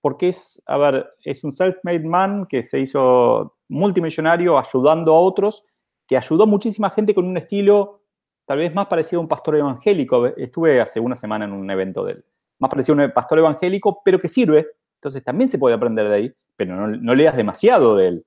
Porque 0.00 0.30
es, 0.30 0.62
a 0.64 0.78
ver, 0.78 1.06
es 1.22 1.44
un 1.44 1.52
self-made 1.52 2.06
man 2.06 2.46
que 2.48 2.62
se 2.62 2.80
hizo 2.80 3.58
multimillonario 3.68 4.58
ayudando 4.58 5.14
a 5.14 5.20
otros, 5.20 5.62
que 6.08 6.16
ayudó 6.16 6.44
a 6.44 6.46
muchísima 6.46 6.88
gente 6.88 7.14
con 7.14 7.26
un 7.26 7.36
estilo 7.36 8.00
tal 8.46 8.56
vez 8.56 8.74
más 8.74 8.86
parecido 8.86 9.20
a 9.20 9.24
un 9.24 9.28
pastor 9.28 9.56
evangélico. 9.56 10.28
Estuve 10.28 10.80
hace 10.80 10.98
una 10.98 11.14
semana 11.14 11.44
en 11.44 11.52
un 11.52 11.70
evento 11.70 12.06
de 12.06 12.12
él. 12.12 12.24
Más 12.58 12.70
parecido 12.70 12.98
a 12.98 13.04
un 13.04 13.12
pastor 13.12 13.40
evangélico, 13.40 14.00
pero 14.02 14.18
que 14.18 14.30
sirve. 14.30 14.79
Entonces 15.00 15.24
también 15.24 15.50
se 15.50 15.58
puede 15.58 15.74
aprender 15.74 16.08
de 16.08 16.14
ahí, 16.14 16.32
pero 16.56 16.86
no, 16.86 17.14
leas 17.14 17.36
demasiado 17.36 17.96
de 17.96 18.08
él, 18.08 18.26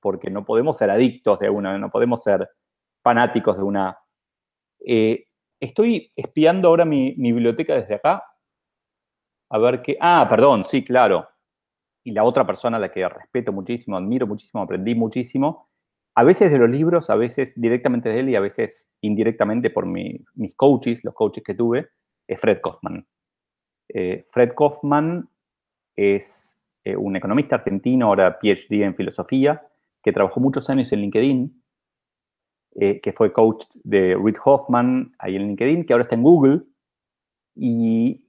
porque 0.00 0.30
no 0.30 0.44
podemos 0.44 0.78
ser 0.78 0.90
adictos 0.90 1.38
de 1.38 1.50
una, 1.50 1.78
no 1.78 1.90
podemos 1.90 2.22
ser 2.22 2.48
fanáticos 3.02 3.56
de 3.56 3.62
una. 3.62 3.98
Eh, 4.86 5.26
estoy 5.60 6.12
espiando 6.16 6.68
ahora 6.68 6.84
mi, 6.84 7.14
mi 7.16 7.32
biblioteca 7.32 7.74
desde 7.74 7.96
acá. 7.96 8.24
A 9.50 9.58
ver 9.58 9.82
qué. 9.82 9.96
Ah, 10.00 10.26
perdón, 10.28 10.64
sí, 10.64 10.82
claro 10.82 11.28
y 12.04 12.12
la 12.12 12.22
otra 12.22 12.46
persona 12.46 12.76
a 12.76 12.80
la 12.80 12.92
que 12.92 13.08
respeto 13.08 13.50
muchísimo, 13.50 13.96
admiro 13.96 14.26
muchísimo, 14.26 14.62
aprendí 14.62 14.94
muchísimo, 14.94 15.68
a 16.14 16.22
veces 16.22 16.52
de 16.52 16.58
los 16.58 16.70
libros, 16.70 17.10
a 17.10 17.16
veces 17.16 17.52
directamente 17.56 18.10
de 18.10 18.20
él 18.20 18.28
y 18.28 18.36
a 18.36 18.40
veces 18.40 18.88
indirectamente 19.00 19.70
por 19.70 19.86
mis 19.86 20.54
coaches, 20.54 21.02
los 21.02 21.14
coaches 21.14 21.42
que 21.42 21.54
tuve, 21.54 21.88
es 22.28 22.38
Fred 22.38 22.60
Kaufman. 22.62 23.06
Eh, 23.88 24.26
Fred 24.30 24.52
Kaufman 24.54 25.28
es 25.96 26.58
eh, 26.84 26.96
un 26.96 27.16
economista 27.16 27.56
argentino, 27.56 28.06
ahora 28.06 28.38
PhD 28.40 28.82
en 28.82 28.94
filosofía, 28.94 29.66
que 30.02 30.12
trabajó 30.12 30.40
muchos 30.40 30.68
años 30.70 30.92
en 30.92 31.00
LinkedIn, 31.00 31.62
eh, 32.76 33.00
que 33.00 33.12
fue 33.12 33.32
coach 33.32 33.64
de 33.84 34.16
Reid 34.16 34.36
Hoffman 34.44 35.12
ahí 35.18 35.36
en 35.36 35.48
LinkedIn, 35.48 35.84
que 35.84 35.92
ahora 35.92 36.02
está 36.02 36.14
en 36.14 36.22
Google, 36.22 36.62
y 37.54 38.24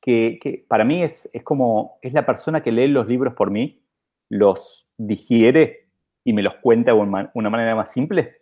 que, 0.00 0.64
para 0.68 0.84
mí 0.84 1.02
es, 1.02 1.28
es, 1.32 1.42
como, 1.42 1.98
es 2.02 2.12
la 2.12 2.24
persona 2.24 2.62
que 2.62 2.72
lee 2.72 2.88
los 2.88 3.06
libros 3.06 3.34
por 3.34 3.50
mí, 3.50 3.82
los 4.30 4.88
digiere 4.96 5.88
y 6.24 6.32
me 6.32 6.42
los 6.42 6.54
cuenta 6.56 6.92
de 6.92 6.98
una 6.98 7.50
manera 7.50 7.74
más 7.74 7.92
simple. 7.92 8.40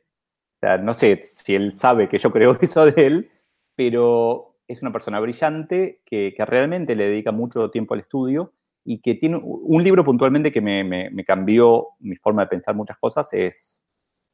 No 0.82 0.94
sé 0.94 1.30
si 1.32 1.54
él 1.54 1.72
sabe 1.74 2.08
que 2.08 2.18
yo 2.18 2.32
creo 2.32 2.58
eso 2.60 2.86
de 2.86 3.06
él, 3.06 3.30
pero 3.74 4.56
es 4.66 4.82
una 4.82 4.92
persona 4.92 5.20
brillante 5.20 6.02
que, 6.04 6.34
realmente 6.38 6.94
le 6.94 7.08
dedica 7.08 7.32
mucho 7.32 7.70
tiempo 7.70 7.94
al 7.94 8.00
estudio 8.00 8.52
y 8.84 9.00
que 9.00 9.14
tiene 9.14 9.38
un 9.42 9.84
libro 9.84 10.04
puntualmente 10.04 10.52
que 10.52 10.60
me, 10.60 11.24
cambió 11.24 11.88
mi 12.00 12.16
forma 12.16 12.42
de 12.42 12.48
pensar 12.48 12.74
muchas 12.74 12.98
cosas, 12.98 13.28
es 13.32 13.86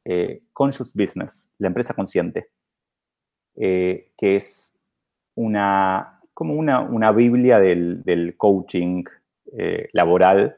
eh, 0.05 0.43
Conscious 0.53 0.93
Business, 0.93 1.51
la 1.57 1.67
empresa 1.67 1.93
consciente, 1.93 2.47
eh, 3.57 4.11
que 4.17 4.37
es 4.37 4.77
una, 5.35 6.21
como 6.33 6.53
una, 6.53 7.11
Biblia 7.11 7.59
del, 7.59 8.35
coaching 8.37 9.03
eh, 9.57 9.89
laboral 9.91 10.55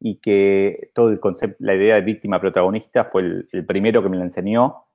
y 0.00 0.16
que 0.16 0.90
todo 0.94 1.10
el 1.10 1.20
concepto, 1.20 1.56
la 1.60 1.74
idea 1.74 1.94
de 1.94 2.00
víctima 2.00 2.40
protagonista 2.40 3.04
fue 3.04 3.22
el, 3.22 3.66
primero 3.66 4.02
que 4.02 4.08
me 4.08 4.16
la 4.16 4.24
enseñó, 4.24 4.86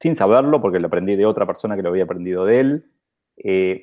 sin 0.00 0.16
saberlo, 0.16 0.60
porque 0.62 0.80
lo 0.80 0.86
aprendí 0.86 1.16
de 1.16 1.26
otra 1.26 1.46
persona 1.46 1.76
que 1.76 1.82
lo 1.82 1.90
había 1.90 2.04
aprendido 2.04 2.46
de 2.46 2.60
él. 2.60 2.90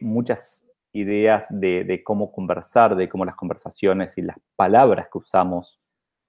Muchas 0.02 0.64
ideas 0.94 1.48
de, 1.50 2.02
cómo 2.04 2.32
conversar, 2.32 2.96
de 2.96 3.10
cómo 3.10 3.26
las 3.26 3.36
conversaciones 3.36 4.18
y 4.18 4.22
las 4.22 4.38
palabras 4.56 5.08
que 5.12 5.18
usamos 5.18 5.80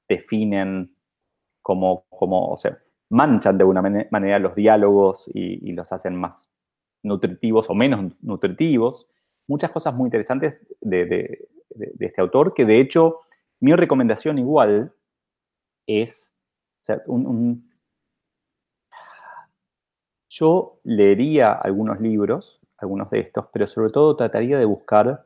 definen 0.08 0.94
cómo, 1.62 2.06
o 2.10 2.56
sea, 2.56 2.78
manchan 3.10 3.58
de 3.58 3.62
alguna 3.62 3.82
manera 4.10 4.38
los 4.38 4.54
diálogos 4.54 5.30
y 5.32 5.72
los 5.72 5.92
hacen 5.92 6.16
más 6.16 6.48
nutritivos 7.02 7.68
o 7.68 7.74
menos 7.74 8.14
nutritivos, 8.20 9.08
muchas 9.46 9.70
cosas 9.70 9.94
muy 9.94 10.06
interesantes 10.06 10.66
de, 10.80 11.48
este 11.98 12.20
autor, 12.20 12.54
que 12.54 12.64
de 12.64 12.80
hecho 12.80 13.20
mi 13.60 13.74
recomendación 13.74 14.38
igual 14.38 14.92
es, 15.86 16.34
yo 20.28 20.80
leería 20.84 21.52
algunos 21.52 22.00
libros, 22.00 22.60
algunos 22.83 23.11
de 23.11 23.20
estos, 23.20 23.47
pero 23.53 23.66
sobre 23.66 23.91
todo 23.91 24.16
trataría 24.16 24.59
de 24.59 24.64
buscar 24.64 25.24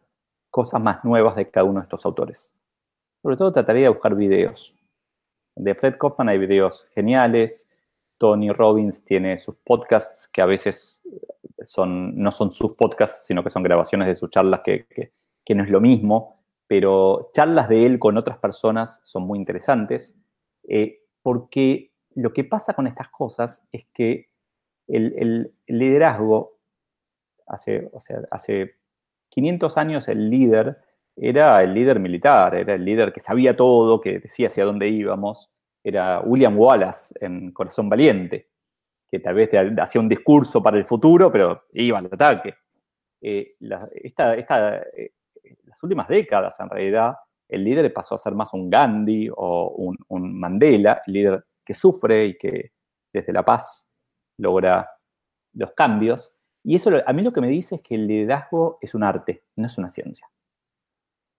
cosas 0.50 0.80
más 0.80 1.04
nuevas 1.04 1.36
de 1.36 1.50
cada 1.50 1.64
uno 1.64 1.80
de 1.80 1.84
estos 1.84 2.04
autores. 2.04 2.54
Sobre 3.22 3.36
todo 3.36 3.52
trataría 3.52 3.84
de 3.84 3.88
buscar 3.90 4.14
videos. 4.14 4.74
De 5.56 5.74
Fred 5.74 5.96
Kaufman 5.98 6.28
hay 6.28 6.38
videos 6.38 6.86
geniales, 6.94 7.68
Tony 8.18 8.50
Robbins 8.50 9.04
tiene 9.04 9.36
sus 9.38 9.56
podcasts 9.56 10.28
que 10.28 10.40
a 10.42 10.46
veces 10.46 11.02
son, 11.62 12.16
no 12.16 12.30
son 12.30 12.52
sus 12.52 12.74
podcasts, 12.74 13.24
sino 13.26 13.42
que 13.42 13.50
son 13.50 13.62
grabaciones 13.62 14.08
de 14.08 14.14
sus 14.14 14.30
charlas 14.30 14.60
que, 14.64 15.12
no 15.54 15.62
es 15.62 15.70
lo 15.70 15.80
mismo, 15.80 16.42
pero 16.66 17.30
charlas 17.32 17.68
de 17.68 17.86
él 17.86 17.98
con 17.98 18.16
otras 18.16 18.38
personas 18.38 19.00
son 19.02 19.24
muy 19.24 19.38
interesantes, 19.38 20.14
eh, 20.68 21.00
porque 21.22 21.92
lo 22.14 22.32
que 22.32 22.44
pasa 22.44 22.74
con 22.74 22.86
estas 22.86 23.10
cosas 23.10 23.66
es 23.72 23.86
que 23.92 24.28
el, 24.88 25.52
liderazgo, 25.66 26.55
hace, 27.46 27.88
o 27.92 28.00
sea, 28.00 28.20
hace 28.30 28.76
500 29.30 29.76
años 29.76 30.08
el 30.08 30.30
líder 30.30 30.78
era 31.16 31.62
el 31.62 31.72
líder 31.72 31.98
militar, 31.98 32.54
era 32.54 32.74
el 32.74 32.84
líder 32.84 33.12
que 33.12 33.20
sabía 33.20 33.56
todo, 33.56 34.00
que 34.00 34.18
decía 34.18 34.48
hacia 34.48 34.64
dónde 34.64 34.88
íbamos, 34.88 35.50
era 35.82 36.20
William 36.20 36.58
Wallace 36.58 37.14
en 37.20 37.52
Corazón 37.52 37.88
Valiente, 37.88 38.48
que 39.10 39.20
tal 39.20 39.34
vez 39.34 39.50
hacía 39.78 40.00
un 40.00 40.08
discurso 40.08 40.62
para 40.62 40.76
el 40.76 40.84
futuro, 40.84 41.30
pero 41.32 41.64
iba 41.72 41.98
al 41.98 42.06
ataque. 42.06 42.54
Eh, 43.20 43.56
eh, 43.60 45.10
las 45.64 45.82
últimas 45.82 46.08
décadas, 46.08 46.58
en 46.60 46.68
realidad, 46.68 47.14
el 47.48 47.64
líder 47.64 47.92
pasó 47.92 48.16
a 48.16 48.18
ser 48.18 48.34
más 48.34 48.52
un 48.52 48.68
Gandhi 48.68 49.28
o 49.34 49.94
un, 50.08 50.38
Mandela, 50.38 51.02
el 51.06 51.12
líder 51.12 51.44
que 51.64 51.74
sufre 51.74 52.26
y 52.26 52.38
que 52.38 52.72
desde 53.12 53.32
la 53.32 53.44
paz 53.44 53.88
logra 54.38 54.90
los 55.54 55.72
cambios. 55.72 56.32
Y 56.66 56.74
eso 56.74 56.90
a 57.06 57.12
mí 57.12 57.22
lo 57.22 57.32
que 57.32 57.40
me 57.40 57.46
dice 57.46 57.76
es 57.76 57.82
que 57.82 57.94
el 57.94 58.08
liderazgo 58.08 58.78
es 58.80 58.96
un 58.96 59.04
arte, 59.04 59.44
no 59.54 59.68
es 59.68 59.78
una 59.78 59.88
ciencia. 59.88 60.28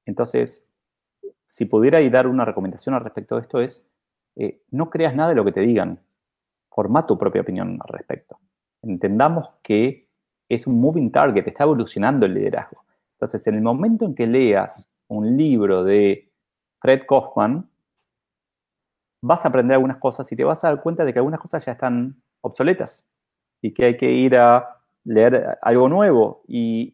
Entonces, 0.06 0.66
si 1.46 1.66
pudiera 1.66 2.00
dar 2.10 2.28
una 2.28 2.46
recomendación 2.46 2.96
al 2.96 3.04
respecto 3.04 3.36
de 3.36 3.42
esto 3.42 3.60
es, 3.60 3.86
eh, 4.38 4.62
no 4.72 4.90
creas 4.90 5.14
nada 5.14 5.30
de 5.30 5.36
lo 5.36 5.44
que 5.44 5.52
te 5.52 5.60
digan, 5.60 6.00
forma 6.70 7.06
tu 7.06 7.18
propia 7.18 7.42
opinión 7.42 7.78
al 7.82 7.90
respecto. 7.90 8.40
Entendamos 8.82 9.50
que 9.64 10.08
es 10.48 10.66
un 10.66 10.80
moving 10.80 11.12
target, 11.12 11.46
está 11.46 11.66
evolucionando 11.66 12.26
el 12.26 12.34
liderazgo. 12.34 12.86
Entonces, 13.16 13.46
en 13.48 13.56
el 13.56 13.62
momento 13.62 14.06
en 14.06 14.16
que 14.16 14.28
leas 14.28 14.90
un 15.10 15.36
libro 15.36 15.84
de 15.84 16.32
Fred 16.80 17.02
Kaufman, 17.06 17.70
vas 19.22 19.44
a 19.44 19.50
aprender 19.50 19.76
algunas 19.76 19.98
cosas 19.98 20.32
y 20.32 20.38
te 20.38 20.46
vas 20.46 20.64
a 20.64 20.70
dar 20.70 20.82
cuenta 20.82 21.04
de 21.04 21.12
que 21.12 21.20
algunas 21.20 21.42
cosas 21.42 21.66
ya 21.66 21.74
están 21.74 22.16
obsoletas 22.40 23.06
y 23.62 23.74
que 23.74 23.84
hay 23.84 23.98
que 23.98 24.10
ir 24.10 24.38
a 24.38 24.77
leer 25.08 25.58
algo 25.62 25.90
nuevo. 25.90 26.44
Y, 26.48 26.94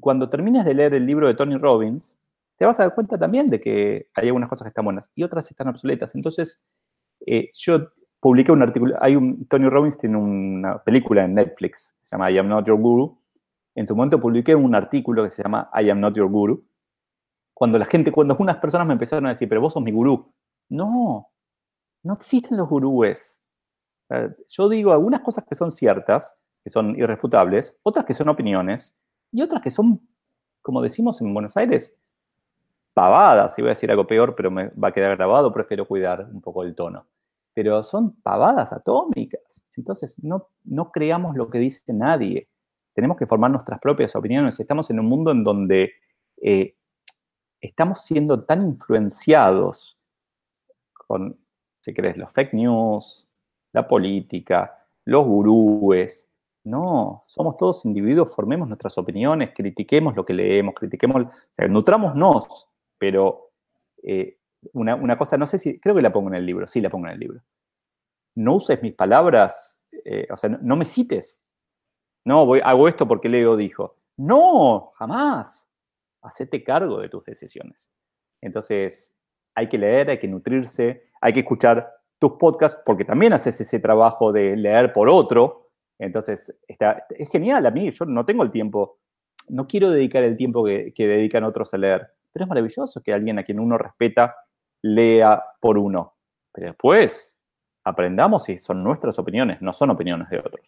cuando 0.00 0.28
termines 0.28 0.64
de 0.64 0.74
leer 0.74 0.94
el 0.94 1.04
libro 1.04 1.26
de 1.26 1.34
Tony 1.34 1.56
Robbins, 1.56 2.16
te 2.56 2.64
vas 2.64 2.78
a 2.78 2.84
dar 2.84 2.94
cuenta 2.94 3.18
también 3.18 3.50
de 3.50 3.60
que 3.60 4.08
hay 4.14 4.28
algunas 4.28 4.48
cosas 4.48 4.64
que 4.64 4.68
están 4.68 4.84
buenas 4.84 5.10
y 5.14 5.24
otras 5.24 5.50
están 5.50 5.68
obsoletas. 5.68 6.14
Entonces, 6.14 6.62
eh, 7.26 7.50
yo 7.54 7.88
publiqué 8.20 8.52
un 8.52 8.62
artículo, 8.62 8.96
hay 9.00 9.16
un, 9.16 9.46
Tony 9.46 9.68
Robbins 9.68 9.98
tiene 9.98 10.16
una 10.16 10.78
película 10.82 11.24
en 11.24 11.34
Netflix, 11.34 11.96
se 12.02 12.14
llama 12.14 12.30
I 12.30 12.38
Am 12.38 12.48
Not 12.48 12.66
Your 12.66 12.78
Guru. 12.78 13.18
En 13.74 13.86
su 13.86 13.96
momento 13.96 14.20
publiqué 14.20 14.54
un 14.54 14.74
artículo 14.74 15.24
que 15.24 15.30
se 15.30 15.42
llama 15.42 15.70
I 15.74 15.90
Am 15.90 16.00
Not 16.00 16.14
Your 16.14 16.28
Guru. 16.30 16.64
Cuando 17.52 17.78
la 17.78 17.86
gente, 17.86 18.12
cuando 18.12 18.36
unas 18.38 18.58
personas 18.58 18.86
me 18.86 18.92
empezaron 18.92 19.26
a 19.26 19.30
decir, 19.30 19.48
pero 19.48 19.60
vos 19.60 19.72
sos 19.72 19.82
mi 19.82 19.90
gurú. 19.90 20.32
No, 20.68 21.30
no 22.04 22.14
existen 22.14 22.56
los 22.56 22.68
gurúes. 22.68 23.42
Yo 24.48 24.68
digo 24.68 24.92
algunas 24.92 25.20
cosas 25.20 25.44
que 25.48 25.54
son 25.54 25.72
ciertas, 25.72 26.36
que 26.64 26.70
son 26.70 26.96
irrefutables, 26.96 27.78
otras 27.82 28.04
que 28.04 28.14
son 28.14 28.28
opiniones, 28.28 28.96
y 29.32 29.42
otras 29.42 29.62
que 29.62 29.70
son, 29.70 30.00
como 30.62 30.82
decimos 30.82 31.20
en 31.20 31.32
Buenos 31.32 31.56
Aires, 31.56 31.94
pavadas. 32.94 33.54
Si 33.54 33.62
voy 33.62 33.70
a 33.70 33.74
decir 33.74 33.90
algo 33.90 34.06
peor, 34.06 34.34
pero 34.34 34.50
me 34.50 34.68
va 34.70 34.88
a 34.88 34.92
quedar 34.92 35.16
grabado, 35.16 35.52
prefiero 35.52 35.86
cuidar 35.86 36.28
un 36.32 36.40
poco 36.40 36.62
el 36.64 36.74
tono. 36.74 37.06
Pero 37.54 37.82
son 37.82 38.16
pavadas 38.22 38.72
atómicas. 38.72 39.64
Entonces, 39.76 40.22
no, 40.22 40.48
no 40.64 40.90
creamos 40.90 41.36
lo 41.36 41.50
que 41.50 41.58
dice 41.58 41.80
nadie. 41.92 42.48
Tenemos 42.94 43.16
que 43.16 43.26
formar 43.26 43.50
nuestras 43.50 43.80
propias 43.80 44.14
opiniones. 44.16 44.58
Estamos 44.58 44.90
en 44.90 45.00
un 45.00 45.06
mundo 45.06 45.30
en 45.30 45.44
donde 45.44 45.92
eh, 46.42 46.74
estamos 47.60 48.04
siendo 48.04 48.44
tan 48.44 48.62
influenciados 48.62 49.96
con, 51.06 51.38
si 51.80 51.92
querés, 51.92 52.16
los 52.16 52.30
fake 52.32 52.54
news, 52.54 53.26
la 53.72 53.86
política, 53.86 54.78
los 55.04 55.26
gurúes. 55.26 56.28
No, 56.64 57.24
somos 57.26 57.56
todos 57.56 57.84
individuos, 57.84 58.34
formemos 58.34 58.68
nuestras 58.68 58.96
opiniones, 58.98 59.52
critiquemos 59.54 60.14
lo 60.14 60.24
que 60.24 60.34
leemos, 60.34 60.74
critiquemos, 60.74 61.24
o 61.24 61.30
sea, 61.52 61.66
nutrámonos, 61.68 62.68
pero 62.98 63.52
eh, 64.02 64.38
una, 64.72 65.16
cosa, 65.16 65.36
no 65.36 65.46
sé 65.46 65.58
si, 65.58 65.80
creo 65.80 65.94
que 65.94 66.02
la 66.02 66.12
pongo 66.12 66.28
en 66.28 66.34
el 66.36 66.46
libro, 66.46 66.66
sí 66.66 66.80
la 66.80 66.90
pongo 66.90 67.06
en 67.06 67.14
el 67.14 67.20
libro. 67.20 67.40
No 68.36 68.56
uses 68.56 68.82
mis 68.82 68.94
palabras, 68.94 69.80
eh, 70.04 70.26
o 70.30 70.36
sea, 70.36 70.50
no, 70.50 70.76
me 70.76 70.84
cites. 70.84 71.40
No, 72.24 72.44
voy, 72.46 72.60
hago 72.62 72.88
esto 72.88 73.08
porque 73.08 73.28
Leo 73.28 73.56
dijo. 73.56 73.96
No, 74.16 74.92
jamás. 74.96 75.68
Hacete 76.22 76.62
cargo 76.62 77.00
de 77.00 77.08
tus 77.08 77.24
decisiones. 77.24 77.90
Entonces, 78.42 79.16
hay 79.54 79.68
que 79.68 79.78
leer, 79.78 80.10
hay 80.10 80.18
que 80.18 80.28
nutrirse, 80.28 81.04
hay 81.20 81.32
que 81.32 81.40
escuchar 81.40 81.90
tus 82.18 82.32
podcasts 82.32 82.82
porque 82.84 83.04
también 83.04 83.32
haces 83.32 83.60
ese 83.60 83.80
trabajo 83.80 84.32
de 84.32 84.56
leer 84.56 84.92
por 84.92 85.08
otro. 85.08 85.69
Entonces, 86.00 86.56
está, 86.66 87.06
es 87.10 87.28
genial 87.30 87.66
a 87.66 87.70
mí, 87.70 87.90
yo 87.90 88.06
no 88.06 88.24
tengo 88.24 88.42
el 88.42 88.50
tiempo, 88.50 89.00
no 89.48 89.66
quiero 89.66 89.90
dedicar 89.90 90.24
el 90.24 90.34
tiempo 90.36 90.64
que, 90.64 90.92
dedican 90.96 91.44
otros 91.44 91.74
a 91.74 91.78
leer, 91.78 92.08
pero 92.32 92.44
es 92.44 92.48
maravilloso 92.48 93.02
que 93.02 93.12
alguien 93.12 93.38
a 93.38 93.44
quien 93.44 93.60
uno 93.60 93.76
respeta 93.76 94.34
lea 94.80 95.42
por 95.60 95.76
uno. 95.76 96.14
Pero 96.52 96.68
después, 96.68 97.34
aprendamos 97.84 98.44
si 98.44 98.56
son 98.56 98.82
nuestras 98.82 99.18
opiniones, 99.18 99.60
no 99.60 99.74
son 99.74 99.90
opiniones 99.90 100.30
de 100.30 100.38
otros. 100.38 100.66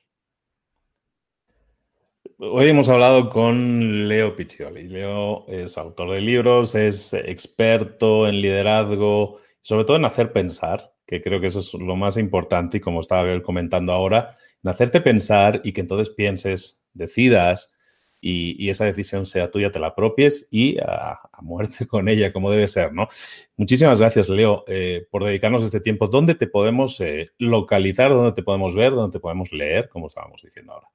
Hoy 2.36 2.68
hemos 2.68 2.90
hablado 2.90 3.30
con 3.30 4.08
Leo 4.08 4.36
Piccioli. 4.36 4.88
Leo 4.88 5.46
es 5.48 5.78
autor 5.78 6.10
de 6.10 6.20
libros, 6.20 6.74
es 6.74 7.14
experto 7.14 8.26
en 8.28 8.42
liderazgo, 8.42 9.38
sobre 9.62 9.84
todo 9.84 9.96
en 9.96 10.04
hacer 10.04 10.32
pensar, 10.32 10.91
que 11.06 11.20
creo 11.20 11.40
que 11.40 11.48
eso 11.48 11.58
es 11.58 11.74
lo 11.74 11.96
más 11.96 12.16
importante 12.16 12.78
y 12.78 12.80
como 12.80 13.00
estaba 13.00 13.40
comentando 13.42 13.92
ahora, 13.92 14.36
en 14.62 14.70
hacerte 14.70 15.00
pensar 15.00 15.60
y 15.64 15.72
que 15.72 15.80
entonces 15.80 16.10
pienses, 16.10 16.84
decidas 16.94 17.72
y, 18.20 18.70
esa 18.70 18.84
decisión 18.84 19.26
sea 19.26 19.50
tuya, 19.50 19.72
te 19.72 19.80
la 19.80 19.88
apropies 19.88 20.46
y 20.50 20.78
a, 20.78 21.18
muerte 21.42 21.86
con 21.88 22.08
ella, 22.08 22.32
como 22.32 22.50
debe 22.50 22.68
ser, 22.68 22.92
¿no? 22.92 23.08
Muchísimas 23.56 23.98
gracias, 23.98 24.28
Leo, 24.28 24.64
eh, 24.68 25.06
por 25.10 25.24
dedicarnos 25.24 25.64
este 25.64 25.80
tiempo. 25.80 26.06
¿Dónde 26.06 26.36
te 26.36 26.46
podemos 26.46 27.00
eh, 27.00 27.30
localizar? 27.38 28.10
¿Dónde 28.10 28.32
te 28.32 28.44
podemos 28.44 28.76
ver? 28.76 28.92
¿Dónde 28.92 29.12
te 29.12 29.20
podemos 29.20 29.52
leer? 29.52 29.88
Como 29.88 30.06
estábamos 30.06 30.42
diciendo 30.42 30.72
ahora. 30.72 30.88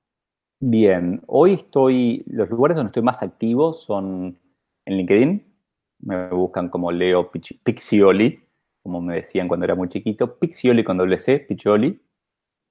Bien, 0.60 1.22
hoy 1.28 1.54
estoy, 1.54 2.24
los 2.28 2.50
lugares 2.50 2.78
donde 2.78 2.90
estoy 2.90 3.04
más 3.04 3.22
activo 3.22 3.74
son 3.74 4.40
en 4.86 4.98
LinkedIn, 4.98 5.54
me 6.00 6.30
buscan 6.30 6.70
como 6.70 6.92
Leo 6.92 7.30
Pixioli, 7.64 8.40
como 8.88 9.02
me 9.02 9.16
decían 9.16 9.50
cuando 9.50 9.66
era 9.66 9.76
muy 9.76 9.90
chiquito, 9.90 10.40
Pixioli 10.40 10.82
con 10.82 10.98
doble 10.98 11.20
C, 11.20 11.40
Pixioli. 11.40 12.02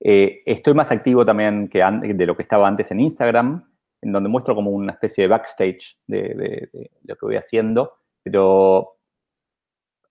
Eh, 0.00 0.42
estoy 0.46 0.72
más 0.72 0.90
activo 0.90 1.26
también 1.26 1.68
que 1.68 1.80
de 1.80 2.26
lo 2.26 2.34
que 2.34 2.42
estaba 2.42 2.66
antes 2.66 2.90
en 2.90 3.00
Instagram, 3.00 3.70
en 4.00 4.12
donde 4.12 4.30
muestro 4.30 4.54
como 4.54 4.70
una 4.70 4.92
especie 4.92 5.24
de 5.24 5.28
backstage 5.28 5.98
de, 6.06 6.70
lo 7.04 7.16
que 7.16 7.26
voy 7.26 7.36
haciendo, 7.36 7.98
pero 8.22 8.96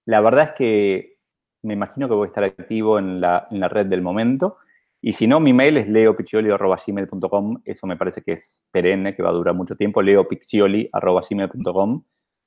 la 0.05 0.21
verdad 0.21 0.49
es 0.49 0.51
que 0.51 1.17
me 1.63 1.73
imagino 1.73 2.07
que 2.07 2.13
voy 2.13 2.25
a 2.25 2.27
estar 2.27 2.43
activo 2.43 2.99
en 2.99 3.19
la, 3.19 3.47
en 3.49 3.59
la 3.59 3.67
red 3.67 3.87
del 3.87 4.03
momento. 4.03 4.57
Y 5.01 5.13
si 5.13 5.25
no, 5.25 5.39
mi 5.39 5.53
mail 5.53 5.77
es 5.77 5.89
leopiccioli.gmail.com. 5.89 7.61
Eso 7.65 7.87
me 7.87 7.97
parece 7.97 8.21
que 8.21 8.33
es 8.33 8.61
perenne, 8.71 9.15
que 9.15 9.23
va 9.23 9.29
a 9.29 9.33
durar 9.33 9.55
mucho 9.55 9.75
tiempo. 9.75 10.03
leopiccioli.gmail.com. 10.03 12.03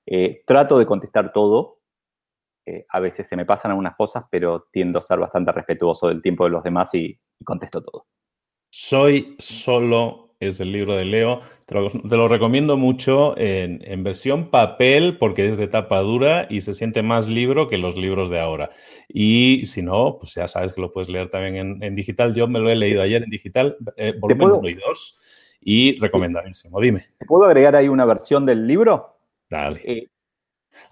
Eh, 0.07 0.45
trato 0.47 0.79
de 0.79 0.87
contestar 0.87 1.33
todo. 1.33 1.78
Eh, 2.69 2.85
a 2.91 3.01
veces 3.01 3.27
se 3.27 3.35
me 3.35 3.47
pasan 3.47 3.71
algunas 3.71 3.97
cosas, 3.97 4.25
pero 4.31 4.67
tiendo 4.71 4.99
a 4.99 5.03
ser 5.03 5.19
bastante 5.19 5.53
respetuoso 5.53 6.09
del 6.09 6.21
tiempo 6.21 6.45
de 6.45 6.51
los 6.51 6.63
demás 6.63 6.95
y 6.95 7.19
contesto 7.43 7.83
todo. 7.83 8.07
Soy 8.71 9.37
solo 9.39 10.35
es 10.39 10.61
el 10.61 10.73
libro 10.73 10.95
de 10.95 11.07
Leo. 11.07 11.41
Te 11.67 11.75
lo, 11.75 12.29
recomiendo 12.29 12.77
mucho 12.77 13.35
en, 13.39 14.05
versión 14.05 14.51
papel 14.51 15.17
porque 15.17 15.49
es 15.49 15.57
de 15.57 15.67
tapa 15.67 16.01
dura 16.01 16.47
y 16.51 16.61
se 16.61 16.75
siente 16.75 17.03
más 17.03 17.27
libro 17.27 17.69
que 17.69 17.79
los 17.79 17.97
libros 17.97 18.29
de 18.29 18.39
ahora. 18.39 18.69
Y 19.09 19.65
si 19.65 19.83
no, 19.83 20.19
pues 20.21 20.35
ya 20.35 20.47
sabes 20.47 20.75
que 20.75 20.83
lo 20.83 20.93
puedes 20.93 21.09
leer 21.09 21.31
también 21.31 21.83
en, 21.83 21.95
digital. 21.95 22.35
Yo 22.35 22.47
me 22.49 22.59
lo 22.59 22.69
he 22.69 22.77
leído 22.77 23.01
ayer 23.01 23.23
en 23.23 23.31
digital, 23.31 23.77
eh, 23.97 24.15
volumen 24.19 24.51
1 24.53 24.69
y 24.69 24.75
2, 24.75 25.17
y 25.63 25.99
recomendadísimo. 25.99 26.81
Dime. 26.81 27.07
¿Te 27.19 27.25
puedo 27.25 27.45
agregar 27.45 27.75
ahí 27.75 27.89
una 27.89 28.05
versión 28.05 28.45
del 28.45 28.67
libro? 28.67 29.17
Dale. 29.49 29.81
Eh, 29.85 30.09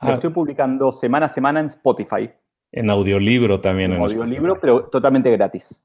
lo 0.02 0.08
ah. 0.08 0.14
estoy 0.14 0.30
publicando 0.30 0.92
semana 0.92 1.26
a 1.26 1.28
semana 1.28 1.60
en 1.60 1.66
Spotify. 1.66 2.30
En 2.72 2.90
audiolibro 2.90 3.60
también. 3.60 3.92
En, 3.92 3.98
en 3.98 4.02
audiolibro, 4.02 4.60
pero 4.60 4.84
totalmente 4.84 5.30
gratis. 5.30 5.82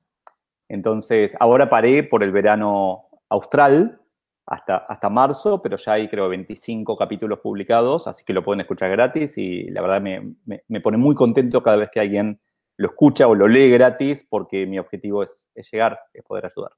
Entonces, 0.67 1.35
ahora 1.39 1.69
paré 1.69 2.03
por 2.03 2.23
el 2.23 2.31
verano 2.31 3.05
austral 3.29 4.01
hasta, 4.45 4.77
hasta 4.77 5.09
marzo, 5.09 5.61
pero 5.61 5.77
ya 5.77 5.93
hay 5.93 6.09
creo 6.09 6.29
25 6.29 6.97
capítulos 6.97 7.39
publicados, 7.39 8.07
así 8.07 8.23
que 8.23 8.33
lo 8.33 8.43
pueden 8.43 8.61
escuchar 8.61 8.91
gratis 8.91 9.37
y 9.37 9.69
la 9.69 9.81
verdad 9.81 10.01
me, 10.01 10.81
pone 10.81 10.97
muy 10.97 11.15
contento 11.15 11.63
cada 11.63 11.77
vez 11.77 11.89
que 11.91 11.99
alguien 11.99 12.39
lo 12.77 12.89
escucha 12.89 13.27
o 13.27 13.35
lo 13.35 13.47
lee 13.47 13.69
gratis 13.69 14.25
porque 14.29 14.65
mi 14.65 14.79
objetivo 14.79 15.23
es, 15.23 15.49
llegar, 15.71 15.99
es 16.13 16.23
poder 16.23 16.45
ayudar. 16.45 16.71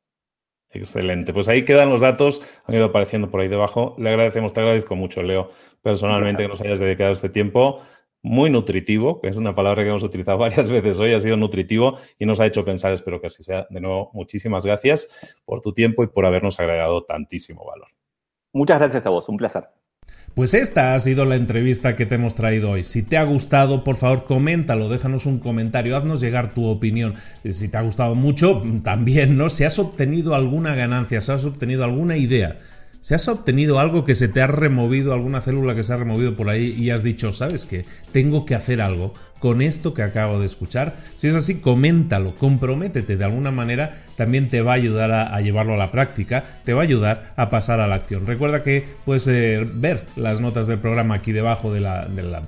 Excelente. 0.74 1.34
Pues 1.34 1.48
ahí 1.48 1.66
quedan 1.66 1.90
los 1.90 2.02
datos, 2.02 2.42
han 2.66 2.76
ido 2.76 2.86
apareciendo 2.86 3.30
por 3.30 3.42
ahí 3.42 3.48
debajo. 3.48 3.96
Le 4.00 4.10
agradecemos, 4.10 4.54
te 4.54 4.62
agradezco 4.62 4.96
mucho, 4.96 5.22
Leo, 5.22 5.50
personalmente 5.82 6.44
que 6.44 6.50
nos 6.50 6.62
hayas 6.62 6.80
dedicado 6.80 7.14
este 7.14 7.30
tiempo 7.30 7.82
muy 8.24 8.50
nutritivo, 8.50 9.22
que 9.22 9.28
es 9.28 9.38
una 9.38 9.54
palabra 9.54 9.84
que 9.84 9.90
hemos 9.90 10.02
utilizado 10.02 10.38
varias 10.40 10.70
veces 10.70 10.98
hoy, 10.98 11.14
ha 11.14 11.20
sido 11.20 11.38
nutritivo 11.38 11.98
y 12.18 12.26
nos 12.26 12.40
ha 12.40 12.48
hecho 12.48 12.66
pensar, 12.66 12.92
espero 12.92 13.22
que 13.22 13.28
así 13.28 13.44
sea. 13.44 13.68
De 13.70 13.82
nuevo, 13.82 14.10
muchísimas 14.14 14.66
gracias 14.66 15.36
por 15.46 15.62
tu 15.62 15.74
tiempo 15.74 16.04
y 16.04 16.08
por 16.08 16.26
habernos 16.26 16.60
agregado 16.60 17.04
tantísimo 17.04 17.66
valor. 17.66 17.90
Muchas 18.52 18.80
gracias 18.80 19.06
a 19.06 19.10
vos, 19.10 19.30
un 19.30 19.38
placer. 19.38 19.66
Pues 20.34 20.56
esta 20.56 20.96
ha 20.96 21.00
sido 21.00 21.26
la 21.26 21.36
entrevista 21.36 21.96
que 21.96 22.08
te 22.08 22.16
hemos 22.16 22.34
traído 22.34 22.72
hoy. 22.72 22.84
Si 22.84 23.04
te 23.04 23.18
ha 23.18 23.24
gustado, 23.24 23.84
por 23.84 23.98
favor, 23.98 24.24
coméntalo, 24.24 24.90
déjanos 24.90 25.28
un 25.28 25.38
comentario, 25.38 25.96
haznos 25.96 26.22
llegar 26.22 26.56
tu 26.56 26.66
opinión. 26.66 27.14
Si 27.48 27.68
te 27.68 27.78
ha 27.78 27.82
gustado 27.82 28.16
mucho, 28.16 28.64
también, 28.84 29.38
¿no? 29.38 29.50
Si 29.50 29.64
has 29.64 29.78
obtenido 29.78 30.34
alguna 30.34 30.74
ganancia, 30.74 31.22
si 31.22 31.32
has 31.32 31.46
obtenido 31.46 31.84
alguna 31.84 32.18
idea 32.18 32.58
si 33.04 33.14
has 33.14 33.28
obtenido 33.28 33.80
algo 33.80 34.06
que 34.06 34.16
se 34.16 34.30
te 34.30 34.42
ha 34.42 34.48
removido, 34.48 35.14
alguna 35.14 35.42
célula 35.42 35.76
que 35.76 35.84
se 35.84 35.92
ha 35.92 35.98
removido 35.98 36.38
por 36.38 36.48
ahí 36.48 36.74
y 36.80 36.90
has 36.90 37.04
dicho, 37.04 37.34
¿sabes 37.34 37.66
qué? 37.66 37.86
Tengo 38.14 38.46
que 38.46 38.56
hacer 38.56 38.80
algo 38.80 39.14
con 39.44 39.62
esto 39.62 39.94
que 39.94 40.04
acabo 40.04 40.40
de 40.40 40.46
escuchar. 40.46 40.96
Si 41.18 41.28
es 41.28 41.36
así, 41.36 41.56
coméntalo, 41.56 42.34
comprométete 42.36 43.18
de 43.18 43.26
alguna 43.26 43.52
manera, 43.52 43.92
también 44.16 44.48
te 44.48 44.62
va 44.62 44.72
a 44.72 44.76
ayudar 44.76 45.12
a, 45.12 45.42
llevarlo 45.42 45.74
a 45.74 45.78
la 45.78 45.92
práctica, 45.92 46.46
te 46.64 46.74
va 46.74 46.80
a 46.80 46.84
ayudar 46.86 47.34
a 47.36 47.50
pasar 47.50 47.82
a 47.82 47.88
la 47.88 47.96
acción. 47.96 48.26
Recuerda 48.26 48.64
que 48.64 48.86
puedes 49.04 49.28
eh, 49.28 49.68
ver 49.74 50.06
las 50.16 50.40
notas 50.40 50.68
del 50.68 50.80
programa 50.80 51.16
aquí 51.16 51.34
debajo 51.34 51.74
del 51.74 51.86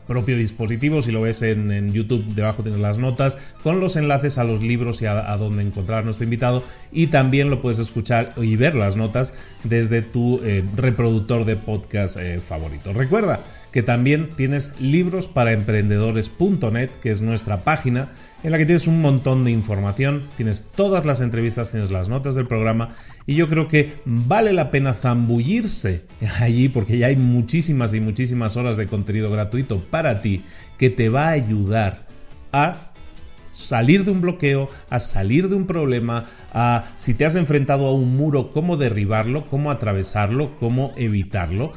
propio 0.07 0.37
dispositivo, 0.37 1.01
si 1.01 1.11
lo 1.11 1.19
ves 1.19 1.41
en, 1.41 1.91
YouTube, 1.91 2.33
debajo 2.33 2.63
tienes 2.63 2.79
las 2.79 2.97
notas 2.97 3.39
con 3.61 3.81
los 3.81 3.97
enlaces 3.97 4.37
a 4.37 4.45
los 4.45 4.63
libros 4.63 5.01
y 5.01 5.05
a, 5.05 5.35
dónde 5.35 5.63
encontrar 5.63 5.99
a 5.99 6.03
nuestro 6.03 6.23
invitado 6.23 6.63
y 6.93 7.07
también 7.07 7.49
lo 7.49 7.61
puedes 7.61 7.79
escuchar 7.79 8.31
y 8.37 8.55
ver 8.55 8.73
las 8.73 8.95
notas 8.95 9.33
desde 9.65 10.01
tu 10.01 10.39
eh, 10.45 10.63
reproductor 10.77 11.43
de 11.43 11.57
podcast 11.57 12.15
eh, 12.15 12.39
favorito. 12.39 12.93
Recuerda, 12.93 13.41
que 13.75 13.83
también 13.83 14.29
tienes 14.37 14.71
libros 14.79 15.27
para 15.27 15.51
emprendedores.net, 15.51 16.91
que 17.01 17.11
es 17.11 17.19
nuestra 17.19 17.65
página 17.65 18.07
en 18.41 18.51
la 18.51 18.57
que 18.57 18.65
tienes 18.65 18.87
un 18.87 19.01
montón 19.01 19.43
de 19.43 19.51
información, 19.51 20.23
tienes 20.37 20.63
todas 20.77 21.05
las 21.05 21.19
entrevistas, 21.19 21.71
tienes 21.71 21.91
las 21.91 22.07
notas 22.07 22.35
del 22.35 22.47
programa 22.47 22.91
y 23.25 23.35
yo 23.35 23.49
creo 23.49 23.67
que 23.67 23.91
vale 24.05 24.53
la 24.53 24.71
pena 24.71 24.93
zambullirse 24.93 26.05
allí 26.39 26.69
porque 26.69 26.97
ya 26.97 27.07
hay 27.07 27.17
muchísimas 27.17 27.93
y 27.93 27.99
muchísimas 27.99 28.55
horas 28.55 28.77
de 28.77 28.87
contenido 28.87 29.29
gratuito 29.29 29.81
para 29.81 30.21
ti 30.21 30.41
que 30.77 30.89
te 30.89 31.09
va 31.09 31.27
a 31.27 31.31
ayudar 31.31 32.07
a 32.53 32.93
salir 33.51 34.05
de 34.05 34.11
un 34.11 34.21
bloqueo, 34.21 34.69
a 34.89 34.99
salir 34.99 35.49
de 35.49 35.55
un 35.55 35.67
problema, 35.67 36.27
a 36.53 36.85
si 36.95 37.13
te 37.13 37.25
has 37.25 37.35
enfrentado 37.35 37.87
a 37.87 37.93
un 37.93 38.15
muro, 38.15 38.51
cómo 38.51 38.77
derribarlo, 38.77 39.45
cómo 39.47 39.69
atravesarlo, 39.69 40.55
cómo 40.59 40.93
evitarlo. 40.95 41.73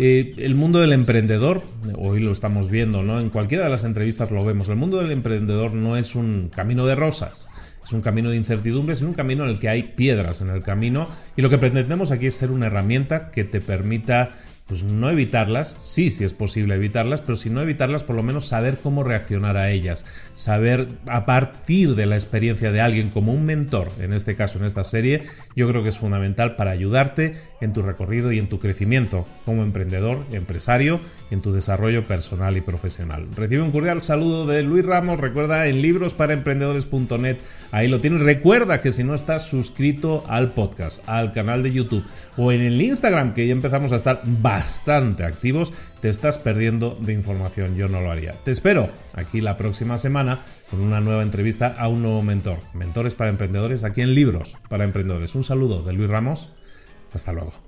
Eh, 0.00 0.32
el 0.36 0.54
mundo 0.54 0.78
del 0.78 0.92
emprendedor, 0.92 1.60
hoy 1.96 2.20
lo 2.20 2.30
estamos 2.30 2.70
viendo, 2.70 3.02
¿no? 3.02 3.20
En 3.20 3.30
cualquiera 3.30 3.64
de 3.64 3.70
las 3.70 3.82
entrevistas 3.82 4.30
lo 4.30 4.44
vemos. 4.44 4.68
El 4.68 4.76
mundo 4.76 4.98
del 4.98 5.10
emprendedor 5.10 5.74
no 5.74 5.96
es 5.96 6.14
un 6.14 6.50
camino 6.54 6.86
de 6.86 6.94
rosas. 6.94 7.48
Es 7.84 7.92
un 7.92 8.00
camino 8.00 8.30
de 8.30 8.36
incertidumbres, 8.36 8.98
es 8.98 9.04
un 9.04 9.14
camino 9.14 9.42
en 9.42 9.50
el 9.50 9.58
que 9.58 9.68
hay 9.68 9.82
piedras 9.82 10.40
en 10.40 10.50
el 10.50 10.62
camino 10.62 11.08
y 11.36 11.42
lo 11.42 11.50
que 11.50 11.58
pretendemos 11.58 12.12
aquí 12.12 12.26
es 12.26 12.36
ser 12.36 12.52
una 12.52 12.66
herramienta 12.66 13.32
que 13.32 13.42
te 13.42 13.60
permita 13.60 14.36
pues 14.68 14.84
no 14.84 15.10
evitarlas, 15.10 15.76
sí, 15.80 16.10
sí 16.10 16.22
es 16.22 16.34
posible 16.34 16.74
evitarlas, 16.74 17.22
pero 17.22 17.36
si 17.36 17.48
no 17.48 17.62
evitarlas, 17.62 18.04
por 18.04 18.14
lo 18.14 18.22
menos 18.22 18.46
saber 18.46 18.76
cómo 18.80 19.02
reaccionar 19.02 19.56
a 19.56 19.70
ellas, 19.70 20.04
saber 20.38 20.86
a 21.08 21.26
partir 21.26 21.96
de 21.96 22.06
la 22.06 22.14
experiencia 22.14 22.70
de 22.70 22.80
alguien 22.80 23.10
como 23.10 23.32
un 23.32 23.44
mentor, 23.44 23.90
en 23.98 24.12
este 24.12 24.36
caso 24.36 24.58
en 24.58 24.66
esta 24.66 24.84
serie, 24.84 25.24
yo 25.56 25.68
creo 25.68 25.82
que 25.82 25.88
es 25.88 25.98
fundamental 25.98 26.54
para 26.54 26.70
ayudarte 26.70 27.32
en 27.60 27.72
tu 27.72 27.82
recorrido 27.82 28.30
y 28.30 28.38
en 28.38 28.48
tu 28.48 28.60
crecimiento 28.60 29.26
como 29.44 29.64
emprendedor, 29.64 30.24
empresario, 30.30 31.00
en 31.32 31.42
tu 31.42 31.52
desarrollo 31.52 32.04
personal 32.04 32.56
y 32.56 32.60
profesional. 32.60 33.26
Recibe 33.34 33.62
un 33.62 33.72
cordial 33.72 34.00
saludo 34.00 34.46
de 34.46 34.62
Luis 34.62 34.86
Ramos, 34.86 35.18
recuerda 35.18 35.66
en 35.66 35.82
librosparaemprendedores.net, 35.82 37.38
ahí 37.72 37.88
lo 37.88 38.00
tienes, 38.00 38.22
recuerda 38.22 38.80
que 38.80 38.92
si 38.92 39.02
no 39.02 39.14
estás 39.14 39.48
suscrito 39.48 40.24
al 40.28 40.52
podcast, 40.52 41.06
al 41.08 41.32
canal 41.32 41.64
de 41.64 41.72
YouTube 41.72 42.04
o 42.36 42.52
en 42.52 42.60
el 42.60 42.80
Instagram, 42.80 43.34
que 43.34 43.44
ya 43.44 43.52
empezamos 43.52 43.90
a 43.92 43.96
estar 43.96 44.22
bastante 44.24 45.24
activos, 45.24 45.72
te 46.00 46.08
estás 46.08 46.38
perdiendo 46.38 46.96
de 47.00 47.12
información, 47.12 47.76
yo 47.76 47.88
no 47.88 48.00
lo 48.00 48.10
haría. 48.10 48.32
Te 48.44 48.50
espero 48.50 48.88
aquí 49.14 49.40
la 49.40 49.56
próxima 49.56 49.98
semana 49.98 50.40
con 50.70 50.80
una 50.80 51.00
nueva 51.00 51.22
entrevista 51.22 51.74
a 51.78 51.88
un 51.88 52.02
nuevo 52.02 52.22
mentor, 52.22 52.58
Mentores 52.74 53.14
para 53.14 53.30
Emprendedores, 53.30 53.84
aquí 53.84 54.00
en 54.00 54.14
Libros 54.14 54.56
para 54.68 54.84
Emprendedores. 54.84 55.34
Un 55.34 55.44
saludo 55.44 55.82
de 55.82 55.92
Luis 55.92 56.10
Ramos, 56.10 56.50
hasta 57.12 57.32
luego. 57.32 57.67